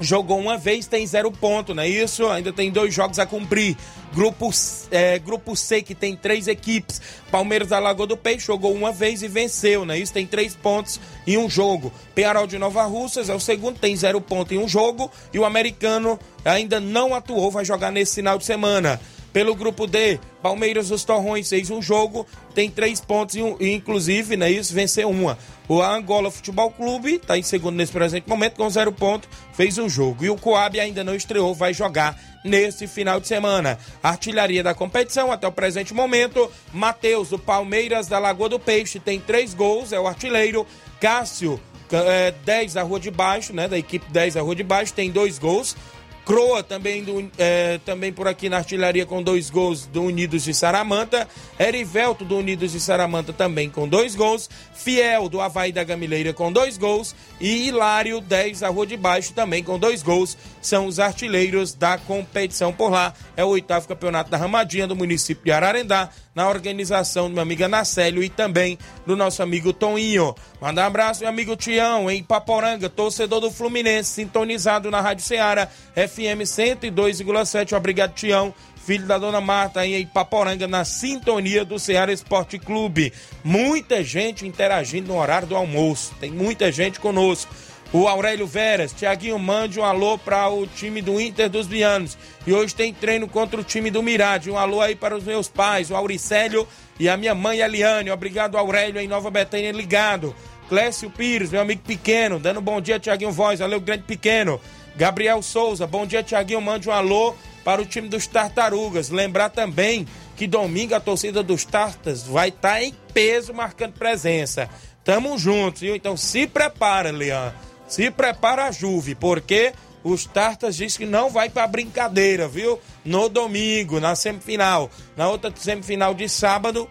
jogou 0.00 0.38
uma 0.38 0.56
vez, 0.56 0.87
tem 0.87 1.06
zero 1.06 1.30
ponto, 1.30 1.74
não 1.74 1.82
é 1.82 1.88
isso? 1.88 2.26
Ainda 2.30 2.50
tem 2.50 2.70
dois 2.70 2.94
jogos 2.94 3.18
a 3.18 3.26
cumprir. 3.26 3.76
Grupo, 4.14 4.48
é, 4.90 5.18
grupo 5.18 5.54
C, 5.54 5.82
que 5.82 5.94
tem 5.94 6.16
três 6.16 6.48
equipes. 6.48 7.02
Palmeiras 7.30 7.68
da 7.68 7.78
Lagoa 7.78 8.06
do 8.06 8.16
Peixe 8.16 8.46
jogou 8.46 8.72
uma 8.72 8.90
vez 8.90 9.22
e 9.22 9.28
venceu, 9.28 9.85
não 9.85 9.92
é 9.92 9.98
isso? 9.98 10.14
Tem 10.14 10.26
três 10.26 10.56
pontos 10.56 10.98
em 11.26 11.37
um 11.37 11.50
jogo. 11.50 11.92
Penharol 12.14 12.46
de 12.46 12.56
Nova 12.56 12.85
Russas 12.85 13.28
é 13.28 13.35
o 13.35 13.40
segundo, 13.40 13.78
tem 13.78 13.94
zero 13.94 14.18
ponto 14.18 14.54
em 14.54 14.59
um 14.59 14.66
jogo. 14.66 15.11
E 15.30 15.38
o 15.38 15.44
americano 15.44 16.18
ainda 16.42 16.80
não 16.80 17.14
atuou, 17.14 17.50
vai 17.50 17.66
jogar 17.66 17.92
nesse 17.92 18.14
final 18.14 18.38
de 18.38 18.46
semana. 18.46 18.98
Pelo 19.37 19.55
grupo 19.55 19.87
D, 19.87 20.18
Palmeiras 20.40 20.88
dos 20.88 21.05
Torrões 21.05 21.51
fez 21.51 21.68
um 21.68 21.83
jogo, 21.83 22.27
tem 22.55 22.70
três 22.70 23.03
pontos 23.03 23.35
e, 23.35 23.70
inclusive, 23.70 24.35
né, 24.35 24.51
isso, 24.51 24.72
venceu 24.72 25.11
uma. 25.11 25.37
O 25.68 25.83
Angola 25.83 26.31
Futebol 26.31 26.70
Clube 26.70 27.16
está 27.16 27.37
em 27.37 27.42
segundo 27.42 27.77
nesse 27.77 27.92
presente 27.92 28.27
momento 28.27 28.55
com 28.55 28.70
zero 28.70 28.90
ponto, 28.90 29.29
fez 29.53 29.77
um 29.77 29.90
jogo. 29.90 30.25
E 30.25 30.31
o 30.31 30.38
Coab 30.38 30.81
ainda 30.81 31.05
não 31.05 31.14
estreou, 31.14 31.55
vai 31.55 31.75
jogar 31.75 32.18
nesse 32.42 32.87
final 32.87 33.20
de 33.20 33.29
semana. 33.29 33.79
Artilharia 34.03 34.62
da 34.62 34.72
competição 34.72 35.31
até 35.31 35.46
o 35.46 35.53
presente 35.53 35.92
momento, 35.92 36.51
Matheus 36.72 37.29
do 37.29 37.38
Palmeiras 37.38 38.07
da 38.07 38.18
Lagoa 38.18 38.49
do 38.49 38.59
Peixe 38.59 38.99
tem 38.99 39.20
três 39.20 39.53
gols, 39.53 39.92
é 39.92 40.01
o 40.01 40.07
artilheiro. 40.07 40.66
Cássio, 40.99 41.61
é, 41.92 42.33
10 42.42 42.72
da 42.72 42.83
Rua 42.83 42.99
de 42.99 43.11
Baixo, 43.11 43.53
né, 43.53 43.68
da 43.68 43.77
equipe 43.77 44.11
10 44.11 44.33
da 44.33 44.40
Rua 44.40 44.57
de 44.57 44.62
Baixo, 44.62 44.94
tem 44.94 45.11
dois 45.11 45.38
gols. 45.38 45.77
Croa 46.26 46.60
também, 46.60 47.04
do, 47.04 47.30
é, 47.38 47.78
também 47.84 48.12
por 48.12 48.26
aqui 48.26 48.48
na 48.48 48.56
artilharia 48.56 49.06
com 49.06 49.22
dois 49.22 49.48
gols 49.48 49.86
do 49.86 50.02
Unidos 50.02 50.42
de 50.42 50.52
Saramanta. 50.52 51.28
Erivelto 51.56 52.24
do 52.24 52.36
Unidos 52.36 52.72
de 52.72 52.80
Saramanta 52.80 53.32
também 53.32 53.70
com 53.70 53.86
dois 53.86 54.16
gols. 54.16 54.50
Fiel 54.74 55.28
do 55.28 55.40
Havaí 55.40 55.70
da 55.70 55.84
Gamileira 55.84 56.32
com 56.32 56.50
dois 56.50 56.76
gols. 56.76 57.14
E 57.40 57.68
Hilário 57.68 58.20
10 58.20 58.58
da 58.58 58.68
Rua 58.68 58.88
de 58.88 58.96
Baixo 58.96 59.32
também 59.34 59.62
com 59.62 59.78
dois 59.78 60.02
gols. 60.02 60.36
São 60.60 60.88
os 60.88 60.98
artilheiros 60.98 61.74
da 61.74 61.96
competição 61.96 62.72
por 62.72 62.90
lá. 62.90 63.14
É 63.36 63.44
o 63.44 63.48
oitavo 63.48 63.86
campeonato 63.86 64.28
da 64.28 64.36
Ramadinha 64.36 64.88
do 64.88 64.96
município 64.96 65.44
de 65.44 65.52
Ararendá. 65.52 66.10
Na 66.34 66.50
organização 66.50 67.28
do 67.28 67.34
meu 67.34 67.42
amigo 67.42 67.64
Anacélio 67.64 68.22
e 68.22 68.28
também 68.28 68.76
do 69.06 69.16
nosso 69.16 69.42
amigo 69.42 69.72
Toninho. 69.72 70.34
Manda 70.60 70.82
um 70.82 70.84
abraço, 70.84 71.20
meu 71.20 71.30
amigo 71.30 71.56
Tião, 71.56 72.10
em 72.10 72.22
Paporanga, 72.22 72.90
torcedor 72.90 73.40
do 73.40 73.50
Fluminense, 73.50 74.10
sintonizado 74.10 74.90
na 74.90 75.00
Rádio 75.00 75.24
Ceará, 75.24 75.68
FM 76.16 76.40
102,7. 76.44 77.76
Obrigado, 77.76 78.14
Tião. 78.14 78.55
Filho 78.74 79.07
da 79.07 79.18
dona 79.18 79.40
Marta 79.40 79.81
aí 79.81 79.94
em 79.94 80.07
Paporanga, 80.07 80.66
na 80.66 80.83
sintonia 80.83 81.62
do 81.62 81.79
Ceará 81.79 82.11
Esporte 82.11 82.59
Clube. 82.59 83.12
Muita 83.44 84.02
gente 84.02 84.46
interagindo 84.46 85.09
no 85.09 85.18
horário 85.18 85.46
do 85.46 85.57
almoço. 85.57 86.14
Tem 86.18 86.31
muita 86.31 86.72
gente 86.72 86.98
conosco. 87.00 87.52
O 87.92 88.09
Aurélio 88.09 88.46
Veras, 88.46 88.92
Tiaguinho, 88.92 89.38
mande 89.38 89.79
um 89.79 89.85
alô 89.85 90.16
para 90.16 90.48
o 90.48 90.66
time 90.66 91.02
do 91.02 91.20
Inter 91.20 91.50
dos 91.50 91.66
Bianos. 91.66 92.16
E 92.46 92.52
hoje 92.52 92.74
tem 92.74 92.94
treino 92.94 93.29
contra 93.29 93.61
o 93.61 93.64
time 93.64 93.90
do 93.90 94.02
Mirade. 94.02 94.50
Um 94.50 94.57
alô 94.57 94.81
aí 94.81 94.94
para 94.94 95.16
os 95.16 95.24
meus 95.24 95.48
pais, 95.48 95.90
o 95.90 95.96
Auricélio 95.96 96.66
e 96.98 97.09
a 97.09 97.16
minha 97.16 97.35
mãe 97.35 97.61
Eliane. 97.61 98.11
Obrigado, 98.11 98.57
Aurélio, 98.57 99.00
em 99.00 99.09
Nova 99.09 99.31
Betânia, 99.31 99.70
ligado. 99.70 100.35
Clécio 100.68 101.11
Pires, 101.11 101.50
meu 101.50 101.61
amigo 101.61 101.83
pequeno, 101.83 102.40
dando 102.40 102.59
um 102.61 102.62
bom 102.62 102.81
dia, 102.81 102.98
Tiaguinho 102.98 103.31
Voz. 103.31 103.61
Valeu, 103.61 103.81
grande 103.81 104.05
pequeno. 104.05 104.61
Gabriel 104.96 105.42
Souza, 105.42 105.87
bom 105.87 106.06
dia, 106.06 106.22
Tiaguinho. 106.22 106.61
Mande 106.61 106.88
um 106.88 106.92
alô 106.92 107.35
para 107.62 107.82
o 107.82 107.87
time 107.87 108.09
dos 108.09 108.26
Tartarugas. 108.26 109.11
Lembrar 109.11 109.50
também 109.50 110.06
que 110.37 110.46
domingo 110.46 110.94
a 110.94 111.00
torcida 111.00 111.42
dos 111.42 111.64
Tartas 111.64 112.22
vai 112.22 112.48
estar 112.48 112.82
em 112.82 112.94
peso 113.12 113.52
marcando 113.52 113.92
presença. 113.92 114.68
Tamo 115.04 115.38
juntos, 115.38 115.82
viu? 115.82 115.94
Então 115.94 116.16
se 116.16 116.46
prepara, 116.46 117.11
Leão. 117.11 117.52
Se 117.87 118.11
prepara 118.11 118.64
a 118.64 118.72
Juve, 118.72 119.14
porque 119.14 119.72
os 120.02 120.24
Tartas 120.24 120.76
diz 120.76 120.96
que 120.96 121.04
não 121.04 121.28
vai 121.28 121.50
pra 121.50 121.66
brincadeira, 121.66 122.48
viu? 122.48 122.80
No 123.04 123.28
domingo, 123.28 124.00
na 124.00 124.14
semifinal. 124.14 124.90
Na 125.16 125.28
outra 125.28 125.52
semifinal 125.54 126.14
de 126.14 126.28
sábado, 126.28 126.88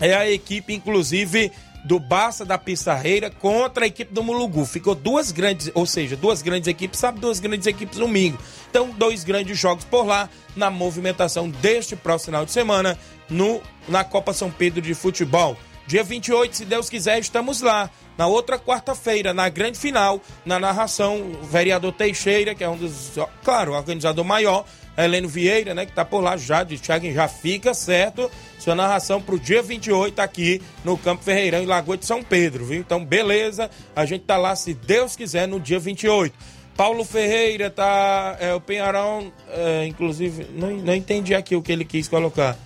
é 0.00 0.14
a 0.14 0.30
equipe, 0.30 0.72
inclusive, 0.72 1.50
do 1.84 1.98
Barça 1.98 2.44
da 2.44 2.58
Pissarreira 2.58 3.30
contra 3.30 3.84
a 3.84 3.86
equipe 3.86 4.12
do 4.12 4.22
Mulugu. 4.22 4.64
Ficou 4.64 4.94
duas 4.94 5.32
grandes, 5.32 5.70
ou 5.74 5.86
seja, 5.86 6.16
duas 6.16 6.42
grandes 6.42 6.68
equipes, 6.68 6.98
sabe, 6.98 7.20
duas 7.20 7.40
grandes 7.40 7.66
equipes 7.66 7.98
domingo. 7.98 8.38
Então, 8.70 8.90
dois 8.90 9.24
grandes 9.24 9.58
jogos 9.58 9.84
por 9.84 10.06
lá 10.06 10.28
na 10.56 10.70
movimentação 10.70 11.48
deste 11.48 11.96
próximo 11.96 12.26
final 12.26 12.44
de 12.44 12.52
semana 12.52 12.98
no, 13.28 13.60
na 13.88 14.04
Copa 14.04 14.32
São 14.32 14.50
Pedro 14.50 14.80
de 14.80 14.94
Futebol. 14.94 15.56
Dia 15.86 16.04
28, 16.04 16.54
se 16.54 16.64
Deus 16.66 16.90
quiser, 16.90 17.18
estamos 17.18 17.62
lá. 17.62 17.88
Na 18.18 18.26
outra 18.26 18.58
quarta-feira, 18.58 19.32
na 19.32 19.48
grande 19.48 19.78
final, 19.78 20.20
na 20.44 20.58
narração, 20.58 21.22
o 21.40 21.46
vereador 21.46 21.92
Teixeira, 21.92 22.54
que 22.54 22.62
é 22.62 22.68
um 22.68 22.76
dos, 22.76 23.12
claro, 23.42 23.72
organizador 23.72 24.24
maior, 24.24 24.66
Heleno 25.04 25.28
Vieira, 25.28 25.74
né, 25.74 25.86
que 25.86 25.92
tá 25.92 26.04
por 26.04 26.20
lá 26.20 26.36
já, 26.36 26.64
de 26.64 26.76
Thiago, 26.76 27.10
já 27.12 27.28
fica 27.28 27.72
certo. 27.72 28.28
Sua 28.58 28.74
narração 28.74 29.20
pro 29.20 29.38
dia 29.38 29.62
28 29.62 30.18
aqui 30.18 30.60
no 30.84 30.98
Campo 30.98 31.22
Ferreirão, 31.22 31.62
em 31.62 31.66
Lagoa 31.66 31.96
de 31.96 32.04
São 32.04 32.22
Pedro, 32.22 32.66
viu? 32.66 32.80
Então, 32.80 33.04
beleza, 33.04 33.70
a 33.94 34.04
gente 34.04 34.24
tá 34.24 34.36
lá, 34.36 34.56
se 34.56 34.74
Deus 34.74 35.14
quiser, 35.14 35.46
no 35.46 35.60
dia 35.60 35.78
28. 35.78 36.34
Paulo 36.76 37.04
Ferreira 37.04 37.70
tá. 37.70 38.36
É, 38.38 38.54
o 38.54 38.60
Penharão, 38.60 39.32
é, 39.50 39.84
inclusive, 39.86 40.46
não, 40.54 40.70
não 40.76 40.94
entendi 40.94 41.34
aqui 41.34 41.56
o 41.56 41.62
que 41.62 41.72
ele 41.72 41.84
quis 41.84 42.06
colocar. 42.06 42.56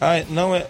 Ah, 0.00 0.22
não 0.30 0.54
é. 0.54 0.66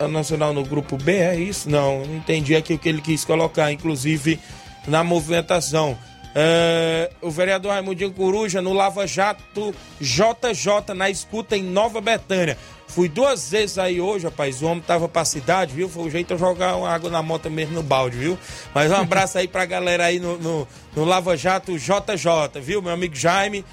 O 0.00 0.08
Nacional 0.08 0.54
no 0.54 0.64
grupo 0.64 0.96
B, 0.96 1.16
é 1.16 1.36
isso? 1.36 1.68
Não, 1.68 2.04
não 2.04 2.16
entendi 2.16 2.56
aqui 2.56 2.72
o 2.74 2.78
que 2.78 2.88
ele 2.88 3.00
quis 3.00 3.24
colocar, 3.24 3.70
inclusive 3.70 4.40
na 4.86 5.04
movimentação. 5.04 5.96
É, 6.34 7.10
o 7.20 7.30
vereador 7.30 7.72
Raimundinho 7.72 8.12
Coruja 8.12 8.62
no 8.62 8.72
Lava 8.72 9.06
Jato 9.06 9.74
JJ 10.00 10.94
na 10.94 11.10
escuta 11.10 11.56
em 11.56 11.62
Nova 11.62 12.00
Betânia. 12.00 12.56
Fui 12.88 13.08
duas 13.08 13.50
vezes 13.50 13.78
aí 13.78 14.00
hoje, 14.00 14.26
rapaz. 14.26 14.60
O 14.60 14.66
homem 14.66 14.82
tava 14.86 15.08
pra 15.08 15.24
cidade, 15.24 15.74
viu? 15.74 15.88
Foi 15.88 16.04
o 16.04 16.10
jeito 16.10 16.34
de 16.34 16.40
jogar 16.40 16.76
uma 16.76 16.90
água 16.90 17.10
na 17.10 17.22
moto 17.22 17.50
mesmo 17.50 17.74
no 17.74 17.82
balde, 17.82 18.18
viu? 18.18 18.38
Mas 18.74 18.90
um 18.90 18.96
abraço 18.96 19.38
aí 19.38 19.48
pra 19.48 19.64
galera 19.64 20.04
aí 20.04 20.20
no, 20.20 20.36
no, 20.36 20.68
no 20.94 21.04
Lava 21.04 21.34
Jato 21.36 21.78
JJ, 21.78 22.60
viu? 22.60 22.82
Meu 22.82 22.92
amigo 22.92 23.14
Jaime, 23.14 23.64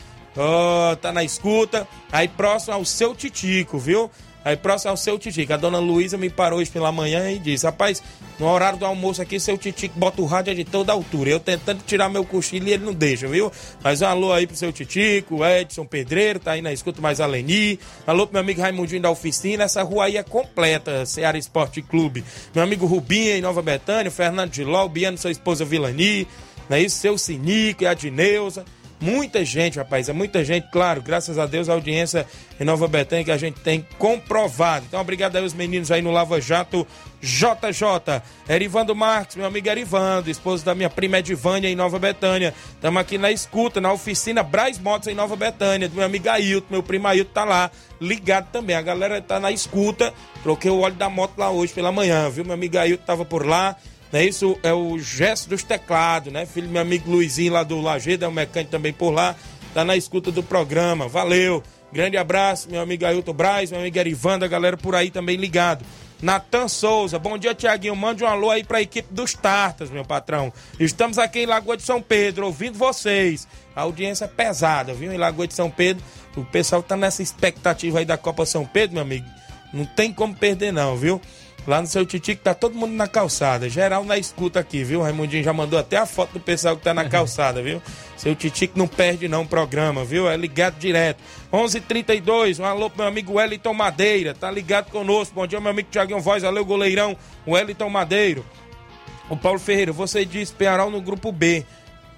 tá 1.01 1.11
na 1.11 1.21
escuta. 1.21 1.85
Aí 2.11 2.29
próximo 2.29 2.75
ao 2.75 2.85
seu 2.85 3.13
Titico, 3.13 3.77
viu? 3.77 4.09
Aí 4.43 4.55
próximo 4.55 4.91
ao 4.91 4.97
seu 4.97 5.19
Titico. 5.19 5.53
A 5.53 5.57
dona 5.57 5.79
Luísa 5.79 6.17
me 6.17 6.29
parou 6.29 6.59
hoje 6.59 6.71
pela 6.71 6.91
manhã 6.91 7.29
e 7.31 7.39
disse: 7.39 7.65
Rapaz, 7.65 8.01
no 8.39 8.47
horário 8.47 8.79
do 8.79 8.85
almoço 8.85 9.21
aqui, 9.21 9.39
seu 9.39 9.57
Titico 9.57 9.99
bota 9.99 10.21
o 10.21 10.25
rádio 10.25 10.55
de 10.55 10.63
toda 10.63 10.93
altura. 10.93 11.29
Eu 11.29 11.39
tentando 11.39 11.83
tirar 11.85 12.09
meu 12.09 12.23
cochilo 12.23 12.67
e 12.67 12.73
ele 12.73 12.85
não 12.85 12.93
deixa, 12.93 13.27
viu? 13.27 13.51
Mas 13.83 14.01
um 14.01 14.05
alô 14.05 14.31
aí 14.31 14.47
pro 14.47 14.55
seu 14.55 14.71
Titico, 14.71 15.43
Edson 15.45 15.85
Pedreiro, 15.85 16.39
tá 16.39 16.51
aí 16.51 16.61
na 16.61 16.71
escuta 16.71 17.01
mais 17.01 17.19
Aleni. 17.19 17.79
Alô 18.07 18.25
pro 18.25 18.33
meu 18.33 18.41
amigo 18.41 18.61
Raimundinho 18.61 19.01
da 19.01 19.09
oficina. 19.09 19.65
Essa 19.65 19.83
rua 19.83 20.05
aí 20.05 20.17
é 20.17 20.23
completa, 20.23 21.05
Ceará 21.05 21.37
Esporte 21.37 21.81
Clube. 21.81 22.23
Meu 22.55 22.63
amigo 22.63 22.85
Rubinho 22.85 23.31
em 23.31 23.41
Nova 23.41 23.61
Betânia, 23.61 24.09
Fernando 24.09 24.51
de 24.51 24.63
Ló, 24.63 24.87
Biano, 24.87 25.17
sua 25.17 25.31
esposa 25.31 25.65
Vilani. 25.65 26.27
Não 26.69 26.77
é 26.77 26.81
isso? 26.81 26.97
Seu 26.97 27.17
Sinico 27.17 27.83
e 27.83 27.87
a 27.87 27.93
Dineuza. 27.93 28.63
Muita 29.01 29.45
gente, 29.45 29.77
rapaz, 29.77 30.09
é 30.09 30.13
muita 30.13 30.43
gente, 30.43 30.67
claro, 30.69 31.01
graças 31.01 31.37
a 31.37 31.45
Deus, 31.45 31.69
a 31.69 31.73
audiência 31.73 32.27
em 32.59 32.65
Nova 32.65 32.85
Betânia 32.85 33.23
que 33.23 33.31
a 33.31 33.37
gente 33.37 33.57
tem 33.61 33.85
comprovado. 33.97 34.85
Então, 34.87 34.99
obrigado 34.99 35.37
aí 35.37 35.43
os 35.45 35.53
meninos 35.53 35.89
aí 35.89 36.01
no 36.01 36.11
Lava 36.11 36.41
Jato 36.41 36.85
JJ. 37.21 38.21
Erivando 38.49 38.93
Marques, 38.93 39.37
meu 39.37 39.45
amigo 39.45 39.69
Erivando, 39.69 40.29
esposo 40.29 40.65
da 40.65 40.75
minha 40.75 40.89
prima 40.89 41.19
Edivânia 41.19 41.69
em 41.69 41.75
Nova 41.75 41.97
Betânia. 41.97 42.53
Estamos 42.71 43.01
aqui 43.01 43.17
na 43.17 43.31
escuta, 43.31 43.79
na 43.79 43.93
oficina 43.93 44.43
Braz 44.43 44.77
Motos 44.77 45.07
em 45.07 45.15
Nova 45.15 45.37
Betânia, 45.37 45.87
do 45.87 45.95
meu 45.95 46.05
amigo 46.05 46.29
Ailton, 46.29 46.67
meu 46.69 46.83
primo 46.83 47.07
Ailton 47.07 47.31
tá 47.31 47.45
lá, 47.45 47.71
ligado 48.01 48.51
também. 48.51 48.75
A 48.75 48.81
galera 48.81 49.21
tá 49.21 49.39
na 49.39 49.49
escuta, 49.49 50.13
troquei 50.43 50.69
o 50.69 50.81
óleo 50.81 50.95
da 50.95 51.09
moto 51.09 51.37
lá 51.37 51.49
hoje 51.49 51.71
pela 51.71 51.91
manhã, 51.91 52.29
viu? 52.29 52.43
Meu 52.43 52.53
amigo 52.53 52.77
Ailton 52.77 53.05
tava 53.05 53.23
por 53.23 53.45
lá. 53.45 53.77
Né? 54.11 54.25
Isso 54.25 54.57
é 54.63 54.73
o 54.73 54.97
gesto 54.99 55.49
dos 55.49 55.63
teclados, 55.63 56.31
né? 56.31 56.45
Filho 56.45 56.69
meu 56.69 56.81
amigo 56.81 57.09
Luizinho 57.09 57.53
lá 57.53 57.63
do 57.63 57.79
Lajeado, 57.79 58.25
é 58.25 58.27
um 58.27 58.31
mecânico 58.31 58.71
também 58.71 58.93
por 58.93 59.11
lá. 59.11 59.35
Tá 59.73 59.85
na 59.85 59.95
escuta 59.95 60.31
do 60.31 60.41
programa. 60.41 61.07
Valeu. 61.07 61.63
Grande 61.91 62.17
abraço, 62.17 62.69
meu 62.69 62.81
amigo 62.81 63.03
Ailton 63.05 63.33
Braz, 63.33 63.71
meu 63.71 63.79
amigo 63.79 63.97
Erivanda, 63.97 64.47
galera 64.47 64.77
por 64.77 64.93
aí 64.93 65.09
também 65.09 65.35
ligado. 65.37 65.83
Natan 66.21 66.67
Souza, 66.67 67.17
bom 67.17 67.37
dia, 67.37 67.55
Tiaguinho. 67.55 67.95
Mande 67.95 68.23
um 68.23 68.27
alô 68.27 68.51
aí 68.51 68.63
pra 68.63 68.81
equipe 68.81 69.11
dos 69.11 69.33
Tartas, 69.33 69.89
meu 69.89 70.03
patrão. 70.03 70.51
Estamos 70.79 71.17
aqui 71.17 71.39
em 71.39 71.45
Lagoa 71.45 71.77
de 71.77 71.83
São 71.83 72.01
Pedro, 72.01 72.45
ouvindo 72.45 72.77
vocês. 72.77 73.47
A 73.75 73.81
audiência 73.81 74.25
é 74.25 74.27
pesada, 74.27 74.93
viu? 74.93 75.11
Em 75.11 75.17
Lagoa 75.17 75.47
de 75.47 75.53
São 75.53 75.71
Pedro. 75.71 76.03
O 76.35 76.43
pessoal 76.43 76.83
tá 76.83 76.95
nessa 76.95 77.23
expectativa 77.23 77.99
aí 77.99 78.05
da 78.05 78.17
Copa 78.17 78.45
São 78.45 78.65
Pedro, 78.65 78.95
meu 78.95 79.01
amigo. 79.01 79.25
Não 79.73 79.85
tem 79.85 80.11
como 80.11 80.35
perder, 80.35 80.73
não, 80.73 80.95
viu? 80.95 81.21
Lá 81.67 81.81
no 81.81 81.87
seu 81.87 82.05
Titico 82.05 82.41
tá 82.41 82.53
todo 82.53 82.75
mundo 82.75 82.93
na 82.93 83.07
calçada. 83.07 83.69
Geral 83.69 84.03
na 84.03 84.17
escuta 84.17 84.59
aqui, 84.59 84.83
viu? 84.83 85.01
O 85.01 85.03
Raimundinho 85.03 85.43
já 85.43 85.53
mandou 85.53 85.77
até 85.77 85.97
a 85.97 86.05
foto 86.05 86.33
do 86.33 86.39
pessoal 86.39 86.75
que 86.75 86.83
tá 86.83 86.93
na 86.93 87.07
calçada, 87.07 87.61
viu? 87.61 87.81
Seu 88.17 88.35
Titico 88.35 88.77
não 88.77 88.87
perde 88.87 89.27
não 89.27 89.43
o 89.43 89.47
programa, 89.47 90.03
viu? 90.03 90.29
É 90.29 90.35
ligado 90.35 90.79
direto. 90.79 91.21
11:32 91.51 91.75
h 91.75 91.81
32 91.87 92.59
um 92.59 92.65
alô 92.65 92.89
pro 92.89 92.99
meu 92.99 93.07
amigo 93.07 93.33
Wellington 93.33 93.73
Madeira. 93.73 94.33
Tá 94.33 94.49
ligado 94.49 94.89
conosco. 94.89 95.35
Bom 95.35 95.45
dia, 95.45 95.59
meu 95.59 95.71
amigo 95.71 95.89
Tiaguinho 95.91 96.19
Voz. 96.19 96.43
Valeu, 96.43 96.65
goleirão. 96.65 97.15
Wellington 97.47 97.89
Madeiro. 97.89 98.45
O 99.29 99.37
Paulo 99.37 99.59
Ferreira, 99.59 99.91
você 99.91 100.25
disse 100.25 100.51
Penharol 100.53 100.89
no 100.89 101.01
grupo 101.01 101.31
B. 101.31 101.63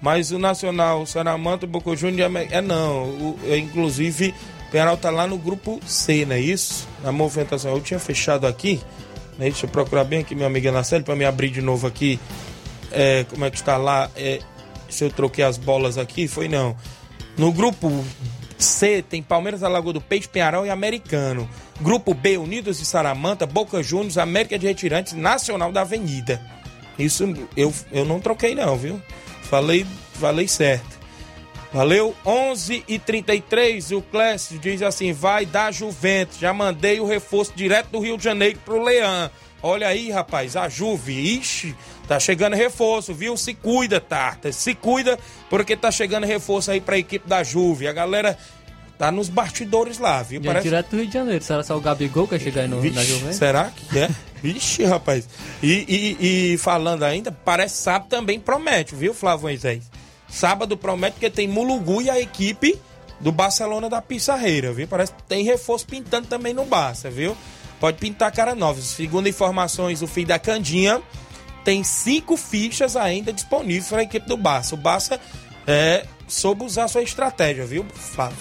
Mas 0.00 0.32
o 0.32 0.38
Nacional, 0.38 1.02
o 1.02 1.06
Saramanta, 1.06 1.64
o 1.64 1.68
Boca 1.68 1.94
Júnior 1.94 2.30
é 2.50 2.60
não. 2.60 3.04
O, 3.04 3.38
é, 3.44 3.56
inclusive, 3.56 4.34
Penharol 4.72 4.96
tá 4.96 5.10
lá 5.10 5.26
no 5.26 5.36
grupo 5.36 5.78
C, 5.86 6.24
não 6.24 6.34
é 6.34 6.40
isso? 6.40 6.88
Na 7.04 7.12
movimentação. 7.12 7.72
Eu 7.72 7.80
tinha 7.80 8.00
fechado 8.00 8.46
aqui. 8.46 8.80
Né? 9.38 9.46
Deixa 9.46 9.66
eu 9.66 9.70
procurar 9.70 10.04
bem 10.04 10.20
aqui, 10.20 10.34
meu 10.34 10.46
amigo 10.46 10.68
Anaceli, 10.68 11.04
para 11.04 11.16
me 11.16 11.24
abrir 11.24 11.50
de 11.50 11.60
novo 11.60 11.86
aqui. 11.86 12.18
É, 12.90 13.24
como 13.28 13.44
é 13.44 13.50
que 13.50 13.56
está 13.56 13.76
lá? 13.76 14.10
É, 14.16 14.40
se 14.88 15.04
eu 15.04 15.10
troquei 15.10 15.44
as 15.44 15.56
bolas 15.56 15.98
aqui, 15.98 16.28
foi 16.28 16.48
não. 16.48 16.76
No 17.36 17.52
grupo 17.52 18.04
C 18.58 19.02
tem 19.02 19.22
Palmeiras 19.22 19.60
da 19.60 19.68
Lagoa 19.68 19.94
do 19.94 20.00
Peixe, 20.00 20.28
Penharol 20.28 20.66
e 20.66 20.70
Americano. 20.70 21.48
Grupo 21.80 22.14
B, 22.14 22.36
Unidos 22.38 22.78
de 22.78 22.84
Saramanta, 22.84 23.46
Boca 23.46 23.82
Juniors, 23.82 24.18
América 24.18 24.58
de 24.58 24.66
Retirantes, 24.66 25.14
Nacional 25.14 25.72
da 25.72 25.80
Avenida. 25.80 26.40
Isso 26.98 27.24
eu, 27.56 27.72
eu 27.90 28.04
não 28.04 28.20
troquei 28.20 28.54
não, 28.54 28.76
viu? 28.76 29.00
Falei, 29.42 29.86
falei 30.14 30.46
certo. 30.46 31.01
Valeu, 31.72 32.14
11 32.26 32.84
e 32.86 32.98
33 32.98 33.92
o 33.92 34.02
Clécio 34.02 34.58
diz 34.58 34.82
assim, 34.82 35.12
vai 35.14 35.46
dar 35.46 35.72
Juventus, 35.72 36.38
já 36.38 36.52
mandei 36.52 37.00
o 37.00 37.06
reforço 37.06 37.52
direto 37.56 37.88
do 37.88 37.98
Rio 37.98 38.18
de 38.18 38.24
Janeiro 38.24 38.58
pro 38.62 38.82
Leão. 38.82 39.30
Olha 39.62 39.86
aí, 39.86 40.10
rapaz, 40.10 40.54
a 40.54 40.68
Juve, 40.68 41.12
ixi, 41.38 41.74
tá 42.06 42.20
chegando 42.20 42.56
reforço, 42.56 43.14
viu? 43.14 43.36
Se 43.38 43.54
cuida, 43.54 44.00
Tarta, 44.00 44.52
se 44.52 44.74
cuida, 44.74 45.18
porque 45.48 45.74
tá 45.74 45.90
chegando 45.90 46.26
reforço 46.26 46.70
aí 46.70 46.80
pra 46.80 46.98
equipe 46.98 47.26
da 47.26 47.42
Juve. 47.42 47.88
A 47.88 47.92
galera 47.92 48.36
tá 48.98 49.10
nos 49.10 49.30
bastidores 49.30 49.98
lá, 49.98 50.22
viu? 50.22 50.42
Parece... 50.42 50.64
Direto 50.64 50.90
do 50.90 50.96
Rio 50.96 51.06
de 51.06 51.14
Janeiro, 51.14 51.42
será 51.42 51.62
só 51.62 51.76
o 51.76 51.80
Gabigol 51.80 52.24
que 52.24 52.32
vai 52.32 52.40
chegar 52.40 52.62
aí 52.62 52.68
no, 52.68 52.80
Vixe, 52.80 52.96
na 52.96 53.04
Juventus? 53.04 53.36
Será 53.36 53.70
que 53.70 53.98
é? 53.98 54.10
Vixe, 54.42 54.84
rapaz. 54.84 55.26
E, 55.62 56.16
e, 56.20 56.52
e 56.52 56.58
falando 56.58 57.04
ainda, 57.04 57.32
parece 57.32 57.76
sábado 57.76 58.08
também 58.10 58.38
promete, 58.38 58.94
viu, 58.94 59.14
Flávio 59.14 59.44
Moisés? 59.44 59.91
Sábado 60.32 60.78
promete 60.78 61.20
que 61.20 61.28
tem 61.28 61.46
Mulugu 61.46 62.00
e 62.00 62.08
a 62.08 62.18
equipe 62.18 62.80
do 63.20 63.30
Barcelona 63.30 63.90
da 63.90 64.00
Pissarreira, 64.00 64.72
viu? 64.72 64.88
Parece 64.88 65.12
que 65.12 65.22
tem 65.24 65.44
reforço 65.44 65.86
pintando 65.86 66.26
também 66.26 66.54
no 66.54 66.64
Barça, 66.64 67.10
viu? 67.10 67.36
Pode 67.78 67.98
pintar 67.98 68.32
cara 68.32 68.54
nova. 68.54 68.80
Segundo 68.80 69.28
informações, 69.28 70.00
o 70.00 70.06
filho 70.06 70.28
da 70.28 70.38
Candinha 70.38 71.02
tem 71.64 71.84
cinco 71.84 72.38
fichas 72.38 72.96
ainda 72.96 73.30
disponíveis 73.30 73.88
para 73.88 73.98
a 73.98 74.02
equipe 74.04 74.26
do 74.26 74.38
Barça. 74.38 74.74
O 74.74 74.78
Barça 74.78 75.20
é, 75.66 76.06
soube 76.26 76.64
usar 76.64 76.88
sua 76.88 77.02
estratégia, 77.02 77.66
viu, 77.66 77.84
Flávio? 77.94 78.38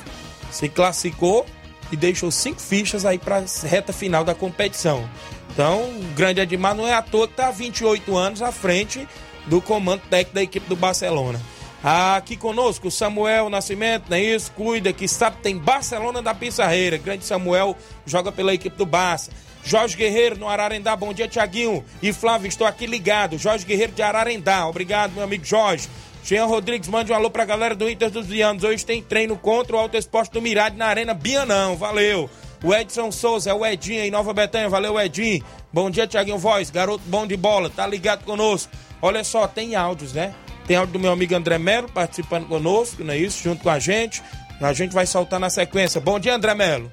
Se 0.50 0.70
classificou 0.70 1.46
e 1.92 1.98
deixou 1.98 2.32
cinco 2.32 2.62
fichas 2.62 3.06
aí 3.06 3.20
para 3.20 3.40
a 3.40 3.68
reta 3.68 3.92
final 3.92 4.24
da 4.24 4.34
competição. 4.34 5.08
Então, 5.54 5.84
o 5.84 6.14
grande 6.16 6.40
Edmar 6.40 6.74
não 6.74 6.88
é 6.88 6.94
à 6.94 7.02
toa 7.02 7.28
que 7.28 7.34
está 7.34 7.52
28 7.52 8.18
anos 8.18 8.42
à 8.42 8.50
frente 8.50 9.06
do 9.46 9.62
comando 9.62 10.02
técnico 10.10 10.36
da 10.36 10.42
equipe 10.42 10.70
do 10.70 10.76
Barcelona. 10.78 11.40
Aqui 11.84 12.38
conosco, 12.38 12.92
Samuel 12.92 13.50
Nascimento, 13.50 14.06
não 14.08 14.16
é 14.16 14.22
isso? 14.22 14.52
Cuida, 14.52 14.94
que 14.94 15.08
sabe, 15.08 15.38
tem 15.42 15.58
Barcelona 15.58 16.22
da 16.22 16.34
Pissarreira. 16.34 16.98
Grande 16.98 17.26
Samuel 17.26 17.76
joga 18.06 18.32
pela 18.32 18.54
equipe 18.54 18.78
do 18.78 18.86
Barça. 18.86 19.32
Jorge 19.64 19.98
Guerreiro 19.98 20.38
no 20.38 20.48
Ararendá, 20.48 20.96
bom 20.96 21.12
dia, 21.12 21.28
Tiaguinho. 21.28 21.84
E 22.02 22.14
Flávio, 22.14 22.48
estou 22.48 22.68
aqui 22.68 22.86
ligado. 22.86 23.38
Jorge 23.38 23.66
Guerreiro 23.66 23.94
de 23.94 24.02
Ararendá, 24.04 24.68
obrigado, 24.68 25.14
meu 25.14 25.24
amigo 25.24 25.44
Jorge. 25.44 25.90
Jean 26.24 26.46
Rodrigues, 26.46 26.88
mande 26.88 27.12
um 27.12 27.16
alô 27.16 27.32
pra 27.32 27.46
galera 27.46 27.74
do 27.74 27.90
Inter 27.90 28.12
dos 28.12 28.28
Vianos. 28.28 28.64
Hoje 28.64 28.86
tem 28.86 29.02
treino 29.02 29.36
contra 29.36 29.76
o 29.76 29.80
Alto 29.80 29.98
Esporte 29.98 30.32
do 30.32 30.42
Mirade 30.42 30.78
na 30.78 30.86
Arena 30.86 31.16
Bianão, 31.16 31.76
valeu. 31.76 32.30
O 32.64 32.76
Edson 32.76 33.12
Souza, 33.12 33.50
é 33.50 33.54
o 33.56 33.66
Edinho 33.66 34.02
em 34.02 34.12
Nova 34.12 34.32
Betânia, 34.34 34.70
valeu 34.70 35.00
Edinho. 35.00 35.44
Bom 35.74 35.90
dia, 35.90 36.06
Tiaguinho 36.06 36.38
Voz, 36.38 36.70
garoto 36.70 37.04
bom 37.08 37.26
de 37.26 37.36
bola, 37.36 37.72
tá 37.72 37.88
ligado 37.88 38.24
conosco. 38.24 38.72
Olha 39.02 39.24
só, 39.24 39.48
tem 39.48 39.76
áudios, 39.76 40.14
né? 40.14 40.36
Tem 40.68 40.78
áudio 40.78 40.94
do 40.94 41.00
meu 41.00 41.12
amigo 41.12 41.36
André 41.36 41.58
Melo 41.58 41.90
participando 41.90 42.48
conosco, 42.48 43.04
não 43.04 43.14
é 43.14 43.18
isso? 43.18 43.44
Junto 43.44 43.64
com 43.64 43.70
a 43.70 43.80
gente. 43.80 44.22
A 44.62 44.74
gente 44.74 44.94
vai 44.94 45.08
soltar 45.08 45.40
na 45.40 45.50
sequência. 45.50 46.00
Bom 46.00 46.20
dia, 46.20 46.36
André 46.36 46.54
Melo. 46.54 46.92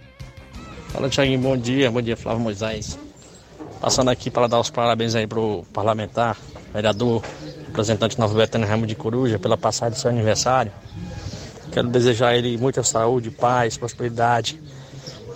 Fala, 0.88 1.08
Tiaguinho, 1.08 1.38
bom 1.38 1.56
dia. 1.56 1.90
Bom 1.90 2.00
dia, 2.00 2.16
Flávio 2.16 2.40
Moisés. 2.40 2.98
Passando 3.78 4.08
aqui 4.10 4.30
para 4.30 4.46
dar 4.46 4.58
os 4.58 4.70
parabéns 4.70 5.14
aí 5.14 5.26
pro 5.26 5.64
parlamentar, 5.72 6.36
vereador, 6.72 7.22
representante 7.66 8.18
Nova 8.18 8.34
Betânia 8.34 8.66
Ramo 8.66 8.86
de 8.86 8.94
Coruja, 8.94 9.38
pela 9.38 9.56
passagem 9.56 9.94
do 9.94 10.00
seu 10.00 10.10
aniversário. 10.10 10.72
Quero 11.70 11.88
desejar 11.88 12.28
a 12.28 12.36
ele 12.36 12.56
muita 12.56 12.82
saúde, 12.82 13.30
paz, 13.30 13.76
prosperidade. 13.76 14.60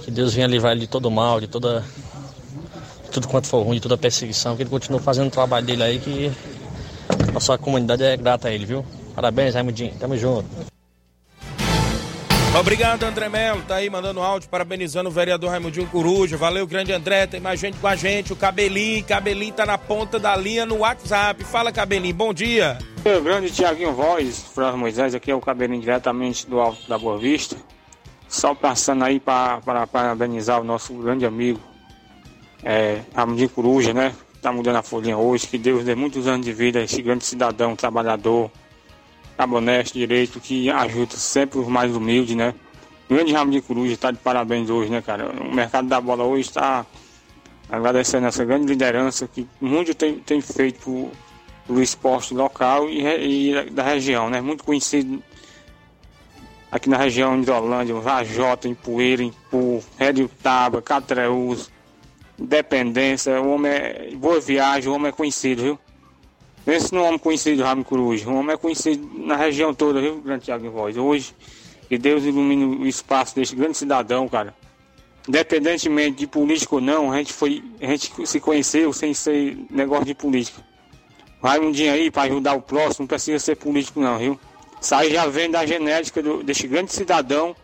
Que 0.03 0.11
Deus 0.11 0.35
venha 0.35 0.47
livrar 0.47 0.73
ele 0.73 0.81
de 0.81 0.87
todo 0.89 1.11
mal, 1.11 1.39
de 1.39 1.47
toda. 1.47 1.85
De 3.05 3.11
tudo 3.11 3.29
quanto 3.29 3.47
for 3.47 3.63
ruim, 3.63 3.77
de 3.77 3.83
toda 3.83 3.97
perseguição. 3.99 4.57
Que 4.57 4.63
ele 4.63 4.71
continue 4.71 5.01
fazendo 5.01 5.29
o 5.29 5.31
trabalho 5.31 5.67
dele 5.67 5.83
aí, 5.83 5.99
que 5.99 6.33
nossa 7.43 7.59
comunidade 7.59 8.05
é 8.05 8.17
grata 8.17 8.47
a 8.47 8.53
ele, 8.53 8.65
viu? 8.65 8.85
Parabéns, 9.17 9.55
Raimundinho. 9.55 9.93
Tamo 9.99 10.17
junto. 10.17 10.47
Obrigado, 12.59 13.03
André 13.03 13.29
Melo. 13.29 13.63
Tá 13.63 13.77
aí 13.77 13.91
mandando 13.91 14.21
áudio, 14.21 14.49
parabenizando 14.49 15.09
o 15.09 15.13
vereador 15.13 15.51
Raimundinho 15.51 15.89
Coruja. 15.89 16.37
Valeu, 16.37 16.65
grande 16.69 16.93
André. 16.93 17.27
Tem 17.27 17.41
mais 17.41 17.59
gente 17.59 17.79
com 17.79 17.89
a 17.89 17.97
gente. 17.97 18.33
O 18.33 18.37
Cabelinho. 18.37 19.05
Cabelinho 19.05 19.53
tá 19.55 19.67
na 19.67 19.77
ponta 19.77 20.21
da 20.21 20.37
linha 20.37 20.65
no 20.65 20.79
WhatsApp. 20.79 21.43
Fala, 21.43 21.73
Cabelinho. 21.73 22.15
Bom 22.15 22.33
dia. 22.33 22.79
O 23.05 23.21
grande 23.21 23.51
Tiaguinho 23.51 23.93
Voz, 23.93 24.45
Flávio 24.55 24.79
Moisés. 24.79 25.13
Aqui 25.13 25.33
é 25.33 25.35
o 25.35 25.41
Cabelinho 25.41 25.81
diretamente 25.81 26.47
do 26.47 26.61
Alto 26.61 26.89
da 26.89 26.97
Boa 26.97 27.19
Vista. 27.19 27.57
Só 28.29 28.55
passando 28.55 29.03
aí 29.03 29.19
para 29.19 29.61
parabenizar 29.91 30.61
o 30.61 30.65
nosso 30.65 30.95
grande 30.95 31.27
amigo, 31.27 31.61
é, 32.63 33.01
Raimundinho 33.13 33.49
Coruja, 33.49 33.93
né? 33.93 34.15
Está 34.43 34.53
mudando 34.53 34.77
a 34.77 34.83
folhinha 34.83 35.17
hoje. 35.17 35.47
Que 35.47 35.57
Deus 35.57 35.85
dê 35.85 35.95
muitos 35.95 36.27
anos 36.27 36.45
de 36.45 36.53
vida 36.53 36.81
a 36.81 36.83
esse 36.83 37.01
grande 37.01 37.25
cidadão, 37.25 37.77
trabalhador, 37.77 38.51
cabo 39.37 39.59
honesto, 39.59 39.95
direito, 39.95 40.41
que 40.41 40.69
ajuda 40.69 41.17
sempre 41.17 41.61
os 41.61 41.69
mais 41.69 41.95
humildes, 41.95 42.35
né? 42.35 42.53
O 43.09 43.15
grande 43.15 43.33
Ramo 43.33 43.53
de 43.53 43.61
Coruja 43.61 43.95
está 43.95 44.11
de 44.11 44.19
parabéns 44.19 44.69
hoje, 44.69 44.91
né, 44.91 45.01
cara? 45.01 45.31
O 45.31 45.55
mercado 45.55 45.89
da 45.89 46.01
bola 46.01 46.25
hoje 46.25 46.49
está 46.49 46.85
agradecendo 47.71 48.27
essa 48.27 48.45
grande 48.45 48.67
liderança 48.67 49.29
que 49.29 49.49
muito 49.61 49.95
tem, 49.95 50.19
tem 50.19 50.41
feito 50.41 51.11
do 51.69 51.81
esporte 51.81 52.35
local 52.35 52.89
e, 52.91 53.51
e, 53.51 53.71
da 53.71 53.85
região, 53.85 54.29
né? 54.29 54.41
Muito 54.41 54.65
conhecido 54.65 55.23
aqui 56.71 56.89
na 56.89 56.97
região 56.97 57.41
de 57.41 57.51
Holândia, 57.51 57.95
Vajota, 57.95 58.67
em 58.67 58.75
Poeira, 58.75 59.23
em 59.23 59.33
Pu, 59.51 59.83
Taba, 60.43 60.83
Catreus, 60.83 61.71
Independência, 62.43 63.41
o 63.41 63.53
homem 63.53 63.71
é 63.71 64.11
boa 64.17 64.41
viagem, 64.41 64.91
o 64.91 64.95
homem 64.95 65.11
é 65.11 65.13
conhecido, 65.13 65.63
viu? 65.63 65.79
Pense 66.65 66.93
no 66.93 67.05
homem 67.05 67.19
conhecido, 67.19 67.63
Ramo 67.63 67.85
Coruja. 67.85 68.29
O 68.29 68.35
homem 68.35 68.55
é 68.55 68.57
conhecido 68.57 69.09
na 69.17 69.37
região 69.37 69.73
toda, 69.73 70.01
viu, 70.01 70.21
Grande 70.21 70.47
Thiago 70.47 70.69
Voz? 70.69 70.97
Hoje, 70.97 71.35
que 71.89 71.97
Deus 71.97 72.25
ilumine 72.25 72.65
o 72.65 72.87
espaço 72.87 73.37
deste 73.37 73.55
grande 73.55 73.77
cidadão, 73.77 74.29
cara. 74.29 74.55
Independentemente 75.29 76.19
de 76.19 76.27
político 76.27 76.77
ou 76.77 76.81
não, 76.81 77.13
a 77.13 77.19
gente, 77.19 77.33
foi, 77.33 77.63
a 77.81 77.87
gente 77.87 78.27
se 78.27 78.41
conheceu 78.41 78.93
sem 78.93 79.15
ser 79.15 79.57
negócio 79.71 80.07
de 80.07 80.15
política. 80.15 80.65
Vai 81.41 81.61
um 81.61 81.71
dia 81.71 81.93
aí 81.93 82.11
para 82.11 82.25
ajudar 82.25 82.55
o 82.55 82.63
próximo, 82.63 83.05
não 83.05 83.07
precisa 83.07 83.39
ser 83.39 83.55
político 83.57 84.01
não, 84.01 84.19
viu? 84.19 84.41
Aí 84.91 85.13
já 85.13 85.27
vem 85.29 85.49
da 85.49 85.65
genética 85.65 86.21
do, 86.21 86.43
deste 86.43 86.67
grande 86.67 86.93
cidadão 86.93 87.55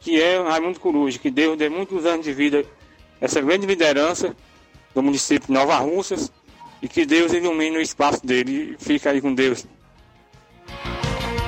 que 0.00 0.20
é 0.20 0.42
Raimundo 0.42 0.80
Coruja, 0.80 1.18
que 1.18 1.30
Deus 1.30 1.56
dê 1.56 1.68
muitos 1.68 2.04
anos 2.04 2.24
de 2.24 2.32
vida 2.32 2.64
essa 3.24 3.40
grande 3.40 3.66
liderança 3.66 4.36
do 4.94 5.02
município 5.02 5.46
de 5.46 5.52
Nova 5.52 5.78
Russas 5.78 6.30
e 6.82 6.86
que 6.86 7.06
Deus 7.06 7.32
ilumine 7.32 7.78
o 7.78 7.80
espaço 7.80 8.24
dele. 8.24 8.76
Fica 8.78 9.10
aí 9.10 9.20
com 9.20 9.34
Deus. 9.34 9.66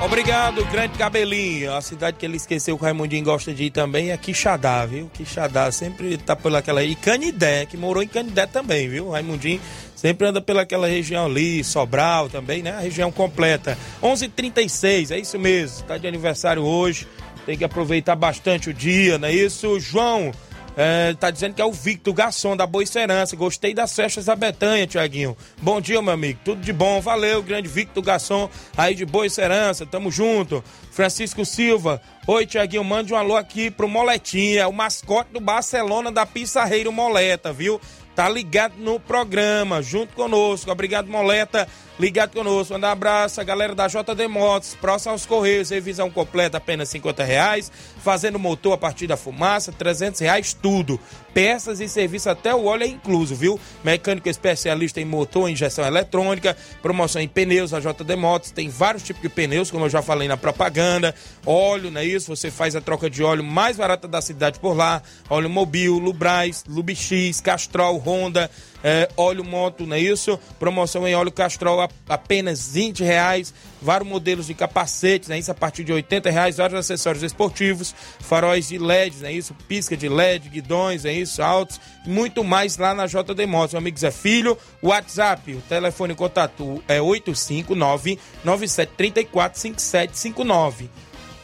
Obrigado, 0.02 0.64
grande 0.66 0.96
cabelinho. 0.96 1.74
A 1.74 1.82
cidade 1.82 2.16
que 2.16 2.24
ele 2.24 2.36
esqueceu 2.36 2.76
que 2.76 2.82
o 2.82 2.86
Raimundinho 2.86 3.24
gosta 3.24 3.52
de 3.52 3.64
ir 3.64 3.70
também 3.70 4.10
é 4.10 4.16
Quixadá, 4.16 4.86
viu? 4.86 5.10
Quixadá 5.12 5.70
sempre 5.70 6.16
tá 6.16 6.34
por 6.34 6.54
aquela. 6.54 6.82
E 6.82 6.94
Canidé, 6.94 7.66
que 7.66 7.76
morou 7.76 8.02
em 8.02 8.08
Canidé 8.08 8.46
também, 8.46 8.88
viu? 8.88 9.08
O 9.08 9.10
Raimundinho 9.10 9.60
sempre 9.94 10.26
anda 10.26 10.40
pelaquela 10.40 10.86
região 10.86 11.26
ali, 11.26 11.62
Sobral 11.62 12.30
também, 12.30 12.62
né? 12.62 12.72
A 12.72 12.80
região 12.80 13.12
completa. 13.12 13.76
11:36 14.02 14.24
h 14.24 14.32
36 14.36 15.10
é 15.10 15.18
isso 15.18 15.38
mesmo. 15.38 15.86
Tá 15.86 15.98
de 15.98 16.06
aniversário 16.06 16.62
hoje. 16.62 17.06
Tem 17.44 17.56
que 17.56 17.64
aproveitar 17.64 18.16
bastante 18.16 18.70
o 18.70 18.74
dia, 18.74 19.18
não 19.18 19.28
é 19.28 19.32
isso? 19.32 19.78
João, 19.78 20.32
é, 20.76 21.14
tá 21.14 21.30
dizendo 21.30 21.54
que 21.54 21.62
é 21.62 21.64
o 21.64 21.72
Victor 21.72 22.12
Garçom 22.12 22.54
da 22.54 22.66
Boa 22.66 22.84
Serança. 22.84 23.34
Gostei 23.34 23.72
das 23.72 23.96
festas 23.96 24.26
da 24.26 24.36
Betanha, 24.36 24.86
Tiaguinho. 24.86 25.34
Bom 25.62 25.80
dia, 25.80 26.02
meu 26.02 26.12
amigo. 26.12 26.38
Tudo 26.44 26.60
de 26.60 26.72
bom. 26.72 27.00
Valeu, 27.00 27.42
grande 27.42 27.66
Victor 27.66 28.02
Garçom 28.02 28.50
aí 28.76 28.94
de 28.94 29.06
Boa 29.06 29.28
Serança. 29.30 29.86
Tamo 29.86 30.10
junto. 30.10 30.62
Francisco 30.90 31.46
Silva. 31.46 32.02
Oi, 32.26 32.44
Tiaguinho. 32.44 32.84
Mande 32.84 33.14
um 33.14 33.16
alô 33.16 33.36
aqui 33.36 33.70
pro 33.70 33.88
Moletinha, 33.88 34.68
o 34.68 34.72
mascote 34.72 35.30
do 35.32 35.40
Barcelona 35.40 36.12
da 36.12 36.26
Pissarreiro 36.26 36.92
Moleta, 36.92 37.52
viu? 37.52 37.80
Tá 38.14 38.28
ligado 38.28 38.74
no 38.78 39.00
programa, 39.00 39.82
junto 39.82 40.14
conosco. 40.14 40.70
Obrigado, 40.70 41.08
Moleta 41.08 41.66
ligado 41.98 42.32
conosco. 42.32 42.74
Manda 42.74 42.88
um 42.88 42.90
abraço 42.90 43.40
a 43.40 43.44
galera 43.44 43.74
da 43.74 43.88
JD 43.88 44.28
Motos, 44.28 44.74
próximo 44.74 45.12
aos 45.12 45.26
Correios, 45.26 45.70
revisão 45.70 46.10
completa 46.10 46.58
apenas 46.58 46.88
50 46.88 47.24
reais, 47.24 47.72
fazendo 48.02 48.38
motor 48.38 48.72
a 48.72 48.78
partir 48.78 49.06
da 49.06 49.16
fumaça, 49.16 49.72
300 49.72 50.20
reais 50.20 50.52
tudo. 50.54 51.00
Peças 51.32 51.80
e 51.80 51.88
serviço 51.88 52.30
até 52.30 52.54
o 52.54 52.64
óleo 52.64 52.84
é 52.84 52.86
incluso, 52.86 53.34
viu? 53.34 53.60
Mecânico 53.84 54.28
especialista 54.28 55.00
em 55.00 55.04
motor, 55.04 55.50
injeção 55.50 55.84
eletrônica, 55.84 56.56
promoção 56.80 57.20
em 57.20 57.28
pneus, 57.28 57.74
a 57.74 57.80
JD 57.80 58.16
Motos 58.16 58.50
tem 58.50 58.68
vários 58.70 59.02
tipos 59.02 59.22
de 59.22 59.28
pneus, 59.28 59.70
como 59.70 59.84
eu 59.84 59.90
já 59.90 60.00
falei 60.00 60.28
na 60.28 60.36
propaganda, 60.36 61.14
óleo, 61.44 61.90
não 61.90 62.00
é 62.00 62.04
isso? 62.04 62.34
Você 62.34 62.50
faz 62.50 62.74
a 62.74 62.80
troca 62.80 63.10
de 63.10 63.22
óleo 63.22 63.44
mais 63.44 63.76
barata 63.76 64.08
da 64.08 64.22
cidade 64.22 64.58
por 64.58 64.74
lá, 64.74 65.02
óleo 65.28 65.50
Mobil, 65.50 65.98
Lubrais, 65.98 66.64
Lubix, 66.66 67.40
Castrol, 67.42 67.98
Honda, 67.98 68.50
é, 68.88 69.08
óleo 69.16 69.42
moto, 69.42 69.84
não 69.84 69.96
é 69.96 70.00
isso? 70.00 70.38
Promoção 70.60 71.08
em 71.08 71.14
óleo 71.16 71.32
Castrol 71.32 71.80
a, 71.80 71.88
apenas 72.08 72.68
20 72.68 73.02
reais. 73.02 73.52
Vários 73.82 74.08
modelos 74.08 74.46
de 74.46 74.54
capacetes, 74.54 75.28
né? 75.28 75.36
Isso 75.36 75.50
a 75.50 75.54
partir 75.54 75.82
de 75.82 75.92
80 75.92 76.30
reais. 76.30 76.58
Vários 76.58 76.78
acessórios 76.78 77.24
esportivos, 77.24 77.92
faróis 78.20 78.68
de 78.68 78.78
LED, 78.78 79.16
não 79.22 79.28
é 79.28 79.32
isso? 79.32 79.54
Pisca 79.66 79.96
de 79.96 80.08
LED, 80.08 80.48
guidões, 80.50 81.04
é 81.04 81.12
isso? 81.12 81.42
Altos. 81.42 81.80
Muito 82.06 82.44
mais 82.44 82.76
lá 82.76 82.94
na 82.94 83.06
JD 83.06 83.44
Motos. 83.46 83.72
Meu 83.72 83.80
amigo 83.80 83.98
Zé 83.98 84.12
Filho, 84.12 84.56
WhatsApp, 84.80 85.54
o 85.54 85.60
telefone 85.62 86.14
contato 86.14 86.80
é 86.86 87.02
859 87.02 88.20
9734 88.44 89.60
5759. 89.62 90.88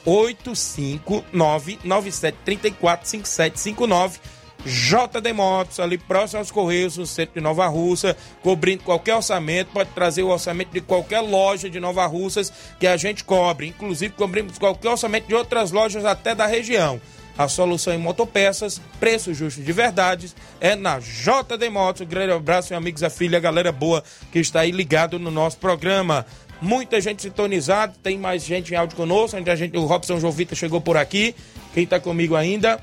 859 0.05 1.81
9734 1.83 3.09
5759 3.09 4.42
JD 4.65 5.33
Motos, 5.33 5.81
ali 5.81 5.99
próximo 5.99 6.39
aos 6.39 6.51
Correios, 6.51 6.97
no 6.97 7.07
centro 7.07 7.35
de 7.35 7.41
Nova 7.41 7.67
Russa, 7.67 8.17
cobrindo 8.43 8.85
qualquer 8.85 9.17
orçamento, 9.17 9.73
pode 9.73 9.91
trazer 9.91 10.23
o 10.23 10.29
orçamento 10.29 10.71
de 10.71 10.81
qualquer 10.81 11.21
loja 11.21 11.69
de 11.69 11.81
Nova 11.81 12.07
Russas 12.07 12.53
que 12.79 12.87
a 12.87 12.97
gente 12.97 13.25
cobre. 13.25 13.67
Inclusive, 13.67 14.15
cobrimos 14.15 14.59
qualquer 14.59 14.91
orçamento 14.91 15.27
de 15.27 15.35
outras 15.35 15.73
lojas 15.73 16.05
até 16.05 16.35
da 16.35 16.47
região. 16.47 17.01
A 17.37 17.49
solução 17.49 17.95
em 17.95 17.99
motopeças, 17.99 18.81
preço 19.01 19.33
justo 19.33 19.63
de 19.63 19.73
verdade, 19.73 20.33
é 20.61 20.77
na 20.77 20.99
JD 20.99 21.71
Motos. 21.71 22.03
Um 22.03 22.07
grande 22.07 22.33
abraço, 22.33 22.75
amigos, 22.75 23.03
a 23.03 23.11
filha, 23.11 23.39
a 23.39 23.41
galera 23.41 23.73
boa 23.73 24.05
que 24.31 24.39
está 24.39 24.61
aí 24.61 24.71
ligado 24.71 25.19
no 25.19 25.31
nosso 25.31 25.57
programa. 25.57 26.27
Muita 26.61 27.01
gente 27.01 27.23
sintonizada, 27.23 27.95
tem 28.03 28.19
mais 28.19 28.45
gente 28.45 28.73
em 28.73 28.77
áudio 28.77 28.97
conosco. 28.97 29.37
A 29.37 29.57
gente, 29.57 29.77
o 29.77 29.87
Robson 29.87 30.21
Jovita 30.21 30.55
chegou 30.55 30.81
por 30.81 30.97
aqui. 30.97 31.35
Quem 31.75 31.85
está 31.85 31.99
comigo 31.99 32.37
ainda? 32.37 32.79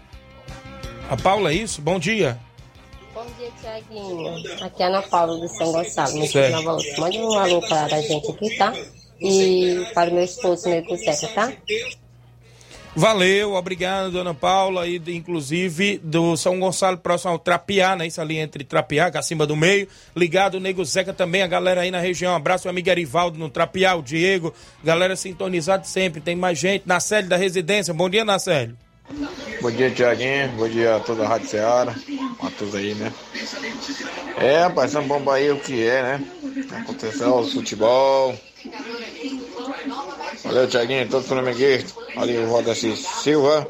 A 1.10 1.18
Paula, 1.18 1.52
é 1.52 1.56
isso? 1.56 1.82
Bom 1.82 1.98
dia. 1.98 2.38
Bom 3.16 3.26
dia, 3.40 3.50
Tiaguinho. 3.60 4.44
Aqui 4.62 4.84
é 4.84 4.86
a 4.86 4.90
Ana 4.90 5.02
Paula 5.02 5.40
do 5.40 5.48
São 5.48 5.72
Gonçalo, 5.72 6.14
no 6.14 6.52
Nova 6.52 6.72
Luz. 6.74 6.98
Mande 7.00 7.18
um 7.18 7.34
alô 7.34 7.60
para 7.62 7.96
a 7.96 8.02
gente 8.02 8.30
aqui, 8.30 8.58
tá? 8.58 8.74
E 9.20 9.88
para 9.96 10.12
o 10.12 10.14
meu 10.14 10.24
esposo, 10.24 10.70
meu 10.70 10.84
Zeca, 10.98 11.28
tá? 11.34 11.52
Valeu, 12.96 13.56
obrigado, 13.56 14.12
dona 14.12 14.36
Paula, 14.36 14.88
e 14.88 15.02
inclusive 15.08 15.98
do 15.98 16.38
São 16.38 16.60
Gonçalo, 16.60 16.98
próximo 17.00 17.32
ao 17.32 17.40
Trapiá, 17.40 17.96
né? 17.96 18.06
Isso 18.06 18.22
ali 18.22 18.38
entre 18.38 18.64
Trapiá, 18.64 19.10
acima 19.16 19.48
do 19.48 19.56
meio. 19.56 19.88
Ligado, 20.16 20.60
Nego 20.60 20.86
Zeca 20.86 21.12
também, 21.12 21.42
a 21.42 21.48
galera 21.48 21.82
aí 21.82 21.90
na 21.90 22.00
região. 22.00 22.34
Um 22.34 22.36
abraço, 22.36 22.68
o 22.68 22.70
amigo 22.70 22.90
Arivaldo 22.90 23.40
no 23.40 23.50
Trapiá, 23.50 23.96
o 23.96 24.04
Diego, 24.04 24.54
galera 24.84 25.16
sintonizada 25.16 25.86
sempre. 25.86 26.22
Tem 26.22 26.36
mais 26.36 26.60
gente. 26.60 26.84
na 26.86 27.00
sede 27.00 27.28
da 27.28 27.36
residência, 27.36 27.96
bom 27.96 28.08
dia, 28.08 28.24
Nacélio. 28.24 28.78
Bom 29.62 29.72
dia, 29.72 29.90
Tiaguinho. 29.90 30.50
Bom 30.50 30.70
dia 30.70 30.96
a 30.96 31.00
toda 31.00 31.24
a 31.26 31.28
Rádio 31.28 31.50
Ceará. 31.50 31.96
A 32.40 32.50
todos 32.52 32.76
aí, 32.76 32.94
né? 32.94 33.12
É, 34.38 34.60
rapaz, 34.62 34.92
São 34.92 35.04
Bom 35.08 35.20
Bahia 35.20 35.54
o 35.54 35.60
que 35.60 35.84
é, 35.86 36.02
né? 36.02 36.32
Aconteceu 36.82 37.36
o 37.36 37.48
futebol. 37.50 38.36
Valeu, 40.44 40.68
Tiaguinho, 40.68 41.10
todo 41.10 41.24
flamenguista. 41.24 42.00
Ali 42.16 42.38
o 42.38 42.48
Rodaci 42.50 42.96
Silva. 42.96 43.68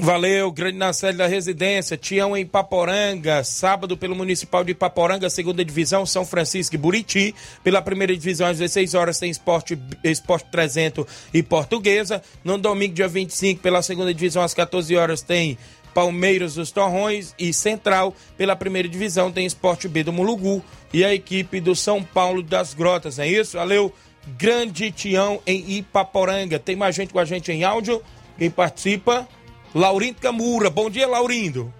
Valeu, 0.00 0.52
grande 0.52 0.78
na 0.78 0.92
série 0.92 1.16
da 1.16 1.26
residência, 1.26 1.96
Tião 1.96 2.36
em 2.36 2.46
Paporanga, 2.46 3.42
sábado 3.42 3.96
pelo 3.96 4.14
Municipal 4.14 4.62
de 4.62 4.72
Paporanga, 4.72 5.28
segunda 5.28 5.64
divisão, 5.64 6.06
São 6.06 6.24
Francisco 6.24 6.76
e 6.76 6.78
Buriti. 6.78 7.34
Pela 7.64 7.82
primeira 7.82 8.16
divisão, 8.16 8.46
às 8.46 8.58
16 8.58 8.94
horas, 8.94 9.18
tem 9.18 9.28
Esporte, 9.28 9.76
esporte 10.04 10.46
300 10.52 11.04
e 11.34 11.42
Portuguesa. 11.42 12.22
No 12.44 12.56
domingo, 12.56 12.94
dia 12.94 13.08
25, 13.08 13.60
pela 13.60 13.82
segunda 13.82 14.14
divisão, 14.14 14.40
às 14.40 14.54
14 14.54 14.94
horas, 14.96 15.20
tem 15.20 15.58
Palmeiras 15.92 16.54
dos 16.54 16.70
Torrões 16.70 17.34
e 17.36 17.52
Central. 17.52 18.14
Pela 18.36 18.54
primeira 18.54 18.88
divisão, 18.88 19.32
tem 19.32 19.44
Esporte 19.46 19.88
B 19.88 20.04
do 20.04 20.12
Mulugu 20.12 20.62
e 20.92 21.04
a 21.04 21.12
equipe 21.12 21.60
do 21.60 21.74
São 21.74 22.04
Paulo 22.04 22.40
das 22.40 22.72
Grotas, 22.72 23.18
é 23.18 23.26
isso? 23.26 23.56
Valeu, 23.56 23.92
grande 24.38 24.92
Tião 24.92 25.40
em 25.44 25.78
Ipaporanga. 25.78 26.56
Tem 26.56 26.76
mais 26.76 26.94
gente 26.94 27.12
com 27.12 27.18
a 27.18 27.24
gente 27.24 27.50
em 27.50 27.64
áudio? 27.64 28.00
Quem 28.38 28.48
participa? 28.48 29.26
Laurindo 29.74 30.20
Camura. 30.20 30.70
Bom 30.70 30.88
dia, 30.88 31.06
Laurindo. 31.06 31.72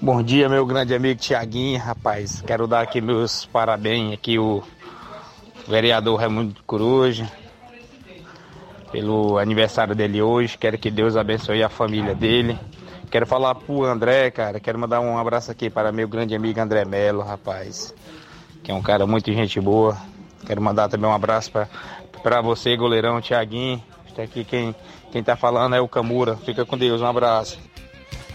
Bom 0.00 0.22
dia, 0.22 0.48
meu 0.48 0.66
grande 0.66 0.94
amigo 0.94 1.18
Tiaguinho, 1.18 1.80
rapaz. 1.80 2.42
Quero 2.46 2.66
dar 2.66 2.82
aqui 2.82 3.00
meus 3.00 3.46
parabéns 3.46 4.12
aqui 4.12 4.38
o 4.38 4.62
vereador 5.66 6.20
Raimundo 6.20 6.60
Coruja 6.66 7.30
pelo 8.92 9.38
aniversário 9.38 9.94
dele 9.94 10.20
hoje. 10.20 10.58
Quero 10.58 10.76
que 10.76 10.90
Deus 10.90 11.16
abençoe 11.16 11.62
a 11.62 11.70
família 11.70 12.14
dele. 12.14 12.58
Quero 13.10 13.26
falar 13.26 13.54
pro 13.54 13.84
André, 13.84 14.30
cara. 14.30 14.60
Quero 14.60 14.78
mandar 14.78 15.00
um 15.00 15.16
abraço 15.16 15.50
aqui 15.50 15.70
para 15.70 15.90
meu 15.90 16.06
grande 16.06 16.34
amigo 16.34 16.60
André 16.60 16.84
Melo, 16.84 17.22
rapaz. 17.22 17.94
Que 18.62 18.70
é 18.70 18.74
um 18.74 18.82
cara 18.82 19.06
muito 19.06 19.32
gente 19.32 19.58
boa. 19.58 19.96
Quero 20.46 20.60
mandar 20.60 20.90
também 20.90 21.08
um 21.08 21.14
abraço 21.14 21.50
para 22.22 22.42
você, 22.42 22.76
goleirão 22.76 23.22
Tiaguinho. 23.22 23.82
Está 24.06 24.22
aqui 24.22 24.44
quem 24.44 24.74
quem 25.14 25.22
tá 25.22 25.36
falando 25.36 25.76
é 25.76 25.80
o 25.80 25.86
Camura. 25.86 26.36
Fica 26.38 26.66
com 26.66 26.76
Deus, 26.76 27.00
um 27.00 27.06
abraço. 27.06 27.56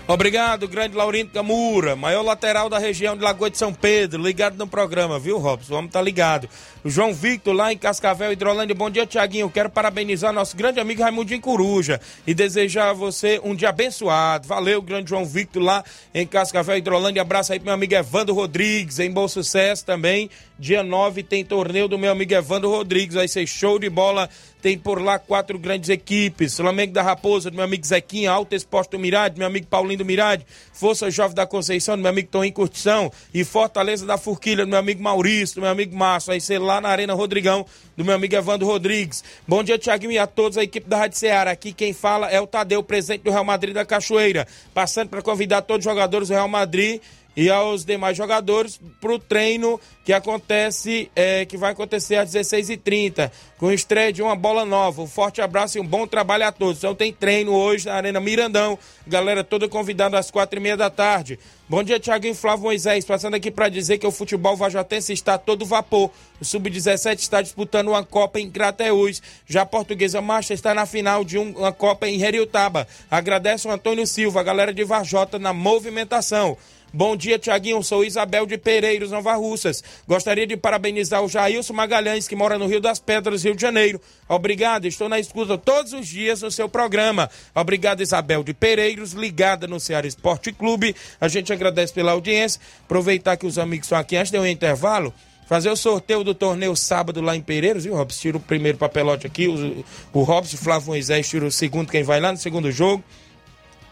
Obrigado, 0.08 0.68
grande 0.68 0.96
Laurindo 0.96 1.30
Camura, 1.30 1.96
maior 1.96 2.24
lateral 2.24 2.68
da 2.68 2.80
região 2.80 3.16
de 3.16 3.22
Lagoa 3.22 3.48
de 3.48 3.60
São 3.60 3.72
Pedro, 3.72 4.24
ligado 4.24 4.58
no 4.58 4.66
programa, 4.66 5.20
viu, 5.20 5.38
Robson? 5.38 5.76
Vamos 5.76 5.90
estar 5.90 6.00
tá 6.00 6.04
ligado. 6.04 6.50
João 6.84 7.14
Victor, 7.14 7.54
lá 7.54 7.72
em 7.72 7.78
Cascavel, 7.78 8.32
Hidrolândia. 8.32 8.74
Bom 8.74 8.90
dia, 8.90 9.06
Tiaguinho. 9.06 9.50
Quero 9.52 9.70
parabenizar 9.70 10.34
nosso 10.34 10.58
grande 10.58 10.80
amigo 10.80 11.04
Raimundinho 11.04 11.40
Coruja 11.42 12.02
e 12.26 12.34
desejar 12.34 12.90
a 12.90 12.94
você 12.94 13.40
um 13.44 13.54
dia 13.54 13.70
abençoado. 13.70 14.48
Valeu, 14.48 14.82
grande 14.82 15.10
João 15.10 15.26
Victor, 15.26 15.62
lá 15.62 15.84
em 16.12 16.26
Cascavel, 16.26 16.78
Hidrolândia. 16.78 17.22
Abraço 17.22 17.54
aí 17.54 17.60
pro 17.60 17.66
meu 17.66 17.76
amigo 17.76 17.94
Evandro 17.94 18.34
Rodrigues, 18.34 18.98
em 18.98 19.12
Bom 19.12 19.28
Sucesso 19.28 19.86
também. 19.86 20.28
Dia 20.58 20.82
9 20.82 21.22
tem 21.22 21.46
torneio 21.46 21.88
do 21.88 22.00
meu 22.00 22.12
amigo 22.12 22.34
Evandro 22.34 22.70
Rodrigues. 22.70 23.16
Vai 23.16 23.28
ser 23.28 23.46
show 23.46 23.78
de 23.78 23.90
bola 23.92 24.28
tem 24.62 24.78
por 24.78 25.02
lá 25.02 25.18
quatro 25.18 25.58
grandes 25.58 25.90
equipes: 25.90 26.56
Flamengo 26.56 26.94
da 26.94 27.02
Raposa, 27.02 27.50
do 27.50 27.56
meu 27.56 27.66
amigo 27.66 27.86
Zequinha, 27.86 28.32
Alto 28.32 28.56
Esporte 28.56 28.92
do 28.92 29.00
Mirade, 29.00 29.36
do 29.36 29.40
meu 29.40 29.48
amigo 29.48 29.68
Paulinho 29.68 30.00
do 30.00 30.06
Mirade, 30.06 30.46
Força 30.74 31.10
Jovem 31.10 31.36
da 31.36 31.46
Conceição, 31.46 31.96
do 31.96 32.02
meu 32.02 32.10
amigo 32.10 32.30
Toninho 32.30 32.54
Curtição 32.54 33.12
e 33.34 33.44
Fortaleza 33.44 34.06
da 34.06 34.18
Forquilha, 34.18 34.66
do 34.66 34.70
meu 34.70 34.80
amigo 34.80 35.02
Maurício, 35.02 35.56
do 35.56 35.62
meu 35.62 35.70
amigo 35.70 35.96
Márcio. 35.96 36.32
Vai 36.32 36.40
ser 36.40 36.60
lá 36.60 36.82
na 36.82 36.90
Arena 36.90 37.14
Rodrigão, 37.14 37.66
do 37.96 38.04
meu 38.04 38.16
amigo 38.16 38.36
Evandro 38.36 38.68
Rodrigues. 38.68 39.24
Bom 39.48 39.64
dia, 39.64 39.78
Tiaguinho, 39.78 40.12
e 40.12 40.18
a 40.18 40.28
todos 40.28 40.58
a 40.58 40.64
equipe 40.64 40.90
da 40.90 40.98
Rádio 40.98 41.18
Ceará. 41.18 41.52
Aqui 41.52 41.74
quem 41.74 41.94
fala 41.94 42.30
é 42.30 42.40
o 42.40 42.48
Tadeu, 42.48 42.84
presidente 42.84 43.24
do 43.24 43.32
Real 43.32 43.46
Madrid 43.46 43.74
da 43.74 43.86
Cachoeira. 43.86 44.48
Passando 44.74 45.10
para 45.10 45.22
convidar 45.22 45.62
todos 45.62 45.86
os 45.86 45.92
jogadores 45.92 46.28
do 46.28 46.34
Real 46.34 46.48
Madrid 46.48 47.02
e 47.40 47.50
aos 47.50 47.86
demais 47.86 48.18
jogadores 48.18 48.78
para 49.00 49.14
o 49.14 49.18
treino 49.18 49.80
que 50.04 50.12
acontece, 50.12 51.10
é, 51.16 51.46
que 51.46 51.56
vai 51.56 51.72
acontecer 51.72 52.18
às 52.18 52.34
16h30, 52.34 53.32
com 53.58 53.72
estreia 53.72 54.12
de 54.12 54.22
uma 54.22 54.36
bola 54.36 54.66
nova. 54.66 55.02
Um 55.02 55.08
forte 55.08 55.40
abraço 55.40 55.78
e 55.78 55.82
um 55.82 55.88
bom 55.88 56.06
trabalho 56.06 56.46
a 56.46 56.52
todos. 56.52 56.80
Então 56.80 56.94
tem 56.94 57.14
treino 57.14 57.54
hoje 57.54 57.86
na 57.86 57.94
Arena 57.94 58.20
Mirandão. 58.20 58.78
Galera 59.08 59.42
toda 59.42 59.70
convidada 59.70 60.20
às 60.20 60.30
quatro 60.30 60.60
e 60.60 60.62
meia 60.62 60.76
da 60.76 60.90
tarde. 60.90 61.40
Bom 61.70 61.82
dia, 61.82 61.98
Tiaguinho 61.98 62.36
Flávio 62.36 62.66
Moisés. 62.66 63.06
Passando 63.06 63.36
aqui 63.36 63.50
para 63.50 63.70
dizer 63.70 64.00
que 64.00 64.08
o 64.08 64.12
futebol 64.12 64.58
vajatense 64.58 65.14
está 65.14 65.38
todo 65.38 65.66
vapor. 65.66 66.12
O 66.42 66.46
Sub-17 66.46 67.20
está 67.20 67.42
disputando 67.42 67.88
uma 67.88 68.04
Copa 68.04 68.38
em 68.38 68.52
Crateús. 68.52 69.22
Já 69.48 69.62
a 69.62 69.66
Portuguesa 69.66 70.22
Master 70.22 70.56
está 70.56 70.74
na 70.74 70.86
final 70.86 71.24
de 71.24 71.38
uma 71.38 71.72
Copa 71.72 72.06
em 72.06 72.22
Heriotaba. 72.22 72.86
Agradece 73.10 73.66
o 73.66 73.72
Antônio 73.72 74.06
Silva, 74.06 74.42
a 74.42 74.44
galera 74.44 74.74
de 74.74 74.84
Varjota 74.84 75.40
na 75.40 75.54
movimentação. 75.54 76.58
Bom 76.92 77.16
dia, 77.16 77.38
Tiaguinho. 77.38 77.84
Sou 77.84 78.04
Isabel 78.04 78.48
de 78.48 78.58
Pereiros, 78.58 79.12
Nova 79.12 79.36
Russas. 79.36 79.84
Gostaria 80.08 80.48
de 80.48 80.58
parabenizar 80.58 81.24
o 81.24 81.30
Jailson 81.30 81.74
Magalhães, 81.74 82.28
que 82.28 82.36
mora 82.36 82.58
no 82.58 82.66
Rio 82.66 82.82
das 82.82 82.98
Pedras, 82.98 83.44
Rio 83.44 83.56
de 83.56 83.62
Janeiro. 83.62 84.02
Obrigado, 84.28 84.86
estou 84.86 85.08
na 85.08 85.20
escuta 85.20 85.58
todos 85.58 85.94
os 85.94 86.08
dias 86.08 86.42
no 86.42 86.50
seu 86.50 86.68
programa. 86.68 87.30
Obrigado, 87.54 88.02
Isabel 88.02 88.44
de 88.44 88.54
Pereiros, 88.56 89.12
ligada 89.12 89.68
no 89.68 89.80
Ceará 89.80 90.08
Esporte 90.08 90.52
Clube. 90.52 90.96
A 91.22 91.28
gente 91.28 91.54
agradece 91.54 91.94
pela 91.94 92.14
audiência. 92.14 92.60
Aproveitar 92.86 93.38
que 93.38 93.46
os 93.46 93.60
amigos 93.60 93.86
estão 93.86 94.00
aqui 94.00 94.16
antes 94.16 94.32
de 94.32 94.40
um 94.40 94.46
intervalo. 94.46 95.14
Fazer 95.48 95.70
o 95.70 95.76
sorteio 95.76 96.24
do 96.24 96.34
torneio 96.34 96.76
sábado 96.76 97.22
lá 97.22 97.36
em 97.36 97.42
Pereiros, 97.42 97.84
viu, 97.84 97.96
Robson? 97.96 98.22
Tira 98.22 98.38
o 98.38 98.40
primeiro 98.40 98.78
papelote 98.78 99.28
aqui. 99.28 99.48
O, 99.48 99.86
o 100.14 100.24
Robson, 100.24 100.58
Flávio 100.58 100.90
Moisés, 100.90 101.28
tira 101.28 101.46
o 101.46 101.52
segundo, 101.52 101.92
quem 101.92 102.04
vai 102.04 102.20
lá 102.20 102.32
no 102.32 102.38
segundo 102.38 102.72
jogo. 102.72 103.04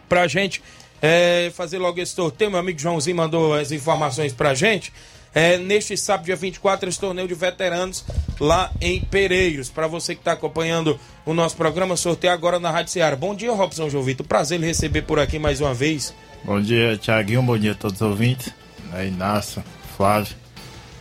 Pra 0.08 0.28
gente 0.28 0.62
é, 1.02 1.52
fazer 1.54 1.78
logo 1.78 2.00
esse 2.00 2.14
sorteio. 2.14 2.52
Meu 2.52 2.60
amigo 2.60 2.80
Joãozinho 2.80 3.16
mandou 3.16 3.54
as 3.54 3.72
informações 3.72 4.34
pra 4.34 4.54
gente. 4.54 4.92
É, 5.36 5.58
neste 5.58 5.96
sábado, 5.96 6.26
dia 6.26 6.36
24, 6.36 6.90
esse 6.90 7.00
torneio 7.00 7.28
de 7.28 7.36
veteranos 7.36 8.04
lá 8.40 8.72
em 8.82 9.00
Pereiros. 9.02 9.70
Para 9.70 9.86
você 9.86 10.16
que 10.16 10.22
está 10.22 10.32
acompanhando 10.32 11.00
o 11.26 11.34
nosso 11.34 11.56
programa, 11.56 11.96
sorteio 11.96 12.34
agora 12.34 12.60
na 12.60 12.72
Rádio 12.72 12.92
Ceará. 12.92 13.16
Bom 13.16 13.36
dia, 13.36 13.52
Robson 13.52 13.90
João 13.90 14.04
Vitor. 14.04 14.26
Prazer 14.26 14.60
lhe 14.60 14.66
receber 14.66 15.04
por 15.04 15.20
aqui 15.20 15.38
mais 15.38 15.62
uma 15.62 15.74
vez. 15.74 16.14
Bom 16.44 16.60
dia, 16.60 16.98
Tiaguinho. 16.98 17.44
Bom 17.44 17.58
dia 17.58 17.74
a 17.74 17.76
todos 17.76 18.02
os 18.02 18.08
ouvintes. 18.08 18.52
Aí, 18.92 19.10
Inácio, 19.10 19.64
Flávio. 19.96 20.36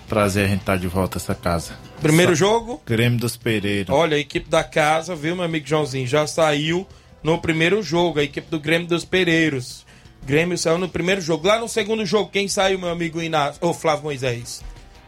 Prazer 0.09 0.45
a 0.45 0.49
gente 0.49 0.61
estar 0.61 0.73
tá 0.73 0.79
de 0.79 0.87
volta 0.87 1.17
a 1.17 1.21
essa 1.21 1.35
casa. 1.35 1.73
Primeiro 2.03 2.33
Só... 2.33 2.45
jogo? 2.45 2.83
Grêmio 2.85 3.19
dos 3.19 3.37
Pereiros. 3.37 3.95
Olha, 3.95 4.17
a 4.17 4.21
equipe 4.21 4.51
da 4.51 4.63
casa, 4.63 5.17
viu, 5.17 5.35
meu 5.35 5.45
amigo 5.45 5.67
Joãozinho? 5.67 6.07
Já 6.07 6.27
saiu 6.27 6.87
no 7.23 7.39
primeiro 7.39 7.83
jogo, 7.83 8.21
a 8.21 8.23
equipe 8.23 8.49
do 8.51 8.61
Grêmio 8.61 8.87
dos 8.87 9.05
Pereiros. 9.05 9.86
Grêmio 10.27 10.59
saiu 10.59 10.77
no 10.77 10.89
primeiro 10.89 11.21
jogo. 11.21 11.47
Lá 11.47 11.61
no 11.61 11.69
segundo 11.69 12.05
jogo, 12.05 12.31
quem 12.31 12.49
saiu, 12.49 12.81
meu 12.81 12.89
amigo 12.89 13.23
Inácio? 13.23 13.65
Ô, 13.65 13.73
Flávio 13.73 14.03
Moisés. 14.03 14.61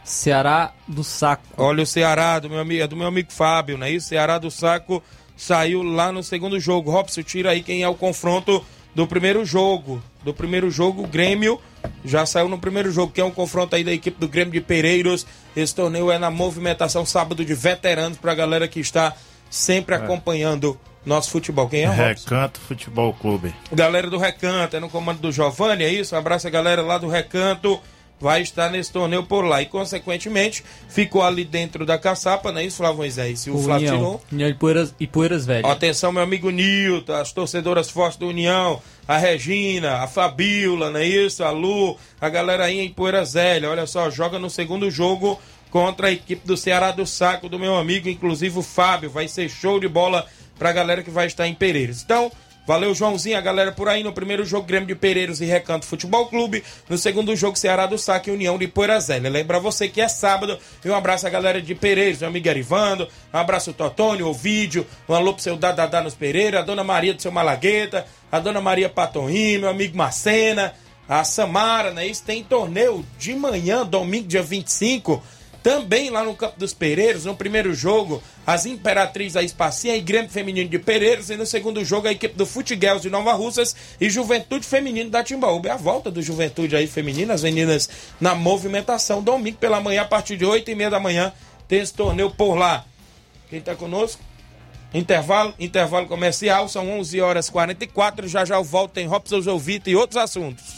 Ceará 0.05 0.73
do 0.87 1.03
Saco. 1.03 1.43
Olha 1.57 1.83
o 1.83 1.87
Ceará 1.87 2.39
do 2.39 2.49
meu 2.49 2.61
amigo, 2.61 2.83
é 2.85 2.87
do 2.87 2.97
meu 2.97 3.09
amigo 3.09 3.33
Fábio, 3.33 3.77
não 3.77 3.85
é 3.85 3.91
isso? 3.91 4.09
Ceará 4.09 4.39
do 4.39 4.49
Saco 4.49 5.03
saiu 5.37 5.83
lá 5.83 6.13
no 6.13 6.23
segundo 6.23 6.61
jogo. 6.61 6.93
Robson, 6.93 7.25
tira 7.25 7.51
aí 7.51 7.65
quem 7.65 7.83
é 7.83 7.89
o 7.89 7.97
confronto 7.97 8.65
do 8.95 9.09
primeiro 9.09 9.45
jogo. 9.45 10.01
Do 10.23 10.33
primeiro 10.33 10.71
jogo, 10.71 11.03
o 11.03 11.07
Grêmio 11.09 11.61
já 12.05 12.25
saiu 12.25 12.49
no 12.49 12.59
primeiro 12.59 12.93
jogo, 12.93 13.13
que 13.13 13.21
é 13.21 13.25
um 13.25 13.33
confronto 13.33 13.75
aí 13.75 13.83
da 13.83 13.93
equipe 13.93 14.21
do 14.21 14.29
Grêmio 14.29 14.53
de 14.53 14.61
Pereiros. 14.61 15.27
Esse 15.57 15.75
torneio 15.75 16.13
é 16.13 16.19
na 16.19 16.31
movimentação 16.31 17.05
sábado 17.05 17.45
de 17.45 17.55
veteranos 17.55 18.19
para 18.19 18.31
a 18.31 18.37
galera 18.37 18.69
que 18.69 18.79
está 18.79 19.15
sempre 19.51 19.97
é. 19.97 19.99
acompanhando 19.99 20.79
nosso 21.09 21.31
futebol. 21.31 21.69
Quem 21.69 21.83
é 21.83 21.89
o 21.89 21.93
Recanto 21.93 22.61
Futebol 22.61 23.13
Clube. 23.15 23.55
Galera 23.73 24.09
do 24.09 24.19
Recanto, 24.19 24.77
é 24.77 24.81
no 24.81 24.91
comando 24.91 25.19
do 25.19 25.33
Giovanni, 25.33 25.83
é 25.83 25.93
isso? 25.93 26.15
Um 26.15 26.19
abraço 26.19 26.47
a 26.47 26.51
galera 26.51 26.83
lá 26.83 26.99
do 26.99 27.09
Recanto. 27.09 27.81
Vai 28.21 28.43
estar 28.43 28.69
nesse 28.69 28.91
torneio 28.91 29.23
por 29.23 29.45
lá. 29.45 29.63
E, 29.63 29.67
consequentemente, 29.67 30.65
ficou 30.89 31.23
ali 31.23 31.45
dentro 31.45 31.87
da 31.87 31.97
caçapa, 31.97 32.51
não 32.51 32.61
é 32.61 32.65
isso, 32.65 32.79
Flávio 32.79 32.99
Moisés? 32.99 33.47
O, 33.47 33.55
o 33.55 33.63
Flávio 33.63 33.93
tirou. 33.93 34.21
União 34.33 34.49
e 34.49 34.55
Poeiras, 34.55 34.95
e 34.99 35.07
Poeiras 35.07 35.47
Velhas. 35.47 35.71
Atenção, 35.71 36.11
meu 36.11 36.23
amigo 36.25 36.51
Nilton, 36.51 37.13
as 37.13 37.31
torcedoras 37.31 37.89
fortes 37.89 38.19
do 38.19 38.27
União, 38.27 38.83
a 39.07 39.17
Regina, 39.17 39.99
a 39.99 40.09
Fabiola, 40.09 40.91
não 40.91 40.99
é 40.99 41.07
isso? 41.07 41.45
A 41.45 41.51
Lu, 41.51 41.97
a 42.21 42.29
galera 42.29 42.65
aí 42.65 42.81
em 42.81 42.89
Poeiras 42.89 43.35
Velhas. 43.35 43.71
Olha 43.71 43.87
só, 43.87 44.11
joga 44.11 44.37
no 44.37 44.51
segundo 44.51 44.91
jogo 44.91 45.41
contra 45.71 46.09
a 46.09 46.11
equipe 46.11 46.45
do 46.45 46.57
Ceará 46.57 46.91
do 46.91 47.07
Saco, 47.07 47.49
do 47.49 47.57
meu 47.57 47.77
amigo, 47.77 48.09
inclusive 48.09 48.59
o 48.59 48.63
Fábio. 48.63 49.11
Vai 49.11 49.29
ser 49.29 49.49
show 49.49 49.79
de 49.79 49.87
bola 49.87 50.27
pra 50.59 50.73
galera 50.73 51.03
que 51.03 51.11
vai 51.11 51.27
estar 51.27 51.47
em 51.47 51.55
Pereiros. 51.55 52.03
Então, 52.03 52.31
Valeu, 52.69 52.95
Joãozinho, 52.95 53.39
a 53.39 53.41
galera 53.41 53.73
por 53.73 53.89
aí. 53.89 54.03
No 54.03 54.13
primeiro 54.13 54.45
jogo, 54.45 54.67
Grêmio 54.67 54.87
de 54.87 54.95
Pereiros 54.95 55.41
e 55.41 55.47
Recanto 55.47 55.87
Futebol 55.87 56.27
Clube. 56.27 56.63
No 56.87 56.99
segundo 56.99 57.35
jogo, 57.35 57.57
Ceará 57.57 57.87
do 57.87 57.97
Saque 57.97 58.31
União 58.31 58.59
de 58.59 58.69
Poeirazélia. 58.69 59.31
Lembra 59.31 59.59
você 59.59 59.89
que 59.89 60.03
é 60.03 60.07
sábado. 60.07 60.59
E 60.85 60.91
um 60.91 60.95
abraço 60.95 61.27
à 61.27 61.31
galera 61.31 61.63
de 61.63 61.75
Pereiros, 61.75 62.21
meu 62.21 62.29
amigo 62.29 62.47
Arivando. 62.47 63.09
Um 63.33 63.39
abraço 63.39 63.71
ao 63.71 63.75
Totônio, 63.75 64.29
o 64.29 64.35
vídeo. 64.35 64.87
Um 65.09 65.15
alô 65.15 65.33
pro 65.33 65.43
seu 65.43 65.57
Dadadá 65.57 66.03
nos 66.03 66.15
Pereira. 66.15 66.59
A 66.59 66.63
dona 66.63 66.85
Maria 66.85 67.15
do 67.15 67.23
seu 67.23 67.33
Malagueta. 67.33 68.05
A 68.31 68.39
dona 68.39 68.61
Maria 68.61 68.91
Patonrim, 68.91 69.57
meu 69.57 69.71
amigo 69.71 69.97
Macena. 69.97 70.75
A 71.09 71.25
Samara, 71.25 71.91
né? 71.91 72.07
Isso 72.07 72.23
tem 72.23 72.45
torneio 72.45 73.03
de 73.19 73.35
manhã, 73.35 73.83
domingo, 73.83 74.29
dia 74.29 74.43
25 74.43 75.23
também 75.63 76.11
lá 76.11 76.25
no 76.25 76.35
Campo 76.35 76.59
dos 76.59 76.73
Pereiros, 76.73 77.25
no 77.25 77.35
primeiro 77.35 77.75
jogo, 77.75 78.23
as 78.47 78.67
Imperatriz 78.67 79.37
a 79.37 79.43
Espacinha 79.43 79.97
e 79.97 80.01
Grêmio 80.01 80.31
Feminino 80.31 80.69
de 80.69 80.79
Pereiros. 80.79 81.31
E 81.31 81.37
no 81.37 81.45
segundo 81.45 81.85
jogo, 81.85 82.09
a 82.09 82.13
equipe 82.13 82.37
do 82.37 82.47
Futiguels 82.47 83.03
de 83.03 83.11
Nova 83.11 83.33
Russas 83.33 83.75
e 84.01 84.09
Juventude 84.09 84.67
Feminino 84.67 85.11
da 85.11 85.23
Timbaúba. 85.23 85.69
É 85.69 85.73
a 85.73 85.77
volta 85.77 86.11
do 86.11 86.23
Juventude 86.23 86.77
aí 86.77 86.87
feminina, 86.87 87.35
as 87.35 87.43
meninas 87.43 87.89
na 88.21 88.35
movimentação. 88.35 89.23
Domingo 89.23 89.59
pela 89.59 89.81
manhã, 89.81 90.03
a 90.03 90.07
partir 90.07 90.37
de 90.37 90.45
8 90.45 90.71
e 90.71 90.75
meia 90.75 90.91
da 90.91 91.01
manhã, 91.01 91.33
tem 91.67 91.81
esse 91.81 91.93
torneio 91.93 92.31
por 92.31 92.55
lá. 92.55 92.85
Quem 93.51 93.61
tá 93.61 93.75
conosco? 93.75 94.23
Intervalo, 94.93 95.53
intervalo 95.59 96.07
comercial, 96.07 96.69
são 96.69 96.89
11 96.99 97.21
horas 97.21 97.51
44. 97.51 98.27
Já 98.27 98.45
já 98.45 98.57
eu 98.57 98.65
volto, 98.65 98.93
tem 98.93 99.07
Robson 99.07 99.43
Jovita 99.43 99.91
e 99.91 99.97
outros 99.97 100.17
assuntos. 100.17 100.78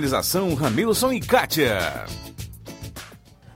Organização 0.01 0.55
Ramilson 0.55 1.13
e 1.13 1.19
Kátia. 1.19 2.05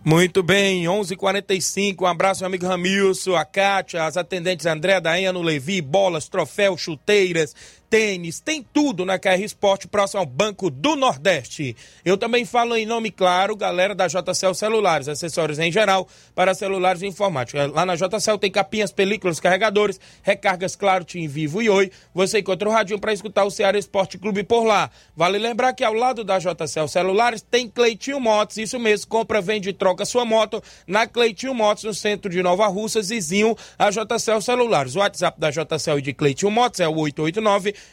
Muito 0.03 0.43
bem, 0.43 0.87
11:45. 0.87 1.09
h 1.09 1.17
45 1.17 2.03
um 2.03 2.07
abraço, 2.07 2.41
meu 2.41 2.47
amigo 2.47 2.67
Ramilson, 2.67 3.35
a 3.35 3.43
Kátia, 3.43 4.03
as 4.03 4.15
atendentes 4.15 4.67
André, 4.67 5.01
Daena, 5.01 5.39
Levi, 5.39 5.81
bolas, 5.81 6.29
troféu, 6.29 6.77
chuteiras, 6.77 7.55
tênis, 7.89 8.39
tem 8.39 8.61
tudo 8.61 9.05
na 9.05 9.19
KR 9.19 9.41
Esporte, 9.43 9.87
próximo 9.87 10.19
ao 10.19 10.25
Banco 10.25 10.69
do 10.69 10.95
Nordeste. 10.95 11.75
Eu 12.03 12.17
também 12.17 12.45
falo 12.45 12.75
em 12.75 12.85
nome, 12.85 13.11
claro, 13.11 13.55
galera 13.55 13.93
da 13.93 14.07
JCL 14.07 14.53
Celulares, 14.53 15.07
acessórios 15.07 15.59
em 15.59 15.71
geral 15.71 16.07
para 16.33 16.53
celulares 16.53 17.01
e 17.01 17.07
informática. 17.07 17.67
Lá 17.67 17.85
na 17.85 17.95
JCL 17.95 18.37
tem 18.39 18.51
capinhas, 18.51 18.91
películas, 18.91 19.39
carregadores, 19.39 19.99
recargas, 20.21 20.75
claro, 20.75 21.03
Tim 21.03 21.27
Vivo 21.27 21.61
e 21.61 21.69
Oi. 21.69 21.91
Você 22.13 22.39
encontra 22.39 22.67
o 22.67 22.71
radinho 22.71 22.99
para 22.99 23.13
escutar 23.13 23.43
o 23.43 23.51
Ceará 23.51 23.77
Esporte 23.77 24.17
Clube 24.17 24.43
por 24.43 24.63
lá. 24.63 24.89
Vale 25.15 25.37
lembrar 25.37 25.73
que 25.73 25.83
ao 25.83 25.93
lado 25.93 26.23
da 26.23 26.39
JCL 26.39 26.87
Celulares 26.87 27.41
tem 27.41 27.67
Cleitinho 27.67 28.19
Motos, 28.19 28.57
isso 28.57 28.79
mesmo, 28.79 29.07
compra, 29.07 29.41
vende 29.41 29.69
e 29.69 29.73
troca 29.73 30.05
sua 30.05 30.25
moto 30.25 30.61
na 30.87 31.07
Cleitinho 31.07 31.53
Motos, 31.53 31.83
no 31.83 31.93
centro 31.93 32.29
de 32.29 32.41
Nova 32.41 32.67
Russa, 32.67 33.01
vizinho 33.01 33.55
a 33.77 33.89
JCL 33.89 34.41
Celulares. 34.41 34.95
O 34.95 34.99
WhatsApp 34.99 35.39
da 35.39 35.49
JCL 35.49 35.99
e 35.99 36.01
de 36.01 36.13
Cleitinho 36.13 36.51
Motos 36.51 36.79
é 36.79 36.87
o 36.87 36.95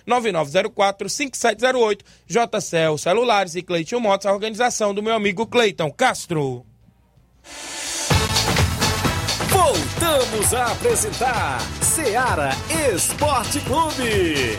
889-9904-5708. 0.06 2.00
JCL 2.26 2.98
Celulares 2.98 3.54
e 3.54 3.62
Cleitinho 3.62 4.00
Motos, 4.00 4.26
a 4.26 4.32
organização 4.32 4.94
do 4.94 5.02
meu 5.02 5.14
amigo 5.14 5.46
Cleiton 5.46 5.90
Castro. 5.90 6.64
Voltamos 9.48 10.54
a 10.54 10.72
apresentar 10.72 11.60
Seara 11.82 12.50
Esporte 12.94 13.60
Clube. 13.60 14.56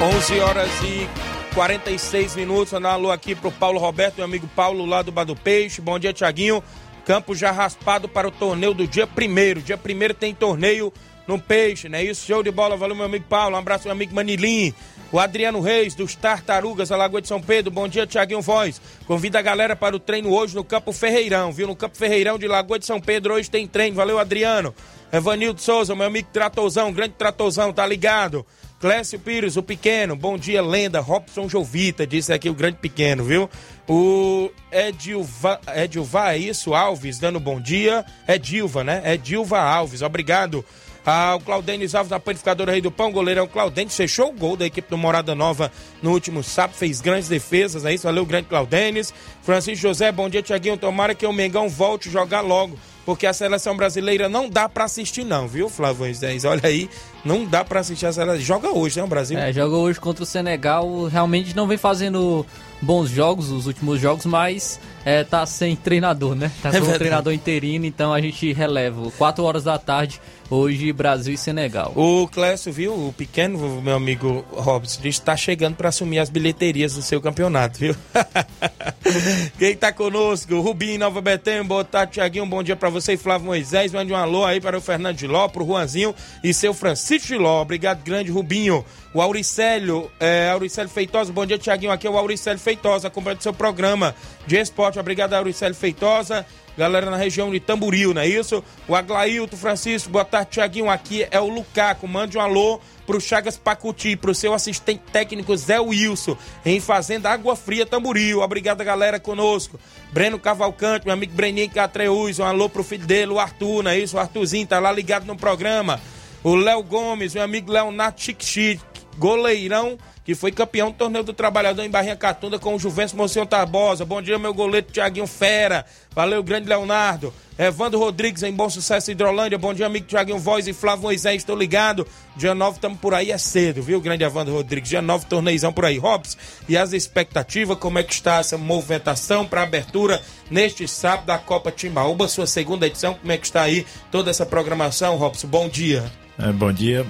11 0.00 0.40
horas 0.40 0.70
e 0.84 1.08
46 1.54 2.36
minutos. 2.36 2.72
Mandar 2.72 2.90
um 2.90 2.92
alô 2.92 3.10
aqui 3.10 3.34
pro 3.34 3.50
Paulo 3.50 3.80
Roberto, 3.80 4.16
meu 4.16 4.26
amigo 4.26 4.48
Paulo 4.54 4.86
lá 4.86 5.02
do 5.02 5.10
Bar 5.10 5.24
do 5.24 5.34
Peixe. 5.34 5.80
Bom 5.80 5.98
dia, 5.98 6.12
Tiaguinho. 6.12 6.62
Campo 7.08 7.34
já 7.34 7.50
raspado 7.50 8.06
para 8.06 8.28
o 8.28 8.30
torneio 8.30 8.74
do 8.74 8.86
dia 8.86 9.06
primeiro. 9.06 9.62
Dia 9.62 9.78
primeiro 9.78 10.12
tem 10.12 10.34
torneio 10.34 10.92
no 11.26 11.38
Peixe, 11.38 11.88
né? 11.88 12.04
Isso, 12.04 12.26
show 12.26 12.42
de 12.42 12.50
bola. 12.50 12.76
Valeu, 12.76 12.94
meu 12.94 13.06
amigo 13.06 13.24
Paulo. 13.26 13.56
Um 13.56 13.58
abraço, 13.58 13.84
meu 13.84 13.92
amigo 13.92 14.14
Manilim. 14.14 14.74
O 15.10 15.18
Adriano 15.18 15.58
Reis, 15.62 15.94
dos 15.94 16.14
Tartarugas, 16.14 16.92
Alagoa 16.92 17.22
de 17.22 17.28
São 17.28 17.40
Pedro. 17.40 17.70
Bom 17.70 17.88
dia, 17.88 18.06
Tiaguinho 18.06 18.42
Voz. 18.42 18.78
Convida 19.06 19.38
a 19.38 19.42
galera 19.42 19.74
para 19.74 19.96
o 19.96 19.98
treino 19.98 20.30
hoje 20.30 20.54
no 20.54 20.62
Campo 20.62 20.92
Ferreirão, 20.92 21.50
viu? 21.50 21.66
No 21.66 21.74
Campo 21.74 21.96
Ferreirão 21.96 22.38
de 22.38 22.46
Lagoa 22.46 22.78
de 22.78 22.84
São 22.84 23.00
Pedro, 23.00 23.32
hoje 23.32 23.50
tem 23.50 23.66
treino. 23.66 23.96
Valeu, 23.96 24.18
Adriano. 24.18 24.74
Evanildo 25.10 25.62
Souza, 25.62 25.94
meu 25.94 26.06
amigo 26.06 26.28
Tratozão, 26.30 26.92
grande 26.92 27.14
Tratozão, 27.14 27.72
tá 27.72 27.86
ligado? 27.86 28.44
Clécio 28.78 29.18
Pires, 29.18 29.56
o 29.56 29.62
pequeno, 29.62 30.14
bom 30.14 30.36
dia, 30.36 30.62
lenda. 30.62 31.00
Robson 31.00 31.48
Jovita, 31.48 32.06
disse 32.06 32.32
aqui 32.32 32.50
o 32.50 32.54
grande 32.54 32.76
pequeno, 32.76 33.24
viu? 33.24 33.48
O 33.88 34.50
Edilva, 34.70 35.58
Edilva, 35.74 36.34
é 36.34 36.36
isso? 36.36 36.74
Alves, 36.74 37.18
dando 37.18 37.40
bom 37.40 37.58
dia. 37.58 38.04
Edilva, 38.28 38.84
né? 38.84 39.02
Edilva 39.14 39.58
Alves, 39.58 40.02
obrigado. 40.02 40.62
Ah, 41.06 41.36
o 41.36 41.40
Claudênis 41.40 41.94
Alves, 41.94 42.10
na 42.10 42.20
panificadora 42.20 42.72
Rei 42.72 42.82
do 42.82 42.90
Pão, 42.90 43.10
goleirão 43.10 43.46
Claudênis, 43.46 43.96
fechou 43.96 44.28
o 44.28 44.32
gol 44.32 44.58
da 44.58 44.66
equipe 44.66 44.90
do 44.90 44.98
Morada 44.98 45.34
Nova 45.34 45.72
no 46.02 46.12
último 46.12 46.42
sábado, 46.42 46.76
fez 46.76 47.00
grandes 47.00 47.30
defesas, 47.30 47.86
é 47.86 47.94
isso, 47.94 48.04
valeu, 48.04 48.26
grande 48.26 48.46
Claudênis. 48.46 49.14
Francisco 49.42 49.80
José, 49.80 50.12
bom 50.12 50.28
dia, 50.28 50.42
Tiaguinho, 50.42 50.76
tomara 50.76 51.14
que 51.14 51.24
o 51.24 51.32
Mengão 51.32 51.66
volte 51.66 52.10
a 52.10 52.12
jogar 52.12 52.42
logo, 52.42 52.78
porque 53.08 53.26
a 53.26 53.32
seleção 53.32 53.74
brasileira 53.74 54.28
não 54.28 54.50
dá 54.50 54.68
pra 54.68 54.84
assistir 54.84 55.24
não, 55.24 55.48
viu, 55.48 55.70
Flávio 55.70 56.00
Moisés? 56.00 56.44
Olha 56.44 56.60
aí, 56.64 56.90
não 57.24 57.46
dá 57.46 57.64
pra 57.64 57.80
assistir 57.80 58.04
a 58.04 58.12
seleção, 58.12 58.38
joga 58.44 58.68
hoje, 58.68 58.98
né, 58.98 59.02
o 59.02 59.06
Brasil? 59.06 59.38
É, 59.38 59.50
joga 59.50 59.76
hoje 59.76 59.98
contra 59.98 60.22
o 60.24 60.26
Senegal, 60.26 61.06
realmente 61.06 61.56
não 61.56 61.66
vem 61.66 61.78
fazendo 61.78 62.44
bons 62.82 63.08
jogos, 63.08 63.50
os 63.50 63.66
últimos 63.66 63.98
jogos, 63.98 64.26
mas 64.26 64.78
é, 65.06 65.24
tá 65.24 65.46
sem 65.46 65.74
treinador, 65.74 66.34
né? 66.34 66.52
Tá 66.62 66.68
É 66.68 66.72
com 66.72 66.78
o 66.78 66.80
verdade. 66.82 66.98
treinador 66.98 67.32
interino, 67.32 67.86
então 67.86 68.12
a 68.12 68.20
gente 68.20 68.52
releva. 68.52 69.10
4 69.12 69.42
horas 69.42 69.64
da 69.64 69.78
tarde, 69.78 70.20
hoje 70.50 70.92
Brasil 70.92 71.32
e 71.32 71.38
Senegal. 71.38 71.92
O 71.96 72.28
Clécio, 72.28 72.70
viu? 72.72 72.92
O 72.92 73.12
pequeno, 73.16 73.80
meu 73.80 73.96
amigo 73.96 74.44
Robson, 74.52 75.00
diz 75.00 75.18
que 75.18 75.24
tá 75.24 75.34
chegando 75.36 75.76
para 75.76 75.88
assumir 75.88 76.18
as 76.18 76.28
bilheterias 76.28 76.94
do 76.94 77.00
seu 77.02 77.20
campeonato, 77.22 77.78
viu? 77.78 77.96
Quem 79.58 79.74
tá 79.76 79.92
conosco? 79.92 80.60
Rubinho, 80.60 80.98
Nova 81.00 81.20
Betânia, 81.20 81.64
boa 81.64 81.84
tarde, 81.84 82.12
Tiaguinho, 82.12 82.46
bom 82.46 82.62
dia 82.62 82.76
para 82.76 82.90
você 82.90 82.97
e 83.06 83.16
Flávio 83.16 83.46
Moisés. 83.46 83.92
Mande 83.92 84.12
um 84.12 84.16
alô 84.16 84.44
aí 84.44 84.60
para 84.60 84.76
o 84.76 84.80
Fernando 84.80 85.16
de 85.16 85.26
Ló, 85.26 85.48
pro 85.48 85.64
Juanzinho 85.64 86.14
e 86.42 86.52
seu 86.52 86.74
Francisco 86.74 87.28
de 87.28 87.36
Ló. 87.36 87.62
Obrigado, 87.62 88.02
grande 88.02 88.30
Rubinho. 88.30 88.84
O 89.14 89.22
Auricélio, 89.22 90.10
é, 90.20 90.50
Auricélio 90.50 90.90
Feitosa, 90.90 91.32
bom 91.32 91.46
dia, 91.46 91.58
Tiaguinho. 91.58 91.90
Aqui 91.90 92.06
é 92.06 92.10
o 92.10 92.18
Auricélio 92.18 92.58
Feitosa, 92.58 93.08
acompanhando 93.08 93.40
seu 93.40 93.54
programa 93.54 94.14
de 94.46 94.56
esporte. 94.56 94.98
Obrigado, 94.98 95.32
Auricélio 95.32 95.74
Feitosa. 95.74 96.44
Galera 96.76 97.10
na 97.10 97.16
região 97.16 97.50
de 97.50 97.58
Tamboril, 97.58 98.14
não 98.14 98.22
é 98.22 98.28
isso? 98.28 98.62
O 98.86 98.94
Aglailton 98.94 99.56
Francisco, 99.56 100.10
boa 100.10 100.24
tarde, 100.24 100.50
Tiaguinho. 100.52 100.90
Aqui 100.90 101.26
é 101.30 101.40
o 101.40 101.48
Lucaco. 101.48 102.06
Mande 102.06 102.38
um 102.38 102.40
alô 102.40 102.80
pro 103.06 103.20
Chagas 103.20 103.56
Pacuti, 103.56 104.14
pro 104.14 104.34
seu 104.34 104.52
assistente 104.52 105.02
técnico 105.10 105.56
Zé 105.56 105.80
Wilson, 105.80 106.36
em 106.64 106.78
Fazenda 106.78 107.30
Água 107.30 107.56
Fria, 107.56 107.86
Tamboril. 107.86 108.42
Obrigado, 108.42 108.84
galera, 108.84 109.18
conosco. 109.18 109.80
Breno 110.12 110.38
Cavalcante, 110.38 111.06
meu 111.06 111.14
amigo 111.14 111.32
Breninho 111.32 111.70
Catreuz, 111.70 112.38
um 112.38 112.44
alô 112.44 112.68
pro 112.68 112.84
filho 112.84 113.06
dele, 113.06 113.32
o 113.32 113.40
Arthur, 113.40 113.82
não 113.82 113.90
é 113.90 113.98
isso? 113.98 114.16
O 114.16 114.20
Arthurzinho 114.20 114.66
tá 114.66 114.78
lá 114.78 114.92
ligado 114.92 115.24
no 115.24 115.34
programa. 115.34 115.98
O 116.44 116.54
Léo 116.54 116.82
Gomes, 116.84 117.34
meu 117.34 117.42
amigo 117.42 117.72
Leonardo 117.72 118.20
Chique 118.20 118.78
goleirão, 119.18 119.98
que 120.24 120.34
foi 120.34 120.52
campeão 120.52 120.90
do 120.90 120.96
torneio 120.96 121.24
do 121.24 121.32
trabalhador 121.32 121.82
em 121.82 121.90
Barrinha 121.90 122.16
Catunda 122.16 122.58
com 122.58 122.74
o 122.74 122.78
Juventus 122.78 123.14
Monsenhor 123.14 123.46
Tarbosa. 123.48 124.04
Bom 124.04 124.22
dia, 124.22 124.38
meu 124.38 124.54
goleiro 124.54 124.86
Tiaguinho 124.90 125.26
Fera. 125.26 125.84
Valeu, 126.14 126.42
grande 126.42 126.68
Leonardo. 126.68 127.32
Evandro 127.58 127.98
Rodrigues 127.98 128.42
em 128.44 128.52
Bom 128.52 128.70
Sucesso 128.70 129.10
Hidrolândia. 129.10 129.58
Bom 129.58 129.74
dia, 129.74 129.86
amigo 129.86 130.06
Tiaguinho 130.06 130.38
Voz 130.38 130.68
e 130.68 130.72
Flávio 130.72 131.02
Moisés. 131.02 131.36
Estou 131.36 131.56
ligado. 131.56 132.06
Dia 132.36 132.54
9 132.54 132.76
estamos 132.76 133.00
por 133.00 133.14
aí, 133.14 133.32
é 133.32 133.38
cedo, 133.38 133.82
viu, 133.82 134.00
grande 134.00 134.22
Evandro 134.22 134.54
Rodrigues? 134.54 134.90
Dia 134.90 135.02
9, 135.02 135.26
torneizão 135.26 135.72
por 135.72 135.84
aí. 135.84 135.98
Robson, 135.98 136.38
e 136.68 136.76
as 136.76 136.92
expectativas, 136.92 137.76
como 137.78 137.98
é 137.98 138.04
que 138.04 138.12
está 138.12 138.38
essa 138.38 138.56
movimentação 138.56 139.44
para 139.44 139.62
abertura 139.62 140.22
neste 140.48 140.86
sábado 140.86 141.26
da 141.26 141.38
Copa 141.38 141.72
Timbaúba, 141.72 142.28
sua 142.28 142.46
segunda 142.46 142.86
edição? 142.86 143.14
Como 143.14 143.32
é 143.32 143.36
que 143.36 143.46
está 143.46 143.62
aí 143.62 143.84
toda 144.12 144.30
essa 144.30 144.46
programação, 144.46 145.16
Robson? 145.16 145.48
Bom 145.48 145.68
dia. 145.68 146.04
É, 146.38 146.52
bom 146.52 146.72
dia. 146.72 147.04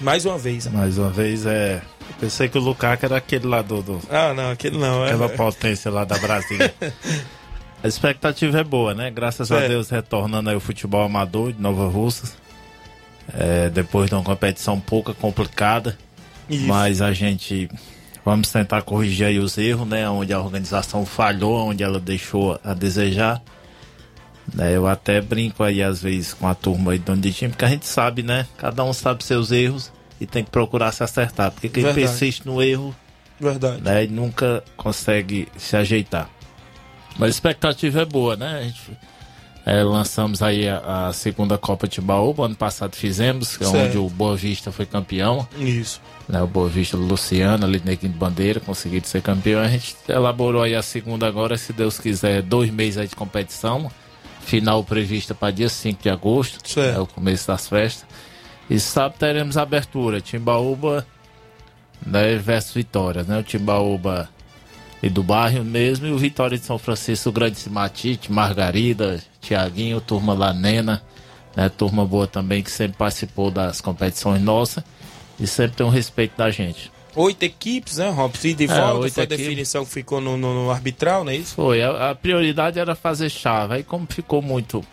Mais 0.00 0.24
uma 0.26 0.36
vez. 0.38 0.66
Mais 0.70 0.98
uma 0.98 1.10
vez, 1.10 1.46
é. 1.46 1.80
Eu 2.08 2.14
pensei 2.20 2.48
que 2.48 2.58
o 2.58 2.60
Lukaku 2.60 3.06
era 3.06 3.16
aquele 3.16 3.46
lá 3.46 3.62
do. 3.62 3.82
do- 3.82 4.00
Ah, 4.10 4.34
não, 4.34 4.50
aquele 4.50 4.76
não. 4.76 5.02
é- 5.04 5.08
aquela 5.08 5.28
potência 5.28 5.90
lá 5.90 6.04
da 6.04 6.18
Brasília. 6.18 6.74
A 7.82 7.86
expectativa 7.86 8.58
é 8.60 8.64
boa, 8.64 8.94
né? 8.94 9.10
Graças 9.10 9.52
a 9.52 9.60
É. 9.60 9.68
Deus 9.68 9.90
retornando 9.90 10.48
aí 10.48 10.56
o 10.56 10.60
futebol 10.60 11.04
amador 11.04 11.52
de 11.52 11.60
Nova 11.60 11.86
Russas. 11.86 12.34
É, 13.32 13.68
depois 13.68 14.08
de 14.08 14.14
uma 14.14 14.22
competição 14.24 14.74
um 14.74 14.80
pouco 14.80 15.12
complicada. 15.14 15.96
Isso. 16.48 16.66
Mas 16.66 17.02
a 17.02 17.12
gente 17.12 17.68
vamos 18.24 18.50
tentar 18.50 18.80
corrigir 18.82 19.26
aí 19.26 19.38
os 19.38 19.58
erros, 19.58 19.86
né? 19.86 20.08
Onde 20.08 20.32
a 20.32 20.40
organização 20.40 21.04
falhou, 21.04 21.58
onde 21.68 21.82
ela 21.82 22.00
deixou 22.00 22.58
a 22.64 22.72
desejar. 22.72 23.42
Né, 24.52 24.76
eu 24.76 24.86
até 24.86 25.20
brinco 25.20 25.62
aí 25.62 25.82
às 25.82 26.02
vezes 26.02 26.34
com 26.34 26.46
a 26.46 26.54
turma 26.54 26.92
aí 26.92 26.98
do 26.98 27.06
dono 27.06 27.22
de 27.22 27.32
time, 27.32 27.50
porque 27.50 27.64
a 27.64 27.68
gente 27.68 27.86
sabe, 27.86 28.22
né? 28.22 28.46
Cada 28.58 28.84
um 28.84 28.92
sabe 28.92 29.24
seus 29.24 29.50
erros 29.50 29.90
e 30.20 30.26
tem 30.26 30.44
que 30.44 30.50
procurar 30.50 30.92
se 30.92 31.02
acertar. 31.02 31.50
Porque 31.50 31.68
quem 31.68 31.82
Verdade. 31.82 32.06
persiste 32.06 32.46
no 32.46 32.62
erro 32.62 32.94
Verdade. 33.40 33.80
né, 33.82 34.06
nunca 34.06 34.62
consegue 34.76 35.48
se 35.56 35.76
ajeitar. 35.76 36.28
Mas 37.18 37.28
a 37.28 37.30
expectativa 37.30 38.02
é 38.02 38.04
boa, 38.04 38.36
né? 38.36 38.58
A 38.58 38.62
gente, 38.62 38.80
é, 39.64 39.82
lançamos 39.82 40.42
aí 40.42 40.68
a, 40.68 41.06
a 41.08 41.12
segunda 41.12 41.56
Copa 41.56 41.88
de 41.88 42.00
Baúba, 42.00 42.44
ano 42.44 42.54
passado 42.56 42.94
fizemos, 42.94 43.56
que 43.56 43.64
é 43.64 43.66
Certo. 43.66 43.86
onde 43.88 43.98
o 43.98 44.10
Boa 44.10 44.36
Vista 44.36 44.70
foi 44.70 44.84
campeão. 44.84 45.46
Isso. 45.58 46.02
Né, 46.28 46.42
o 46.42 46.46
Boa 46.46 46.68
Vista 46.68 46.96
do 46.96 47.04
Luciano, 47.04 47.64
ali 47.64 47.80
neguinho 47.84 48.12
de 48.12 48.18
bandeira, 48.18 48.60
conseguiu 48.60 49.00
ser 49.04 49.22
campeão. 49.22 49.60
A 49.62 49.68
gente 49.68 49.96
elaborou 50.08 50.62
aí 50.62 50.74
a 50.74 50.82
segunda 50.82 51.26
agora, 51.26 51.56
se 51.56 51.72
Deus 51.72 51.98
quiser, 51.98 52.42
dois 52.42 52.70
meses 52.70 52.98
aí 52.98 53.08
de 53.08 53.16
competição. 53.16 53.90
Final 54.44 54.84
prevista 54.84 55.34
para 55.34 55.50
dia 55.52 55.68
5 55.68 56.02
de 56.02 56.10
agosto, 56.10 56.68
Certo. 56.68 56.96
é 56.96 57.00
o 57.00 57.06
começo 57.06 57.46
das 57.46 57.68
festas. 57.68 58.06
E 58.68 58.78
sábado 58.78 59.16
teremos 59.18 59.56
abertura, 59.56 60.20
Timbaúba 60.20 61.06
né, 62.04 62.36
versus 62.36 62.74
Vitória, 62.74 63.22
né? 63.22 63.38
O 63.38 63.42
Timbaúba 63.42 64.28
e 65.02 65.10
do 65.10 65.22
bairro 65.22 65.64
mesmo, 65.64 66.06
e 66.06 66.12
o 66.12 66.18
Vitória 66.18 66.58
de 66.58 66.64
São 66.64 66.78
Francisco, 66.78 67.28
o 67.28 67.32
Grande 67.32 67.58
Simatite, 67.58 68.32
Margarida, 68.32 69.22
Tiaguinho, 69.40 70.00
turma 70.00 70.32
lá 70.34 70.52
Nena, 70.52 71.02
né? 71.56 71.68
Turma 71.68 72.06
boa 72.06 72.26
também 72.26 72.62
que 72.62 72.70
sempre 72.70 72.96
participou 72.96 73.50
das 73.50 73.80
competições 73.80 74.40
nossas 74.42 74.84
e 75.38 75.46
sempre 75.46 75.76
tem 75.76 75.86
um 75.86 75.90
respeito 75.90 76.36
da 76.36 76.50
gente. 76.50 76.90
Oito 77.16 77.42
equipes, 77.42 77.98
né, 77.98 78.08
Robson? 78.10 78.48
E 78.48 78.54
de 78.54 78.64
É, 78.64 78.66
volta 78.68 79.08
foi 79.08 79.22
a 79.22 79.26
definição 79.26 79.84
que 79.84 79.90
ficou 79.92 80.20
no, 80.20 80.36
no- 80.36 80.64
no 80.64 80.70
arbitral, 80.70 81.24
não 81.24 81.30
é 81.32 81.36
isso? 81.36 81.54
Foi, 81.54 81.82
a, 81.82 82.10
a 82.10 82.14
prioridade 82.14 82.78
era 82.78 82.94
fazer 82.94 83.30
chave. 83.30 83.74
Aí 83.74 83.82
como 83.82 84.06
ficou 84.08 84.42
muito. 84.42 84.84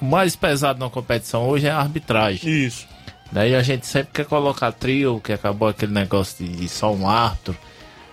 Mais 0.00 0.36
pesado 0.36 0.78
na 0.78 0.90
competição 0.90 1.48
hoje 1.48 1.66
é 1.66 1.70
a 1.70 1.78
arbitragem. 1.78 2.66
Isso. 2.66 2.86
Daí 3.30 3.54
a 3.54 3.62
gente 3.62 3.86
sempre 3.86 4.12
quer 4.12 4.26
colocar 4.26 4.70
trio, 4.72 5.18
que 5.24 5.32
acabou 5.32 5.68
aquele 5.68 5.92
negócio 5.92 6.44
de, 6.44 6.54
de 6.56 6.68
só 6.68 6.92
um 6.92 7.08
árbitro. 7.08 7.56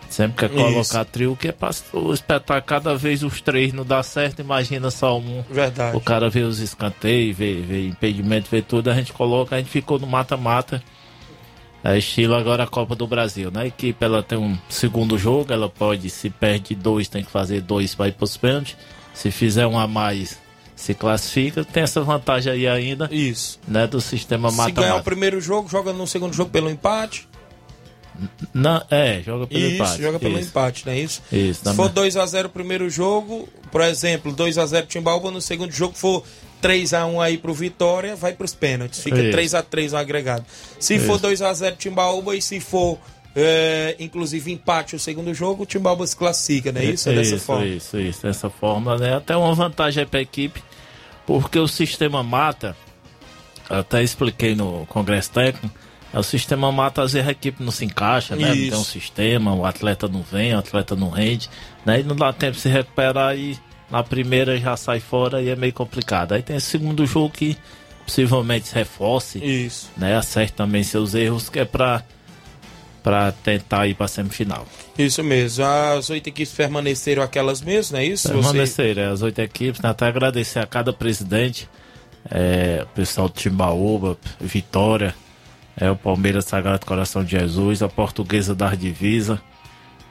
Sempre 0.09 0.47
quer 0.47 0.55
colocar 0.55 1.03
trio, 1.05 1.35
que 1.35 1.49
é 1.49 1.51
pra 1.51 1.69
espetáculo 1.69 2.61
cada 2.65 2.95
vez 2.95 3.21
os 3.21 3.41
três 3.41 3.71
não 3.73 3.85
dá 3.85 4.01
certo, 4.01 4.39
imagina 4.39 4.89
só 4.89 5.19
um. 5.19 5.43
Verdade. 5.49 5.95
O 5.95 5.99
cara 6.01 6.29
vê 6.29 6.39
os 6.41 6.59
escanteios, 6.59 7.37
vê, 7.37 7.55
vê 7.61 7.87
impedimento, 7.89 8.47
vê 8.49 8.61
tudo, 8.61 8.89
a 8.89 8.95
gente 8.95 9.13
coloca, 9.13 9.55
a 9.55 9.59
gente 9.59 9.69
ficou 9.69 9.99
no 9.99 10.07
mata-mata. 10.07 10.81
É 11.83 11.97
estilo 11.97 12.35
agora 12.35 12.63
a 12.63 12.67
Copa 12.67 12.95
do 12.95 13.07
Brasil, 13.07 13.49
né? 13.51 13.61
A 13.61 13.67
equipe 13.67 14.03
ela 14.03 14.21
tem 14.21 14.37
um 14.37 14.57
segundo 14.67 15.17
jogo, 15.17 15.53
ela 15.53 15.69
pode, 15.69 16.09
se 16.09 16.29
perde 16.29 16.75
dois, 16.75 17.07
tem 17.07 17.23
que 17.23 17.31
fazer 17.31 17.61
dois 17.61 17.95
para 17.95 18.09
ir 18.09 18.13
para 18.13 18.25
os 18.25 18.35
pênaltis. 18.35 18.75
Se 19.13 19.31
fizer 19.31 19.65
um 19.65 19.79
a 19.79 19.87
mais, 19.87 20.37
se 20.75 20.93
classifica. 20.93 21.63
Tem 21.63 21.83
essa 21.83 22.01
vantagem 22.01 22.51
aí 22.51 22.67
ainda. 22.67 23.07
Isso. 23.11 23.59
Né, 23.67 23.87
do 23.87 24.01
sistema 24.01 24.51
Se 24.51 24.71
ganhar 24.71 24.97
o 24.97 25.03
primeiro 25.03 25.39
jogo, 25.39 25.69
joga 25.69 25.93
no 25.93 26.05
segundo 26.05 26.33
jogo 26.33 26.49
pelo 26.51 26.69
empate. 26.69 27.27
Não, 28.53 28.83
é, 28.89 29.21
joga 29.21 29.47
pelo 29.47 29.59
Isso, 29.61 29.75
empate. 29.75 30.01
joga 30.01 30.19
pelo 30.19 30.37
isso. 30.39 30.49
empate, 30.49 30.85
não 30.85 30.91
é 30.93 30.99
isso? 30.99 31.21
Isso, 31.31 31.63
Se 31.63 31.73
for 31.73 31.89
2x0 31.89 32.45
o 32.45 32.49
primeiro 32.49 32.89
jogo, 32.89 33.47
por 33.71 33.79
exemplo, 33.81 34.33
2x0 34.33 34.87
Timbaúba, 34.87 35.31
no 35.31 35.41
segundo 35.41 35.71
jogo 35.71 35.95
for 35.95 36.23
3x1 36.61 37.21
aí 37.21 37.37
pro 37.37 37.53
Vitória, 37.53 38.15
vai 38.15 38.33
pros 38.33 38.53
pênaltis. 38.53 39.01
Fica 39.01 39.21
Isso. 39.21 39.37
3x3 39.37 39.91
no 39.91 39.97
agregado. 39.97 40.45
Se 40.79 40.95
Isso. 40.95 41.05
for 41.05 41.19
2x0 41.19 41.77
Timbaúba 41.77 42.35
e 42.35 42.41
se 42.41 42.59
for, 42.59 42.99
é, 43.35 43.95
inclusive, 43.99 44.51
empate 44.51 44.95
o 44.95 44.99
segundo 44.99 45.33
jogo, 45.33 45.63
o 45.63 45.65
Timbaúba 45.65 46.05
se 46.05 46.15
classifica, 46.15 46.71
não 46.71 46.81
é 46.81 46.85
isso? 46.85 47.09
É 47.09 47.13
dessa 47.13 47.35
isso, 47.35 47.45
forma. 47.45 47.65
Isso, 47.65 47.99
isso, 47.99 48.23
dessa 48.23 48.49
forma, 48.49 48.97
né? 48.97 49.15
Até 49.15 49.35
uma 49.35 49.53
vantagem 49.53 50.05
para 50.05 50.19
a 50.19 50.23
equipe, 50.23 50.63
porque 51.25 51.59
o 51.59 51.67
sistema 51.67 52.23
mata, 52.23 52.75
até 53.69 54.03
expliquei 54.03 54.55
no 54.55 54.85
Congresso 54.87 55.31
Técnico, 55.31 55.73
é 56.11 56.17
o 56.17 56.23
sistema 56.23 56.71
mata, 56.71 57.03
às 57.03 57.13
vezes 57.13 57.27
a 57.27 57.31
equipe 57.31 57.63
não 57.63 57.71
se 57.71 57.85
encaixa, 57.85 58.35
né? 58.35 58.47
Não 58.47 58.55
Isso. 58.55 58.71
tem 58.71 58.79
um 58.79 58.83
sistema, 58.83 59.53
o 59.53 59.63
atleta 59.63 60.07
não 60.07 60.23
vem, 60.23 60.55
o 60.55 60.57
atleta 60.57 60.95
não 60.95 61.09
rende, 61.09 61.49
né? 61.85 61.99
E 61.99 62.03
não 62.03 62.15
dá 62.15 62.33
tempo 62.33 62.53
de 62.53 62.61
se 62.61 62.69
recuperar 62.69 63.37
e 63.37 63.59
na 63.91 64.03
primeira 64.03 64.57
já 64.57 64.77
sai 64.77 64.99
fora 64.99 65.41
e 65.41 65.49
é 65.49 65.55
meio 65.55 65.73
complicado. 65.73 66.33
Aí 66.33 66.41
tem 66.41 66.55
esse 66.55 66.67
segundo 66.67 67.05
jogo 67.05 67.31
que 67.31 67.57
possivelmente 68.05 68.67
se 68.67 68.75
reforce, 68.75 69.39
Isso. 69.39 69.91
né? 69.95 70.15
Acerte 70.15 70.53
também 70.53 70.83
seus 70.83 71.13
erros, 71.13 71.49
que 71.49 71.59
é 71.59 71.65
para 71.65 72.03
para 73.01 73.31
tentar 73.31 73.87
ir 73.87 73.95
para 73.95 74.09
semifinal. 74.09 74.67
Isso 74.97 75.23
mesmo. 75.23 75.63
As 75.63 76.09
oito 76.09 76.27
equipes 76.27 76.53
permaneceram 76.53 77.23
aquelas 77.23 77.61
mesmas, 77.61 77.91
não 77.91 77.99
é 77.99 78.05
isso? 78.05 78.27
Você... 78.27 78.33
Permanecer, 78.33 78.97
é, 78.97 79.05
as 79.05 79.21
oito 79.21 79.39
equipes, 79.39 79.83
até 79.83 80.05
agradecer 80.05 80.59
a 80.59 80.67
cada 80.67 80.91
presidente, 80.91 81.69
é, 82.29 82.81
o 82.83 82.87
pessoal 82.87 83.29
do 83.29 83.33
Timbaúba, 83.35 84.17
Vitória, 84.39 85.15
é, 85.77 85.89
o 85.89 85.95
Palmeiras 85.95 86.45
Sagrado 86.45 86.85
Coração 86.85 87.23
de 87.23 87.31
Jesus, 87.31 87.81
a 87.81 87.87
Portuguesa 87.87 88.53
das 88.53 88.77
Divisa, 88.77 89.41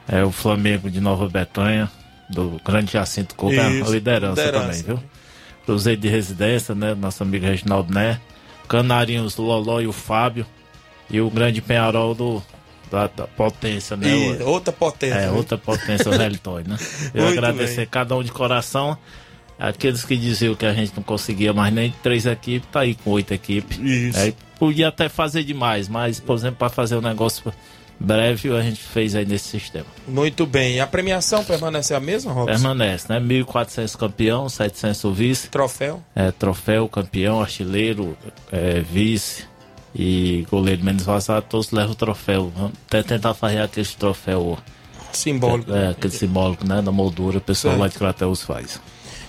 é, 0.07 0.23
o 0.23 0.31
Flamengo 0.31 0.89
de 0.89 0.99
Nova 0.99 1.29
Betânia, 1.29 1.89
do 2.29 2.59
Grande 2.63 2.91
Jacinto 2.93 3.35
Couto, 3.35 3.59
a 3.59 3.69
Isso, 3.69 3.91
liderança, 3.91 4.41
liderança. 4.43 4.67
também, 4.67 4.83
viu? 4.83 4.99
Cruzeiro 5.65 5.99
de 6.01 6.07
Residência, 6.07 6.73
né, 6.75 6.95
nosso 6.95 7.21
amigo 7.23 7.45
Reginaldo 7.45 7.93
Né, 7.93 8.19
Canarinhos, 8.67 9.35
Loló 9.37 9.79
e 9.81 9.87
o 9.87 9.93
Fábio, 9.93 10.45
e 11.09 11.19
o 11.21 11.29
Grande 11.29 11.61
Penharol 11.61 12.13
do, 12.13 12.41
da, 12.91 13.07
da 13.07 13.27
Potência, 13.27 13.97
né? 13.97 14.07
E 14.09 14.43
outra 14.43 14.71
potência. 14.71 15.15
é, 15.15 15.25
né? 15.25 15.31
outra 15.31 15.57
potência, 15.57 16.07
o 16.09 16.15
Relitoy, 16.15 16.63
né? 16.67 16.77
Eu 17.13 17.25
Muito 17.25 17.37
agradecer 17.39 17.77
bem. 17.77 17.87
cada 17.89 18.15
um 18.15 18.23
de 18.23 18.31
coração. 18.31 18.97
Aqueles 19.57 20.05
que 20.05 20.15
diziam 20.15 20.55
que 20.55 20.65
a 20.65 20.73
gente 20.73 20.93
não 20.95 21.03
conseguia 21.03 21.51
mais 21.51 21.73
nem 21.73 21.93
três 22.01 22.25
equipes, 22.25 22.69
tá 22.71 22.81
aí 22.81 22.95
com 22.95 23.09
oito 23.11 23.33
equipes. 23.33 23.77
Isso. 23.79 24.17
É, 24.19 24.33
podia 24.57 24.87
até 24.87 25.09
fazer 25.09 25.43
demais, 25.43 25.89
mas, 25.89 26.19
por 26.19 26.35
exemplo, 26.35 26.57
para 26.57 26.69
fazer 26.69 26.95
um 26.95 27.01
negócio 27.01 27.51
breve, 27.99 28.55
a 28.55 28.61
gente 28.61 28.79
fez 28.79 29.15
aí 29.15 29.25
nesse 29.25 29.49
sistema. 29.49 29.85
Muito 30.07 30.45
bem. 30.45 30.79
A 30.79 30.87
premiação 30.87 31.43
permanece 31.43 31.93
a 31.93 31.99
mesma, 31.99 32.31
Robson? 32.31 32.53
Permanece, 32.53 33.05
né? 33.09 33.19
1.400 33.19 33.95
campeão, 33.97 34.47
700 34.47 35.17
vice. 35.17 35.49
Troféu. 35.49 36.01
É, 36.15 36.31
troféu, 36.31 36.87
campeão, 36.87 37.41
artilheiro, 37.41 38.17
é, 38.51 38.79
vice 38.79 39.45
e 39.93 40.45
goleiro 40.49 40.83
menos 40.83 41.03
vazado, 41.03 41.45
todos 41.49 41.71
levam 41.71 41.91
o 41.91 41.95
troféu. 41.95 42.51
Vamos 42.55 42.73
até 42.87 43.01
tentar 43.03 43.33
fazer 43.33 43.59
aquele 43.61 43.87
troféu 43.87 44.57
Simbólico. 45.11 45.73
É, 45.73 45.89
aquele 45.89 46.13
simbólico, 46.13 46.67
né? 46.67 46.81
Da 46.81 46.91
moldura, 46.91 47.39
o 47.39 47.41
pessoal 47.41 47.73
Certo. 47.73 47.81
lá 47.81 47.87
de 47.87 47.97
Crateus 47.97 48.41
faz. 48.43 48.79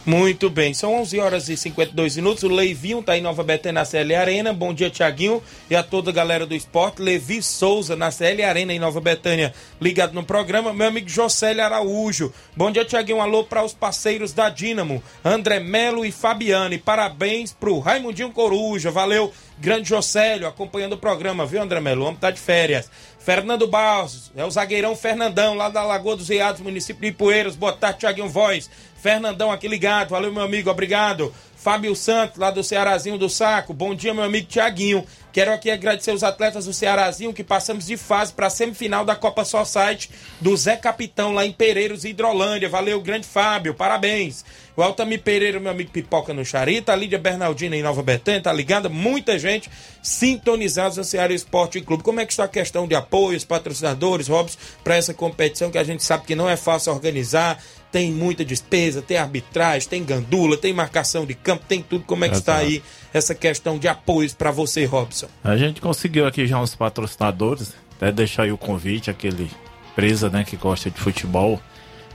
Muito 0.06 0.48
bem, 0.48 0.72
são 0.72 0.94
11 0.94 1.20
horas 1.20 1.48
e 1.50 1.56
52 1.58 2.16
minutos. 2.16 2.42
O 2.42 2.48
Leivinho 2.48 3.02
tá 3.02 3.18
em 3.18 3.20
Nova 3.20 3.42
Betânia 3.44 3.80
na 3.80 3.84
CL 3.84 4.14
Arena. 4.14 4.50
Bom 4.50 4.72
dia, 4.72 4.88
Tiaguinho, 4.88 5.42
e 5.68 5.76
a 5.76 5.82
toda 5.82 6.10
a 6.10 6.12
galera 6.12 6.46
do 6.46 6.54
esporte. 6.54 7.02
Levi 7.02 7.42
Souza 7.42 7.94
na 7.94 8.10
CL 8.10 8.42
Arena 8.42 8.72
em 8.72 8.78
Nova 8.78 8.98
Betânia, 8.98 9.52
ligado 9.78 10.14
no 10.14 10.24
programa. 10.24 10.72
Meu 10.72 10.88
amigo 10.88 11.06
Josélio 11.06 11.62
Araújo. 11.62 12.32
Bom 12.56 12.70
dia, 12.70 12.82
Tiaguinho. 12.82 13.20
Alô 13.20 13.44
para 13.44 13.62
os 13.62 13.74
parceiros 13.74 14.32
da 14.32 14.48
Dínamo, 14.48 15.02
André 15.22 15.60
Melo 15.60 16.02
e 16.02 16.10
Fabiane. 16.10 16.78
Parabéns 16.78 17.52
pro 17.52 17.78
Raimundinho 17.78 18.30
Coruja. 18.30 18.90
Valeu, 18.90 19.30
grande 19.58 19.90
Josélio, 19.90 20.48
acompanhando 20.48 20.94
o 20.94 20.98
programa, 20.98 21.44
viu, 21.44 21.60
André 21.60 21.78
Melo? 21.78 22.04
O 22.04 22.06
homem 22.06 22.18
tá 22.18 22.30
de 22.30 22.40
férias. 22.40 22.90
Fernando 23.20 23.68
Barros, 23.68 24.32
é 24.34 24.42
o 24.46 24.50
zagueirão 24.50 24.96
Fernandão, 24.96 25.54
lá 25.54 25.68
da 25.68 25.84
Lagoa 25.84 26.16
dos 26.16 26.30
Riados, 26.30 26.62
município 26.62 27.02
de 27.02 27.08
Ipueiras. 27.08 27.54
Boa 27.54 27.74
tarde, 27.74 27.98
Tiaguinho 27.98 28.30
Voz. 28.30 28.70
Fernandão 28.96 29.52
aqui 29.52 29.68
ligado, 29.68 30.08
valeu, 30.08 30.32
meu 30.32 30.42
amigo, 30.42 30.70
obrigado. 30.70 31.32
Fábio 31.54 31.94
Santos, 31.94 32.38
lá 32.38 32.50
do 32.50 32.64
Cearazinho 32.64 33.18
do 33.18 33.28
Saco. 33.28 33.74
Bom 33.74 33.94
dia, 33.94 34.14
meu 34.14 34.24
amigo 34.24 34.46
Tiaguinho. 34.46 35.04
Quero 35.32 35.52
aqui 35.52 35.70
agradecer 35.70 36.12
os 36.12 36.24
atletas 36.24 36.64
do 36.64 36.72
Cearazinho 36.72 37.32
que 37.32 37.44
passamos 37.44 37.86
de 37.86 37.96
fase 37.96 38.32
para 38.32 38.48
a 38.48 38.50
semifinal 38.50 39.04
da 39.04 39.14
Copa 39.14 39.44
Society 39.44 40.10
do 40.40 40.56
Zé 40.56 40.76
Capitão, 40.76 41.32
lá 41.32 41.46
em 41.46 41.52
Pereiros, 41.52 42.04
Hidrolândia. 42.04 42.68
Valeu, 42.68 43.00
grande 43.00 43.26
Fábio, 43.26 43.74
parabéns. 43.74 44.44
O 44.76 44.82
Altamir 44.82 45.22
Pereira, 45.22 45.60
meu 45.60 45.70
amigo 45.70 45.90
Pipoca 45.90 46.34
no 46.34 46.44
Charita. 46.44 46.92
A 46.92 46.96
Lídia 46.96 47.18
Bernardina 47.18 47.76
em 47.76 47.82
Nova 47.82 48.02
Betânia, 48.02 48.42
tá 48.42 48.52
ligada? 48.52 48.88
Muita 48.88 49.38
gente 49.38 49.70
sintonizados 50.02 50.96
no 50.96 51.04
Ceará 51.04 51.32
Esporte 51.32 51.80
Clube. 51.80 52.02
Como 52.02 52.18
é 52.18 52.26
que 52.26 52.32
está 52.32 52.44
a 52.44 52.48
questão 52.48 52.88
de 52.88 52.94
apoios, 52.94 53.44
patrocinadores, 53.44 54.26
Robson, 54.26 54.58
para 54.82 54.96
essa 54.96 55.14
competição 55.14 55.70
que 55.70 55.78
a 55.78 55.84
gente 55.84 56.02
sabe 56.02 56.24
que 56.24 56.34
não 56.34 56.48
é 56.48 56.56
fácil 56.56 56.92
organizar? 56.92 57.62
Tem 57.92 58.12
muita 58.12 58.44
despesa, 58.44 59.02
tem 59.02 59.16
arbitragem, 59.16 59.88
tem 59.88 60.04
gandula, 60.04 60.56
tem 60.56 60.72
marcação 60.72 61.26
de 61.26 61.34
campo, 61.34 61.64
tem 61.66 61.82
tudo. 61.82 62.04
Como 62.04 62.24
é 62.24 62.28
que 62.28 62.36
está 62.36 62.62
Exato. 62.62 62.68
aí 62.68 62.82
essa 63.12 63.34
questão 63.34 63.78
de 63.78 63.88
apoios 63.88 64.32
para 64.32 64.50
você, 64.50 64.84
Robson? 64.84 65.26
A 65.42 65.56
gente 65.56 65.80
conseguiu 65.80 66.26
aqui 66.26 66.46
já 66.46 66.60
uns 66.60 66.74
patrocinadores, 66.74 67.74
até 67.96 68.12
deixar 68.12 68.44
aí 68.44 68.52
o 68.52 68.58
convite, 68.58 69.10
aquele 69.10 69.50
empresa, 69.90 70.30
né, 70.30 70.44
que 70.44 70.56
gosta 70.56 70.90
de 70.90 70.98
futebol. 70.98 71.60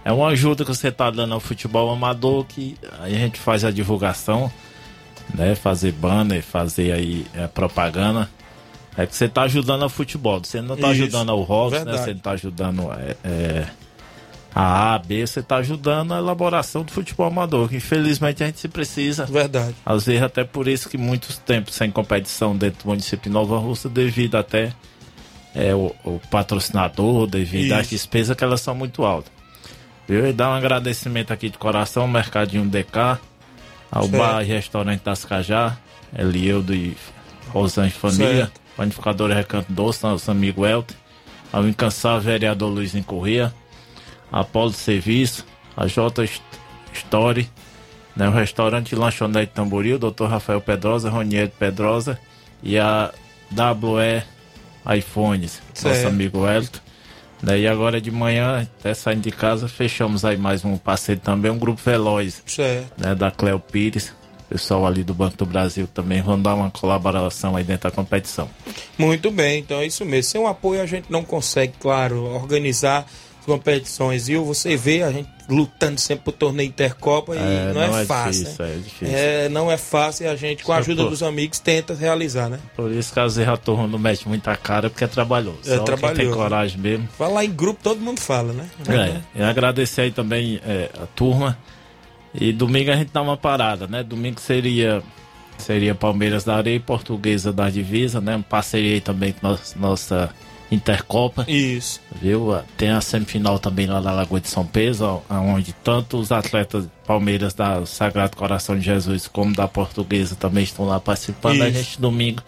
É 0.03 0.11
uma 0.11 0.28
ajuda 0.28 0.63
que 0.63 0.73
você 0.73 0.91
tá 0.91 1.09
dando 1.11 1.34
ao 1.34 1.39
futebol 1.39 1.91
amador, 1.91 2.45
que 2.45 2.78
aí 2.99 3.15
a 3.15 3.19
gente 3.19 3.39
faz 3.39 3.63
a 3.63 3.71
divulgação, 3.71 4.51
né, 5.34 5.55
fazer 5.55 5.91
banner, 5.91 6.41
fazer 6.41 6.91
aí 6.91 7.26
é, 7.34 7.47
propaganda. 7.47 8.30
É 8.97 9.05
que 9.05 9.15
você 9.15 9.28
tá 9.28 9.41
ajudando 9.41 9.84
ao 9.84 9.89
futebol, 9.89 10.39
você 10.41 10.61
não 10.61 10.78
tá 10.78 10.91
Isso, 10.91 11.03
ajudando 11.03 11.30
ao 11.30 11.41
rock, 11.41 11.78
né, 11.84 11.97
você 11.97 12.13
não 12.13 12.21
tá 12.21 12.32
ajudando 12.32 12.91
é, 12.93 13.17
é, 13.26 13.67
a 14.55 14.95
A, 14.95 14.99
B, 14.99 15.27
você 15.27 15.43
tá 15.43 15.57
ajudando 15.57 16.13
a 16.13 16.17
elaboração 16.17 16.83
do 16.83 16.91
futebol 16.93 17.27
amador, 17.27 17.67
que 17.67 17.75
infelizmente 17.75 18.41
a 18.41 18.45
gente 18.45 18.57
se 18.57 18.69
precisa. 18.69 19.25
Verdade. 19.25 19.75
Às 19.85 20.05
vezes 20.05 20.23
até 20.23 20.45
por 20.45 20.69
isso 20.69 20.87
que 20.87 20.97
muitos 20.97 21.37
tempos 21.37 21.75
sem 21.75 21.91
competição 21.91 22.55
dentro 22.55 22.85
do 22.85 22.87
município 22.87 23.29
de 23.29 23.29
Nova 23.29 23.57
Russa, 23.57 23.89
devido 23.89 24.35
até 24.35 24.71
é, 25.53 25.75
o, 25.75 25.93
o 26.05 26.21
patrocinador, 26.31 27.27
devido 27.27 27.73
às 27.73 27.81
Isso. 27.81 27.89
despesas 27.91 28.37
que 28.37 28.43
elas 28.45 28.61
são 28.61 28.73
muito 28.73 29.03
altas. 29.03 29.31
Viu? 30.07 30.25
E 30.25 30.31
dar 30.31 30.49
um 30.49 30.53
agradecimento 30.53 31.33
aqui 31.33 31.49
de 31.49 31.57
coração 31.57 32.03
ao 32.03 32.09
Mercadinho 32.09 32.65
DK, 32.65 33.19
ao 33.91 34.03
Certo. 34.03 34.17
Bar 34.17 34.41
e 34.41 34.45
Restaurante 34.45 35.01
das 35.03 35.25
Cajá, 35.25 35.77
Elieldo 36.17 36.73
e 36.73 36.95
Rosane 37.49 37.89
Família, 37.89 38.45
Certo. 38.45 38.61
Panificadora 38.77 39.35
Recanto 39.35 39.71
Doce, 39.73 40.03
nosso 40.03 40.31
amigo 40.31 40.65
Elton, 40.65 40.93
ao 41.51 41.67
incansável 41.67 42.21
vereador 42.21 42.69
Luiz 42.69 42.93
Corrêa, 43.05 43.53
a 44.36 44.43
Polo 44.43 44.71
de 44.71 44.75
Serviço, 44.75 45.45
a 45.77 45.88
J 45.88 46.29
Story, 46.93 47.49
né, 48.13 48.27
o 48.27 48.31
restaurante 48.31 48.91
e 48.91 48.95
lanchonete 48.95 49.53
Tamboril, 49.53 49.97
Dr. 49.97 50.25
Rafael 50.25 50.59
Pedrosa, 50.59 51.09
Ronieri 51.09 51.51
Pedrosa 51.57 52.19
e 52.61 52.77
a 52.77 53.13
WE 53.53 54.23
iPhones, 54.97 55.61
nosso 55.69 55.81
Certo. 55.95 56.07
amigo 56.09 56.45
Elton. 56.45 56.79
Né, 57.41 57.59
e 57.59 57.67
agora 57.67 58.01
de 58.01 58.11
manhã, 58.11 58.61
até 58.79 58.93
saindo 58.93 59.21
de 59.21 59.31
casa, 59.31 59.69
fechamos 59.69 60.25
aí 60.25 60.36
mais 60.36 60.65
um 60.65 60.77
parceiro 60.77 61.21
também, 61.21 61.49
um 61.51 61.57
grupo 61.57 61.81
Veloz, 61.83 62.43
Certo. 62.45 62.91
né, 63.01 63.15
da 63.15 63.31
Cleo 63.31 63.59
Pires, 63.59 64.13
pessoal 64.49 64.86
ali 64.86 65.01
do 65.03 65.13
Banco 65.13 65.38
do 65.38 65.45
Brasil 65.45 65.88
também, 65.88 66.21
vão 66.21 66.41
dar 66.41 66.55
uma 66.55 66.69
colaboração 66.71 67.55
aí 67.55 67.63
dentro 67.63 67.89
da 67.89 67.95
competição. 67.95 68.49
Muito 68.97 69.31
bem, 69.31 69.59
então 69.59 69.79
é 69.79 69.86
isso 69.86 70.03
mesmo. 70.03 70.29
Sem 70.31 70.41
o 70.41 70.47
apoio 70.47 70.81
a 70.81 70.86
gente 70.86 71.09
não 71.09 71.23
consegue, 71.23 71.73
claro, 71.79 72.23
organizar 72.23 73.05
competições. 73.45 74.27
E 74.27 74.35
você 74.35 74.75
vê, 74.75 75.03
a 75.03 75.11
gente 75.11 75.29
lutando 75.47 75.99
sempre 75.99 76.25
pro 76.25 76.33
torneio 76.33 76.67
Intercopa 76.67 77.35
e 77.35 77.37
É, 77.37 77.71
não, 77.73 77.87
não 77.87 77.97
é, 77.97 78.01
é 78.01 78.05
fácil. 78.05 78.43
difícil, 78.45 78.65
né? 78.65 78.71
é 78.71 78.77
difícil. 78.77 79.15
É, 79.15 79.49
não 79.49 79.71
é 79.71 79.77
fácil 79.77 80.25
e 80.25 80.29
a 80.29 80.35
gente, 80.35 80.63
com 80.63 80.71
a 80.73 80.77
ajuda 80.77 81.05
dos 81.05 81.21
amigos, 81.21 81.59
tenta 81.59 81.93
realizar, 81.93 82.49
né? 82.49 82.59
Por 82.75 82.91
isso 82.91 83.13
que 83.13 83.19
a 83.19 83.57
turma 83.57 83.87
não 83.87 83.99
mete 83.99 84.27
muita 84.27 84.55
cara 84.55 84.89
porque 84.89 85.03
é 85.03 85.07
trabalhoso. 85.07 85.59
É 85.65 85.77
Só 85.77 85.83
trabalhoso. 85.83 86.21
tem 86.21 86.31
coragem 86.31 86.79
mesmo. 86.79 87.07
Falar 87.17 87.45
em 87.45 87.51
grupo, 87.51 87.79
todo 87.81 88.01
mundo 88.01 88.19
fala, 88.19 88.51
né? 88.53 88.67
É, 88.89 89.39
e 89.39 89.43
agradecer 89.43 90.01
aí 90.01 90.11
também 90.11 90.59
é, 90.65 90.89
a 91.01 91.05
turma. 91.05 91.57
E 92.33 92.51
domingo 92.51 92.91
a 92.91 92.95
gente 92.95 93.11
dá 93.13 93.21
uma 93.21 93.37
parada, 93.37 93.87
né? 93.87 94.03
Domingo 94.03 94.41
seria 94.41 95.01
seria 95.57 95.95
Palmeiras 95.95 96.43
da 96.43 96.55
Areia 96.57 96.75
e 96.75 96.79
Portuguesa 96.79 97.53
da 97.53 97.69
Divisa, 97.69 98.19
né? 98.19 98.43
Parceria 98.49 98.95
aí 98.95 99.01
também 99.01 99.31
com 99.31 99.47
nossa, 99.47 99.79
nossa 99.79 100.29
Intercopa. 100.72 101.45
Isso. 101.47 102.01
Viu? 102.22 102.57
Tem 102.78 102.89
a 102.89 103.01
semifinal 103.01 103.59
também 103.59 103.86
lá 103.86 104.01
na 104.01 104.11
Lagoa 104.11 104.41
de 104.41 104.47
São 104.47 104.66
Pedro, 104.66 105.24
onde 105.30 105.74
tanto 105.74 106.18
os 106.18 106.32
atletas 106.32 106.88
Palmeiras 107.05 107.53
da 107.53 107.86
Sagrado 107.86 108.36
Coração 108.36 108.78
de 108.78 108.84
Jesus 108.84 109.28
como 109.28 109.55
da 109.55 109.68
Portuguesa 109.68 110.36
também 110.36 110.63
estão 110.63 110.86
lá 110.86 110.99
participando. 110.99 111.61
A 111.61 111.70
Isso. 111.70 111.78
gente 111.78 112.01
domingo 112.01 112.41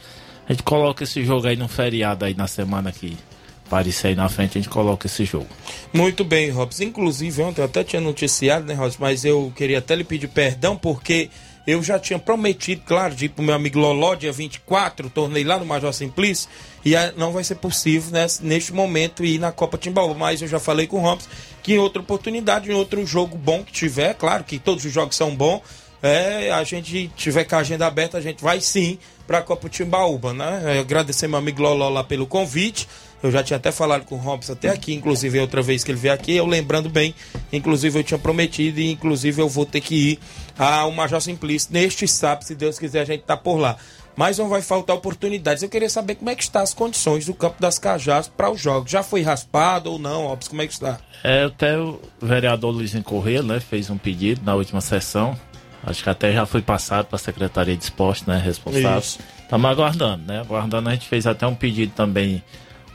a 0.48 0.54
gente 0.54 0.64
coloca 0.64 1.04
esse 1.04 1.26
jogo 1.26 1.46
aí 1.46 1.58
no 1.58 1.68
feriado 1.68 2.24
aí 2.24 2.34
na 2.34 2.48
semana 2.48 2.92
que 2.92 3.18
aparecer 3.66 4.08
aí 4.08 4.16
na 4.16 4.30
frente, 4.30 4.58
a 4.58 4.62
gente 4.62 4.70
coloca 4.70 5.08
esse 5.08 5.26
jogo. 5.26 5.48
Muito 5.92 6.24
bem, 6.24 6.50
Robson. 6.50 6.84
Inclusive, 6.84 7.42
ontem 7.42 7.60
eu 7.60 7.66
até 7.66 7.84
tinha 7.84 8.02
noticiado, 8.02 8.66
né, 8.66 8.74
Robson? 8.74 8.98
Mas 9.02 9.26
eu 9.26 9.52
queria 9.54 9.80
até 9.80 9.94
lhe 9.94 10.06
pedir 10.06 10.30
perdão, 10.30 10.78
porque 10.78 11.30
eu 11.68 11.84
já 11.84 12.00
tinha 12.00 12.18
prometido, 12.18 12.82
claro, 12.86 13.14
de 13.14 13.26
ir 13.26 13.30
pro 13.30 13.44
meu 13.44 13.54
amigo 13.54 13.78
Loló, 13.78 14.16
dia 14.16 14.32
24, 14.32 15.10
tornei 15.10 15.44
lá 15.44 15.60
no 15.60 15.66
Major 15.66 15.92
Simplício, 15.92 16.50
e 16.86 16.94
não 17.18 17.34
vai 17.34 17.44
ser 17.44 17.56
possível 17.56 18.10
né, 18.12 18.26
neste 18.42 18.74
momento 18.74 19.26
ir 19.26 19.38
na 19.38 19.52
Copa 19.52 19.78
Timbaúba. 19.78 20.16
Mas 20.16 20.42
eu 20.42 20.48
já 20.48 20.60
falei 20.60 20.88
com 20.88 20.98
o 20.98 21.02
Robson 21.02 21.28
que 21.62 21.74
em 21.74 21.78
outra 21.78 22.02
oportunidade, 22.02 22.72
em 22.72 22.74
outro 22.74 23.06
jogo 23.06 23.38
bom 23.38 23.62
que 23.62 23.74
tiver, 23.74 24.14
claro 24.14 24.46
que 24.46 24.58
todos 24.58 24.86
os 24.86 24.94
jogos 24.94 25.18
são 25.18 25.36
bons, 25.36 25.62
é, 26.02 26.52
a 26.52 26.64
gente 26.64 27.12
tiver 27.18 27.44
com 27.44 27.56
a 27.56 27.60
agenda 27.60 27.86
aberta, 27.86 28.18
a 28.18 28.22
gente 28.22 28.42
vai 28.42 28.62
sim 28.62 28.98
para 29.26 29.40
a 29.40 29.42
Copa 29.42 29.68
Timbaúba, 29.68 30.32
né? 30.32 30.78
É, 30.78 30.80
Agradecer 30.80 31.28
meu 31.28 31.38
amigo 31.38 31.62
Loló 31.62 31.90
lá 31.90 32.04
pelo 32.04 32.26
convite. 32.26 32.88
Eu 33.22 33.32
já 33.32 33.44
tinha 33.44 33.58
até 33.58 33.72
falado 33.72 34.06
com 34.06 34.16
o 34.16 34.18
Robson 34.20 34.54
até 34.54 34.70
aqui, 34.70 34.94
inclusive 34.94 35.40
outra 35.40 35.62
vez 35.62 35.84
que 35.84 35.92
ele 35.92 36.00
veio 36.00 36.14
aqui, 36.14 36.36
eu 36.36 36.46
lembrando 36.46 36.88
bem, 36.88 37.16
inclusive 37.52 38.00
eu 38.00 38.04
tinha 38.04 38.18
prometido 38.20 38.80
e 38.80 38.92
inclusive 38.92 39.42
eu 39.42 39.50
vou 39.50 39.66
ter 39.66 39.82
que 39.82 39.96
ir 39.96 40.20
ao 40.58 40.92
Major 40.92 41.20
Simplício 41.20 41.70
neste 41.72 42.08
sábado, 42.08 42.44
se 42.44 42.54
Deus 42.54 42.78
quiser 42.78 43.02
a 43.02 43.06
gente 43.06 43.24
tá 43.24 43.36
por 43.36 43.58
lá. 43.58 43.76
Mas 44.16 44.40
não 44.40 44.50
vai 44.50 44.64
faltar 44.64 44.96
oportunidades. 44.96 45.62
Eu 45.62 45.70
queria 45.70 45.90
saber 45.90 46.16
como 46.16 46.32
é 46.32 46.36
que 46.36 46.42
estão 46.42 46.64
as 46.64 46.74
condições 46.74 47.28
do 47.28 47.36
campo 47.36 47.62
das 47.62 47.78
Cajás 47.78 48.28
para 48.28 48.50
os 48.50 48.60
jogos. 48.60 48.90
Já 48.90 49.04
foi 49.04 49.22
raspado 49.22 49.92
ou 49.92 50.00
não, 50.00 50.26
Robson? 50.26 50.50
Como 50.50 50.62
é 50.64 50.66
que 50.66 50.74
está? 50.74 50.98
É, 51.24 51.44
até 51.44 51.78
o 51.78 52.02
vereador 52.20 52.72
Luizinho 52.72 53.04
Corrêa, 53.04 53.44
né, 53.44 53.60
fez 53.60 53.92
um 53.92 53.98
pedido 53.98 54.42
na 54.44 54.56
última 54.56 54.82
sessão. 54.82 55.38
Acho 55.84 56.04
que 56.04 56.10
até 56.10 56.34
já 56.34 56.48
foi 56.48 56.64
passado 56.64 57.06
para 57.06 57.16
a 57.16 57.20
Secretaria 57.20 57.78
de 57.78 57.84
Esporte, 57.84 58.28
né, 58.28 58.42
responsável. 58.44 58.98
Estamos 59.00 59.72
aguardando, 59.72 60.24
né? 60.26 60.42
Aguardando, 60.42 60.90
a 60.90 60.94
gente 60.94 61.08
fez 61.08 61.28
até 61.28 61.46
um 61.46 61.56
pedido 61.56 61.94
também, 61.96 62.44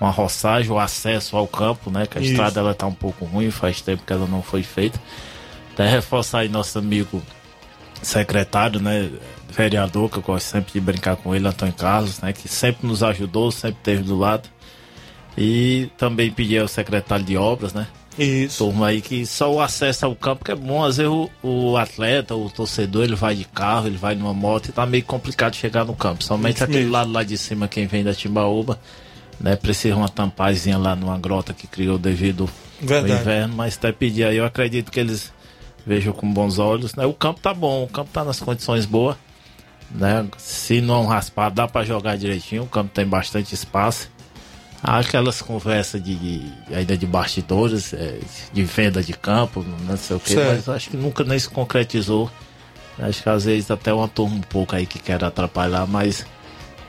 uma 0.03 0.11
roçagem, 0.11 0.70
o 0.70 0.78
acesso 0.78 1.36
ao 1.36 1.46
campo, 1.46 1.88
né? 1.88 2.07
Que 2.07 2.18
a 2.18 2.20
Isso. 2.20 2.32
estrada 2.32 2.59
ela 2.59 2.74
tá 2.74 2.86
um 2.86 2.94
pouco 2.94 3.24
ruim, 3.24 3.50
faz 3.50 3.80
tempo 3.80 4.03
que 4.05 4.12
ela 4.12 4.26
não 4.26 4.42
foi 4.42 4.62
feita. 4.64 5.00
Até 5.72 5.88
reforçar 5.88 6.40
aí 6.40 6.48
nosso 6.48 6.76
amigo 6.78 7.22
secretário, 8.03 8.80
né? 8.80 9.09
Vereador, 9.48 10.11
que 10.11 10.18
eu 10.18 10.22
gosto 10.22 10.46
sempre 10.46 10.72
de 10.72 10.80
brincar 10.80 11.14
com 11.16 11.34
ele, 11.34 11.46
Antônio 11.46 11.74
Carlos, 11.74 12.20
né? 12.20 12.32
Que 12.32 12.48
sempre 12.48 12.86
nos 12.86 13.03
ajudou, 13.03 13.53
sempre 13.53 13.78
esteve 13.78 14.03
do 14.03 14.18
lado. 14.18 14.48
E 15.38 15.88
também 15.96 16.30
pedir 16.30 16.59
ao 16.59 16.68
secretário 16.68 17.24
de 17.24 17.36
obras, 17.36 17.72
né? 17.72 17.86
Isso. 18.18 18.64
Turma 18.64 18.88
aí 18.88 19.00
que 19.00 19.24
só 19.24 19.50
o 19.50 19.61
acesso 19.61 20.05
ao 20.05 20.16
campo 20.16 20.44
que 20.44 20.50
é 20.50 20.55
bom. 20.55 20.84
Às 20.84 20.96
vezes 20.96 21.12
o, 21.12 21.30
o 21.42 21.76
atleta, 21.76 22.34
o 22.34 22.50
torcedor, 22.50 23.05
ele 23.05 23.14
vai 23.14 23.36
de 23.36 23.44
carro, 23.44 23.86
ele 23.86 23.96
vai 23.96 24.14
numa 24.14 24.34
moto 24.34 24.68
e 24.68 24.72
tá 24.72 24.84
meio 24.84 25.05
complicado 25.05 25.55
chegar 25.55 25.84
no 25.84 25.94
campo. 25.94 26.24
Somente 26.24 26.57
Isso 26.57 26.64
aquele 26.64 26.80
mesmo. 26.80 26.92
lado 26.92 27.12
lá 27.12 27.22
de 27.22 27.38
cima, 27.38 27.68
quem 27.68 27.86
vem 27.86 28.05
da 28.05 28.12
Timbaúba, 28.12 28.78
né? 29.43 29.57
Precisa 29.57 29.97
uma 29.97 30.09
tampazinha 30.09 30.78
lá 30.78 30.95
numa 30.97 31.18
grota 31.18 31.53
que 31.53 31.66
criou 31.66 31.99
devido 31.99 32.49
Verdade. 32.80 33.12
ao 33.12 33.20
inverno. 33.20 33.55
Mas 33.57 33.76
até 33.76 33.93
pedir 33.93 34.24
aí, 34.24 34.36
eu 34.36 34.45
acredito 34.47 34.90
que 34.90 35.01
eles 35.01 35.32
vejam 35.86 36.12
com 36.12 36.32
bons 36.32 36.59
olhos. 36.59 36.95
Né? 36.95 37.05
O 37.05 37.12
campo 37.12 37.40
tá 37.40 37.53
bom, 37.53 37.84
o 37.84 37.88
campo 37.88 38.11
tá 38.12 38.24
nas 38.24 38.40
condições 38.40 38.86
boas. 38.86 39.16
Né? 39.90 40.26
Se 40.38 40.80
não 40.80 41.05
raspar, 41.07 41.51
dá 41.51 41.66
para 41.68 41.84
jogar 41.84 42.16
direitinho. 42.16 42.62
O 42.62 42.66
campo 42.68 42.90
tem 42.95 43.05
bastante 43.05 43.53
espaço. 43.55 44.09
Há 44.82 44.99
aquelas 44.99 45.40
conversas 45.40 46.03
de, 46.03 46.14
de- 46.16 46.53
ainda 46.74 46.97
de 46.97 47.07
bastidores, 47.07 47.93
é, 47.93 48.18
de 48.53 48.64
venda 48.64 49.01
de 49.03 49.12
campo, 49.12 49.64
não 49.86 49.97
sei 49.97 50.16
o 50.16 50.18
que, 50.18 50.32
Certo. 50.34 50.49
mas 50.57 50.68
acho 50.68 50.90
que 50.90 50.97
nunca 50.97 51.22
nem 51.22 51.38
se 51.38 51.49
concretizou. 51.49 52.28
Acho 52.99 53.22
que 53.22 53.28
às 53.28 53.45
vezes 53.45 53.70
até 53.70 53.95
uma 53.95 54.09
turma 54.09 54.34
um 54.34 54.40
pouco 54.40 54.74
aí 54.74 54.84
que 54.84 54.99
quer 54.99 55.22
atrapalhar, 55.22 55.86
mas 55.86 56.26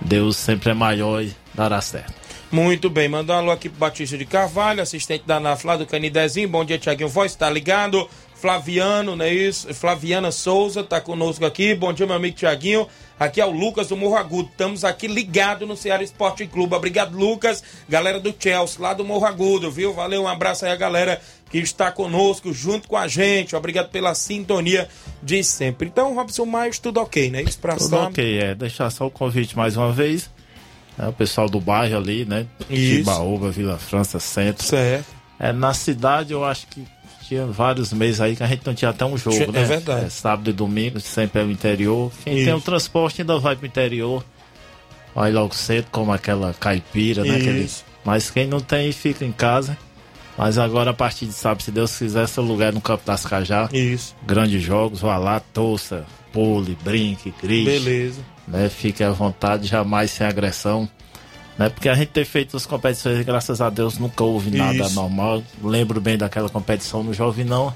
Deus 0.02 0.38
sempre 0.38 0.72
é 0.72 0.74
maior 0.74 1.22
e 1.22 1.36
dará 1.54 1.80
certo. 1.82 2.14
Muito 2.54 2.88
bem, 2.88 3.10
mandar 3.10 3.34
um 3.34 3.38
alô 3.40 3.52
aqui 3.52 3.68
pro 3.68 3.80
Batista 3.80 4.16
de 4.16 4.26
Carvalho, 4.26 4.80
assistente 4.80 5.24
da 5.26 5.40
NAF 5.40 5.66
lá 5.66 5.76
do 5.76 5.88
Canidezinho. 5.88 6.48
Bom 6.48 6.64
dia, 6.64 6.78
Tiaguinho 6.78 7.10
Voz, 7.10 7.34
tá 7.34 7.50
ligado? 7.50 8.08
Flaviano, 8.36 9.16
não 9.16 9.26
é 9.26 9.34
isso? 9.34 9.74
Flaviana 9.74 10.32
Souza 10.32 10.84
tá 10.84 11.02
conosco 11.02 11.44
aqui. 11.48 11.74
Bom 11.74 11.92
dia, 11.92 12.06
meu 12.06 12.16
amigo 12.16 12.36
Tiaguinho. 12.38 12.88
Aqui 13.20 13.42
é 13.42 13.46
o 13.46 13.50
Lucas 13.50 13.88
do 13.88 13.98
Morro 13.98 14.18
Agudo. 14.18 14.50
Estamos 14.52 14.84
aqui 14.84 15.08
ligados 15.08 15.68
no 15.68 15.76
Ceará 15.76 16.04
Esporte 16.04 16.46
Clube. 16.46 16.76
Obrigado, 16.76 17.18
Lucas. 17.18 17.64
Galera 17.90 18.20
do 18.20 18.36
Chelsea, 18.38 18.80
lá 18.80 18.94
do 18.94 19.04
Morro 19.04 19.26
Agudo, 19.26 19.72
viu? 19.72 19.92
Valeu, 19.92 20.22
um 20.22 20.28
abraço 20.28 20.64
aí 20.64 20.72
a 20.72 20.76
galera 20.76 21.20
que 21.50 21.58
está 21.58 21.92
conosco, 21.92 22.54
junto 22.54 22.88
com 22.88 22.98
a 22.98 23.08
gente. 23.08 23.56
Obrigado 23.56 23.90
pela 23.90 24.14
sintonia 24.14 24.88
de 25.24 25.44
sempre. 25.44 25.88
Então, 25.88 26.14
Robson 26.14 26.46
Maia, 26.46 26.72
tudo 26.80 27.00
ok, 27.02 27.32
né? 27.32 27.42
Isso 27.42 27.58
pra 27.58 27.78
Tudo 27.78 27.90
sábado. 27.90 28.10
ok, 28.10 28.40
é. 28.40 28.54
Deixar 28.54 28.92
só 28.92 29.08
o 29.08 29.12
convite 29.12 29.58
mais 29.58 29.76
uma 29.76 29.92
vez. 29.92 30.30
Né, 30.98 31.08
o 31.08 31.14
pessoal 31.14 31.50
do 31.50 31.60
bairro 31.60 31.98
ali, 31.98 32.26
né? 32.26 32.46
Isso. 32.70 32.98
Timbaúba, 33.00 33.50
Vila 33.52 33.78
França, 33.78 34.20
Centro. 34.20 34.66
Certo. 34.66 35.06
É, 35.40 35.52
na 35.52 35.74
cidade 35.74 36.34
eu 36.34 36.44
acho 36.46 36.68
que 36.68 36.86
tinha 37.28 37.46
vários 37.46 37.92
meses 37.94 38.22
aí 38.22 38.36
que 38.36 38.44
a 38.44 38.48
gente 38.48 38.66
não 38.66 38.74
tinha 38.74 38.92
até 38.92 39.06
um 39.06 39.18
jogo, 39.18 39.36
Tinha- 39.38 39.52
né? 39.52 39.62
é 39.62 39.66
verdade. 39.66 40.10
sábado 40.12 40.50
e 40.50 40.54
domingo, 40.54 41.00
sempre 41.00 41.42
é 41.42 41.44
o 41.46 41.50
interior. 41.52 42.12
Quem 42.24 42.36
Isso. 42.38 42.46
tem 42.46 42.54
o 42.54 42.62
transporte 42.62 43.22
ainda 43.22 43.40
vai 43.40 43.56
pro 43.56 43.66
interior. 43.66 44.24
Vai 45.16 45.32
logo 45.32 45.54
cedo, 45.56 45.88
como 45.92 46.12
aquela 46.12 46.54
caipira, 46.54 47.24
né? 47.24 47.38
Isso. 47.38 47.40
Aquele... 47.50 47.70
Mas 48.04 48.30
quem 48.32 48.48
não 48.48 48.60
tem, 48.60 48.92
fica 48.92 49.24
em 49.24 49.32
casa. 49.32 49.78
Mas 50.38 50.58
agora, 50.58 50.92
a 50.92 50.94
partir 50.94 51.26
de 51.26 51.34
sábado, 51.34 51.62
se 51.62 51.72
Deus 51.72 51.96
quiser, 51.98 52.28
seu 52.28 52.44
lugar 52.44 52.70
é 52.70 52.72
no 52.72 52.82
Campo 52.82 53.04
das 53.06 53.26
Cajá. 53.26 53.70
Isso. 53.72 54.16
Grandes 54.26 54.62
jogos, 54.62 55.02
vá 55.02 55.18
lá, 55.18 55.40
torça, 55.40 56.06
pule, 56.32 56.78
brinque, 56.84 57.34
grite. 57.42 57.66
Beleza. 57.66 58.22
Né? 58.48 58.68
Fique 58.70 59.04
à 59.04 59.12
vontade, 59.12 59.68
jamais 59.68 60.12
sem 60.12 60.26
agressão. 60.26 60.90
Né? 61.58 61.70
Porque 61.70 61.88
a 61.88 61.94
gente 61.94 62.10
ter 62.10 62.26
feito 62.26 62.58
as 62.58 62.66
competições, 62.66 63.24
graças 63.24 63.62
a 63.62 63.70
Deus, 63.70 64.00
nunca 64.00 64.24
houve 64.24 64.50
nada 64.50 64.74
Isso. 64.86 64.96
normal. 64.96 65.44
Lembro 65.62 66.02
bem 66.02 66.18
daquela 66.18 66.50
competição 66.50 67.04
no 67.04 67.14
Jovinão, 67.14 67.74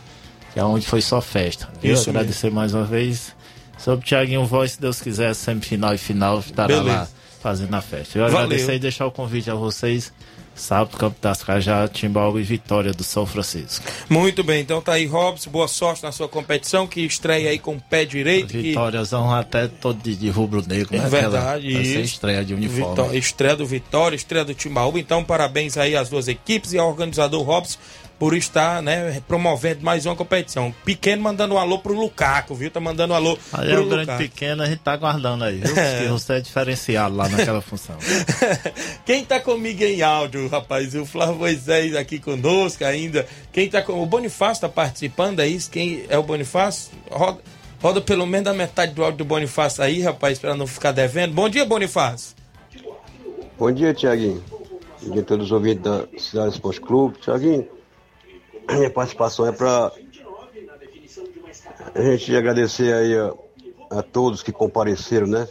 que 0.51 0.59
é 0.59 0.63
onde 0.63 0.85
foi 0.87 1.01
só 1.01 1.21
festa. 1.21 1.69
Viu? 1.79 1.93
Isso 1.93 2.09
Agradecer 2.09 2.51
mais 2.51 2.73
uma 2.73 2.83
vez. 2.83 3.35
Sobre 3.77 4.03
o 4.03 4.09
Thiaguinho 4.09 4.43
Voz, 4.45 4.71
se 4.71 4.81
Deus 4.81 4.99
quiser, 4.99 5.35
semifinal 5.35 5.93
e 5.93 5.99
final, 5.99 6.39
estará 6.39 6.67
Beleza. 6.67 6.97
lá 6.97 7.07
fazendo 7.39 7.75
a 7.75 7.81
festa. 7.81 8.17
Eu 8.17 8.23
Valeu. 8.23 8.39
agradecer 8.39 8.73
e 8.73 8.79
deixar 8.79 9.05
o 9.05 9.11
convite 9.11 9.51
a 9.51 9.53
vocês. 9.53 10.11
Sábado, 10.57 10.97
Campo 10.97 11.15
das 11.21 11.43
Cajá, 11.43 11.87
Timbaúba 11.87 12.39
e 12.39 12.43
Vitória 12.43 12.91
do 12.93 13.03
São 13.03 13.25
Francisco. 13.25 13.85
Muito 14.09 14.43
bem, 14.43 14.61
então 14.61 14.81
tá 14.81 14.93
aí, 14.93 15.05
Robson. 15.05 15.49
Boa 15.49 15.67
sorte 15.67 16.03
na 16.03 16.11
sua 16.11 16.27
competição, 16.27 16.85
que 16.87 17.01
estreia 17.01 17.49
aí 17.51 17.59
com 17.59 17.75
o 17.75 17.79
pé 17.81 18.03
direito. 18.05 18.47
que- 18.47 18.61
Vitóriazão 18.61 19.33
até 19.33 19.67
todo 19.67 20.01
de, 20.01 20.15
de 20.15 20.29
rubro-negro, 20.29 20.95
É 20.95 20.99
né? 20.99 21.05
Aquela- 21.05 21.21
verdade, 21.29 21.71
ser 21.71 21.81
isso. 21.81 21.99
estreia 21.99 22.43
de 22.43 22.53
uniforme. 22.53 22.95
Vitó- 23.03 23.13
estreia 23.13 23.55
do 23.55 23.65
Vitória, 23.65 24.15
estreia 24.15 24.43
do 24.43 24.53
Timbaúba. 24.53 24.99
Então, 24.99 25.23
parabéns 25.23 25.77
aí 25.77 25.95
às 25.95 26.09
duas 26.09 26.27
equipes 26.27 26.73
e 26.73 26.77
ao 26.77 26.89
organizador 26.89 27.43
Robson 27.43 27.77
por 28.19 28.35
estar 28.35 28.81
né, 28.81 29.21
promovendo 29.27 29.83
mais 29.83 30.05
uma 30.05 30.15
competição. 30.15 30.73
Pequeno 30.83 31.21
mandando 31.21 31.53
um 31.53 31.57
alô 31.57 31.79
pro 31.79 31.93
Lucaco, 31.93 32.55
viu? 32.55 32.71
Tá 32.71 32.79
mandando 32.79 33.13
um 33.13 33.15
alô 33.15 33.37
Aí 33.53 33.69
é 33.69 33.73
pro 33.73 33.83
o 33.83 33.89
grande 33.89 34.11
Lucaco. 34.11 34.23
pequeno, 34.23 34.63
a 34.63 34.65
gente 34.65 34.79
tá 34.79 34.93
aguardando 34.93 35.43
aí, 35.43 35.59
viu? 35.59 35.73
É. 35.77 35.97
Porque 35.97 36.09
você 36.09 36.33
é 36.33 36.41
diferenciado 36.41 37.15
lá 37.15 37.29
naquela 37.29 37.61
função. 37.61 37.95
Quem 39.05 39.23
tá 39.23 39.39
comigo 39.39 39.83
em 39.83 40.01
áudio, 40.01 40.47
rapaz? 40.47 40.95
O 40.95 41.05
Flávio 41.05 41.35
Moisés 41.35 41.95
aqui 41.95 42.17
conosco 42.19 42.83
ainda. 42.83 43.27
Quem 43.53 43.69
tá 43.69 43.81
com. 43.81 44.01
O 44.01 44.05
Bonifácio 44.05 44.61
tá 44.61 44.69
participando, 44.69 45.39
é 45.39 45.47
isso? 45.47 45.69
Quem 45.69 46.05
é 46.09 46.17
o 46.17 46.23
Bonifácio? 46.23 46.91
Roda, 47.11 47.39
roda 47.81 48.01
pelo 48.01 48.25
menos 48.25 48.47
a 48.49 48.53
metade 48.53 48.93
do 48.93 49.03
áudio 49.03 49.19
do 49.19 49.25
Bonifácio 49.25 49.83
aí, 49.83 50.01
rapaz, 50.01 50.39
pra 50.39 50.55
não 50.55 50.65
ficar 50.65 50.91
devendo. 50.91 51.33
Bom 51.33 51.47
dia, 51.47 51.65
Bonifácio. 51.65 52.35
Bom 53.57 53.71
dia, 53.71 53.93
Tiaguinho. 53.93 54.43
Bom 55.03 55.11
dia 55.11 55.21
a 55.21 55.25
todos 55.25 55.45
os 55.45 55.51
ouvintes 55.51 55.83
da 55.83 56.05
Cidade 56.17 56.53
Esporte 56.53 56.81
Clube. 56.81 57.17
Tiaguinho, 57.19 57.67
minha 58.75 58.89
participação 58.89 59.45
é 59.47 59.51
para 59.51 59.91
a 61.95 62.01
gente 62.01 62.35
agradecer 62.35 62.93
aí 62.93 63.17
a, 63.17 63.33
a 63.99 64.03
todos 64.03 64.43
que 64.43 64.51
compareceram, 64.51 65.27
né? 65.27 65.47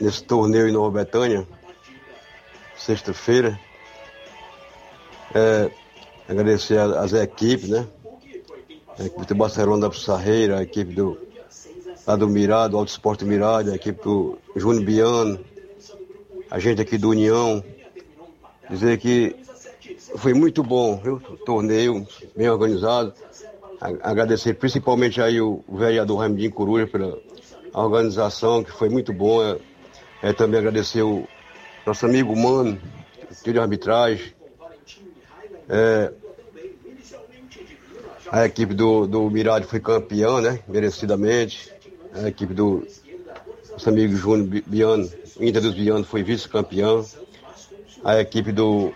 Nesse 0.00 0.24
torneio 0.24 0.68
em 0.68 0.72
Nova 0.72 0.90
Betânia, 0.90 1.46
sexta-feira. 2.76 3.58
É, 5.34 5.70
agradecer 6.28 6.78
a- 6.78 7.00
as 7.00 7.12
equipes, 7.12 7.68
né? 7.68 7.86
a 8.98 9.04
equipe 9.04 9.26
do 9.26 9.34
Barcelona 9.34 9.82
da 9.82 9.90
Pissarreira, 9.90 10.58
a 10.58 10.62
equipe 10.62 10.94
do, 10.94 11.18
lá 12.06 12.16
do 12.16 12.26
Mirado, 12.26 12.78
Alto 12.78 12.88
Esporte 12.88 13.24
Mirado, 13.26 13.70
a 13.70 13.74
equipe 13.74 14.02
do 14.02 14.38
Júnior 14.56 14.84
Biano, 14.84 15.38
a 16.50 16.58
gente 16.58 16.80
aqui 16.80 16.96
do 16.96 17.10
União. 17.10 17.62
Dizer 18.70 18.98
que 18.98 19.36
foi 20.16 20.34
muito 20.34 20.62
bom, 20.62 20.98
viu? 20.98 21.20
Torneio 21.44 22.06
bem 22.36 22.48
organizado. 22.48 23.12
Agradecer 24.02 24.54
principalmente 24.54 25.20
aí 25.20 25.40
o 25.40 25.62
vereador 25.68 26.18
Raimundinho 26.18 26.50
Coruja 26.50 26.86
pela 26.86 27.18
organização, 27.72 28.64
que 28.64 28.72
foi 28.72 28.88
muito 28.88 29.12
bom. 29.12 29.42
É, 29.42 29.58
é 30.22 30.32
também 30.32 30.58
agradecer 30.58 31.02
o 31.02 31.26
nosso 31.86 32.06
amigo 32.06 32.34
Mano, 32.34 32.80
que 33.44 33.52
de 33.52 33.58
arbitragem. 33.58 34.34
É, 35.68 36.12
a 38.30 38.44
equipe 38.46 38.74
do, 38.74 39.06
do 39.06 39.30
Mirade 39.30 39.66
foi 39.66 39.78
campeã, 39.78 40.40
né? 40.40 40.60
Merecidamente. 40.66 41.72
A 42.14 42.28
equipe 42.28 42.54
do 42.54 42.86
nosso 43.72 43.88
amigo 43.88 44.16
Júnior 44.16 44.46
Bi- 44.48 44.64
Biano, 44.66 45.10
Inter 45.38 45.60
dos 45.60 45.74
Biano, 45.74 46.04
foi 46.04 46.22
vice-campeão. 46.22 47.04
A 48.02 48.20
equipe 48.20 48.52
do, 48.52 48.92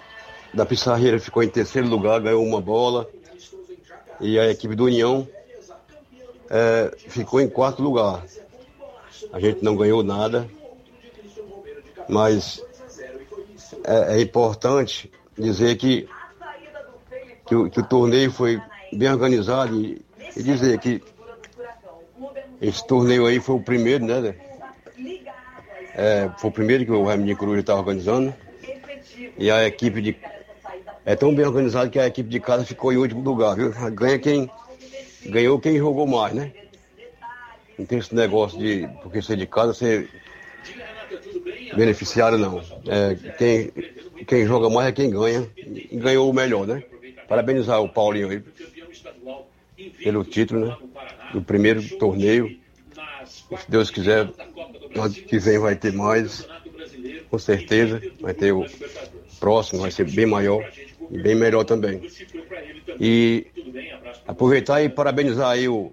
da 0.53 0.67
Pissarreira 0.67 1.19
ficou 1.19 1.43
em 1.43 1.49
terceiro 1.49 1.89
lugar, 1.89 2.21
ganhou 2.21 2.45
uma 2.45 2.61
bola. 2.61 3.09
E 4.21 4.39
a 4.39 4.51
equipe 4.51 4.75
do 4.75 4.85
União 4.85 5.27
é, 6.49 6.95
ficou 6.97 7.41
em 7.41 7.49
quarto 7.49 7.83
lugar. 7.83 8.25
A 9.33 9.41
gente 9.41 9.63
não 9.63 9.77
ganhou 9.77 10.03
nada, 10.03 10.49
mas 12.09 12.63
é, 13.85 14.17
é 14.17 14.21
importante 14.21 15.11
dizer 15.39 15.77
que, 15.77 16.09
que, 17.47 17.55
o, 17.55 17.71
que 17.71 17.81
o 17.81 17.87
torneio 17.87 18.31
foi 18.33 18.61
bem 18.93 19.11
organizado 19.11 19.81
e, 19.81 20.05
e 20.37 20.43
dizer 20.43 20.79
que 20.79 21.03
esse 22.61 22.87
torneio 22.87 23.25
aí 23.25 23.41
foi 23.41 23.55
o 23.55 23.61
primeiro, 23.61 24.05
né? 24.05 24.35
É, 25.95 26.31
foi 26.39 26.51
o 26.51 26.53
primeiro 26.53 26.85
que 26.85 26.93
o 26.93 27.05
Raimundo 27.05 27.37
Coruja 27.37 27.61
está 27.61 27.75
organizando. 27.75 28.35
E 29.39 29.51
a 29.51 29.67
equipe 29.67 30.03
de. 30.03 30.17
É 31.11 31.17
tão 31.17 31.35
bem 31.35 31.45
organizado 31.45 31.91
que 31.91 31.99
a 31.99 32.07
equipe 32.07 32.29
de 32.29 32.39
casa 32.39 32.65
ficou 32.65 32.93
em 32.93 32.97
último 32.97 33.21
lugar, 33.21 33.57
viu? 33.57 33.73
Ganha 33.91 34.17
quem. 34.17 34.49
Ganhou 35.27 35.59
quem 35.59 35.77
jogou 35.77 36.07
mais, 36.07 36.33
né? 36.33 36.53
Não 37.77 37.85
tem 37.85 37.99
esse 37.99 38.15
negócio 38.15 38.57
de. 38.57 38.89
Porque 39.03 39.21
ser 39.21 39.37
de 39.37 39.45
casa, 39.45 39.75
ser 39.75 40.09
beneficiário, 41.75 42.39
não. 42.39 42.63
É, 42.87 43.17
quem, 43.37 43.73
quem 44.25 44.47
joga 44.47 44.71
mais 44.71 44.87
é 44.87 44.93
quem 44.93 45.11
ganha. 45.11 45.51
E 45.57 45.97
ganhou 45.97 46.31
o 46.31 46.33
melhor, 46.33 46.65
né? 46.65 46.81
Parabenizar 47.27 47.83
o 47.83 47.89
Paulinho 47.89 48.31
aí 48.31 48.41
pelo 50.05 50.23
título, 50.23 50.67
né? 50.67 50.77
Do 51.33 51.43
primeiro 51.43 51.83
torneio. 51.99 52.57
Se 53.27 53.69
Deus 53.69 53.91
quiser, 53.91 54.31
ano 54.95 55.13
que 55.13 55.41
vem 55.41 55.59
vai 55.59 55.75
ter 55.75 55.93
mais. 55.93 56.47
Com 57.29 57.39
certeza. 57.39 58.01
Vai 58.21 58.33
ter 58.33 58.53
o 58.53 58.65
próximo, 59.41 59.81
vai 59.81 59.91
ser 59.91 60.09
bem 60.09 60.27
maior 60.27 60.65
e 61.11 61.19
bem 61.19 61.35
melhor 61.35 61.65
também. 61.65 62.09
E 62.99 63.47
aproveitar 64.27 64.83
e 64.83 64.89
parabenizar 64.89 65.51
aí 65.51 65.69
o 65.69 65.93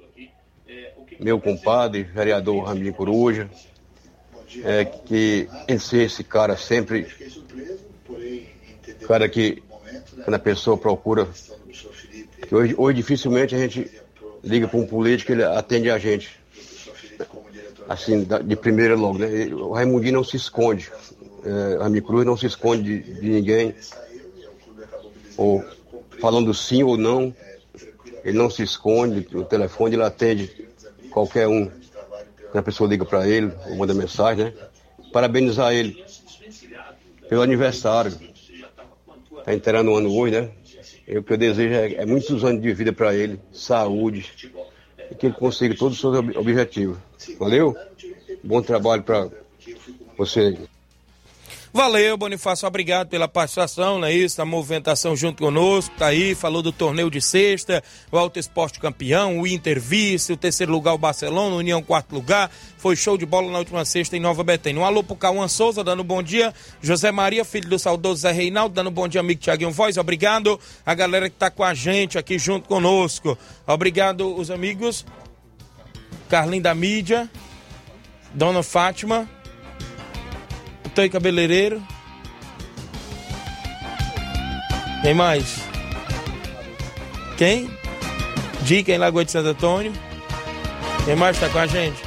meu 1.19 1.39
compadre, 1.39 2.03
vereador 2.03 2.65
Ramiro 2.65 2.93
Coruja, 2.93 3.49
é, 4.63 4.85
que 4.85 5.47
em 5.67 5.77
ser 5.77 6.05
esse 6.05 6.23
cara 6.23 6.55
sempre, 6.55 7.07
cara 9.07 9.27
que 9.27 9.63
quando 10.23 10.35
a 10.35 10.39
pessoa 10.39 10.77
procura, 10.77 11.27
que 12.47 12.53
hoje, 12.55 12.75
hoje 12.77 12.97
dificilmente 12.97 13.55
a 13.55 13.57
gente 13.57 13.89
liga 14.43 14.67
para 14.67 14.79
um 14.79 14.85
político, 14.85 15.31
ele 15.31 15.43
atende 15.43 15.89
a 15.89 15.97
gente, 15.97 16.39
assim, 17.89 18.27
de 18.45 18.55
primeira 18.55 18.95
logo, 18.95 19.17
né? 19.17 19.27
O 19.53 19.71
Raimundinho 19.71 20.13
não 20.13 20.23
se 20.23 20.37
esconde, 20.37 20.91
é, 21.43 21.77
Ramiro 21.81 22.05
Cruz 22.05 22.25
não 22.25 22.37
se 22.37 22.45
esconde 22.45 22.99
de, 22.99 23.13
de 23.21 23.29
ninguém, 23.29 23.75
ou 25.37 25.63
falando 26.19 26.53
sim 26.53 26.83
ou 26.83 26.97
não, 26.97 27.33
ele 28.23 28.37
não 28.37 28.49
se 28.49 28.63
esconde, 28.63 29.25
o 29.35 29.43
telefone 29.43 29.95
ele 29.95 30.03
atende 30.03 30.51
qualquer 31.11 31.47
um. 31.47 31.69
A 32.53 32.61
pessoa 32.61 32.89
liga 32.89 33.05
para 33.05 33.27
ele, 33.27 33.51
ou 33.69 33.75
manda 33.75 33.93
mensagem, 33.93 34.45
né? 34.45 34.53
Parabenizar 35.13 35.73
ele 35.73 36.03
pelo 37.29 37.41
aniversário. 37.41 38.17
Está 39.39 39.53
enterando 39.53 39.91
um 39.91 39.95
ano 39.97 40.13
hoje, 40.13 40.41
né? 40.41 40.49
E 41.07 41.17
o 41.17 41.23
que 41.23 41.33
eu 41.33 41.37
desejo 41.37 41.73
é, 41.73 41.93
é 41.93 42.05
muitos 42.05 42.43
anos 42.43 42.61
de 42.61 42.73
vida 42.73 42.91
para 42.91 43.13
ele, 43.13 43.39
saúde, 43.53 44.29
e 45.11 45.15
que 45.15 45.27
ele 45.27 45.35
consiga 45.35 45.75
todos 45.75 45.95
os 45.95 46.01
seus 46.01 46.17
ob- 46.17 46.37
objetivos. 46.37 46.97
Valeu? 47.39 47.77
Bom 48.43 48.61
trabalho 48.61 49.03
para 49.03 49.29
você. 50.17 50.57
Valeu, 51.73 52.17
Bonifácio, 52.17 52.67
obrigado 52.67 53.09
pela 53.09 53.27
participação, 53.27 53.99
não 53.99 54.07
é 54.07 54.13
isso? 54.13 54.41
A 54.41 54.45
movimentação 54.45 55.15
junto 55.15 55.43
conosco, 55.43 55.93
tá 55.97 56.07
aí, 56.07 56.33
falou 56.33 56.61
do 56.61 56.71
torneio 56.71 57.11
de 57.11 57.21
sexta, 57.21 57.83
o 58.11 58.17
Alto 58.17 58.39
Esporte 58.39 58.79
campeão, 58.79 59.39
o 59.39 59.45
Inter 59.45 59.79
vice, 59.79 60.31
o 60.31 60.37
terceiro 60.37 60.71
lugar 60.71 60.93
o 60.93 60.97
Barcelona, 60.97 61.55
União 61.55 61.83
quarto 61.83 62.13
lugar, 62.13 62.49
foi 62.77 62.95
show 62.95 63.17
de 63.17 63.25
bola 63.25 63.51
na 63.51 63.59
última 63.59 63.83
sexta 63.83 64.15
em 64.15 64.19
Nova 64.19 64.43
Betânia. 64.43 64.81
Um 64.81 64.85
alô 64.85 65.03
pro 65.03 65.15
Cauã 65.15 65.47
Souza, 65.47 65.83
dando 65.83 66.03
bom 66.03 66.23
dia, 66.23 66.53
José 66.81 67.11
Maria, 67.11 67.43
filho 67.43 67.69
do 67.69 67.77
saudoso 67.77 68.21
Zé 68.21 68.31
Reinaldo, 68.31 68.73
dando 68.73 68.89
bom 68.89 69.07
dia, 69.07 69.19
amigo 69.19 69.41
Tiaguinho 69.41 69.71
Voz, 69.71 69.97
obrigado 69.97 70.59
a 70.85 70.93
galera 70.93 71.29
que 71.29 71.35
tá 71.35 71.51
com 71.51 71.63
a 71.63 71.73
gente 71.73 72.17
aqui 72.17 72.39
junto 72.39 72.67
conosco, 72.67 73.37
obrigado 73.67 74.35
os 74.35 74.49
amigos, 74.49 75.05
Carlinho 76.29 76.63
da 76.63 76.73
Mídia, 76.73 77.29
Dona 78.33 78.63
Fátima, 78.63 79.29
Tei 80.97 81.09
Cabeleireiro. 81.09 81.79
Quem 85.03 85.13
mais? 85.13 85.59
Quem? 87.37 87.69
Dica 88.63 88.91
em 88.91 88.97
Lagoa 88.97 89.23
de 89.23 89.31
Santo 89.31 89.49
Antônio. 89.49 89.93
Quem 91.05 91.15
mais 91.15 91.37
está 91.37 91.49
com 91.49 91.59
a 91.59 91.67
gente? 91.67 92.01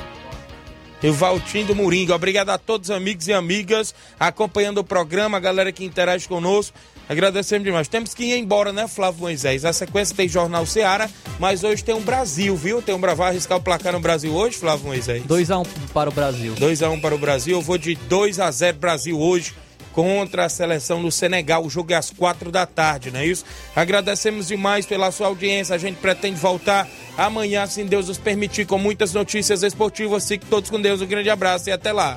E 1.00 1.08
o 1.08 1.12
Valtinho 1.12 1.66
do 1.66 1.76
Moringa. 1.76 2.16
Obrigado 2.16 2.50
a 2.50 2.58
todos 2.58 2.90
os 2.90 2.96
amigos 2.96 3.28
e 3.28 3.32
amigas 3.32 3.94
acompanhando 4.18 4.78
o 4.78 4.84
programa, 4.84 5.36
a 5.36 5.40
galera 5.40 5.70
que 5.70 5.84
interage 5.84 6.26
conosco. 6.26 6.76
Agradecemos 7.10 7.64
demais. 7.64 7.88
Temos 7.88 8.14
que 8.14 8.22
ir 8.22 8.38
embora, 8.38 8.72
né, 8.72 8.86
Flávio 8.86 9.22
Moisés? 9.22 9.64
A 9.64 9.72
sequência 9.72 10.14
tem 10.14 10.28
Jornal 10.28 10.64
Seara, 10.64 11.10
mas 11.40 11.64
hoje 11.64 11.82
tem 11.82 11.92
um 11.92 12.00
Brasil, 12.00 12.54
viu? 12.54 12.80
Tem 12.80 12.94
um 12.94 13.00
Vai 13.00 13.30
arriscar 13.30 13.58
o 13.58 13.60
placar 13.60 13.92
no 13.92 13.98
Brasil 13.98 14.32
hoje, 14.32 14.56
Flávio 14.56 14.86
Moisés? 14.86 15.24
2x1 15.24 15.66
para 15.92 16.08
o 16.08 16.12
Brasil. 16.12 16.54
2x1 16.54 17.00
para 17.00 17.12
o 17.12 17.18
Brasil. 17.18 17.56
Eu 17.56 17.62
vou 17.62 17.76
de 17.76 17.96
2 17.96 18.38
a 18.38 18.48
0 18.48 18.76
Brasil 18.76 19.18
hoje 19.18 19.52
contra 19.92 20.44
a 20.44 20.48
seleção 20.48 21.02
do 21.02 21.10
Senegal. 21.10 21.64
O 21.64 21.68
jogo 21.68 21.92
é 21.92 21.96
às 21.96 22.10
4 22.10 22.52
da 22.52 22.64
tarde, 22.64 23.10
não 23.10 23.18
é 23.18 23.26
isso? 23.26 23.44
Agradecemos 23.74 24.46
demais 24.46 24.86
pela 24.86 25.10
sua 25.10 25.26
audiência. 25.26 25.74
A 25.74 25.78
gente 25.78 25.96
pretende 25.96 26.38
voltar 26.38 26.88
amanhã, 27.18 27.66
se 27.66 27.82
Deus 27.82 28.06
nos 28.06 28.18
permitir, 28.18 28.66
com 28.66 28.78
muitas 28.78 29.12
notícias 29.12 29.64
esportivas. 29.64 30.28
Fiquem 30.28 30.48
todos 30.48 30.70
com 30.70 30.80
Deus. 30.80 31.00
Um 31.00 31.06
grande 31.06 31.28
abraço 31.28 31.68
e 31.70 31.72
até 31.72 31.90
lá. 31.90 32.16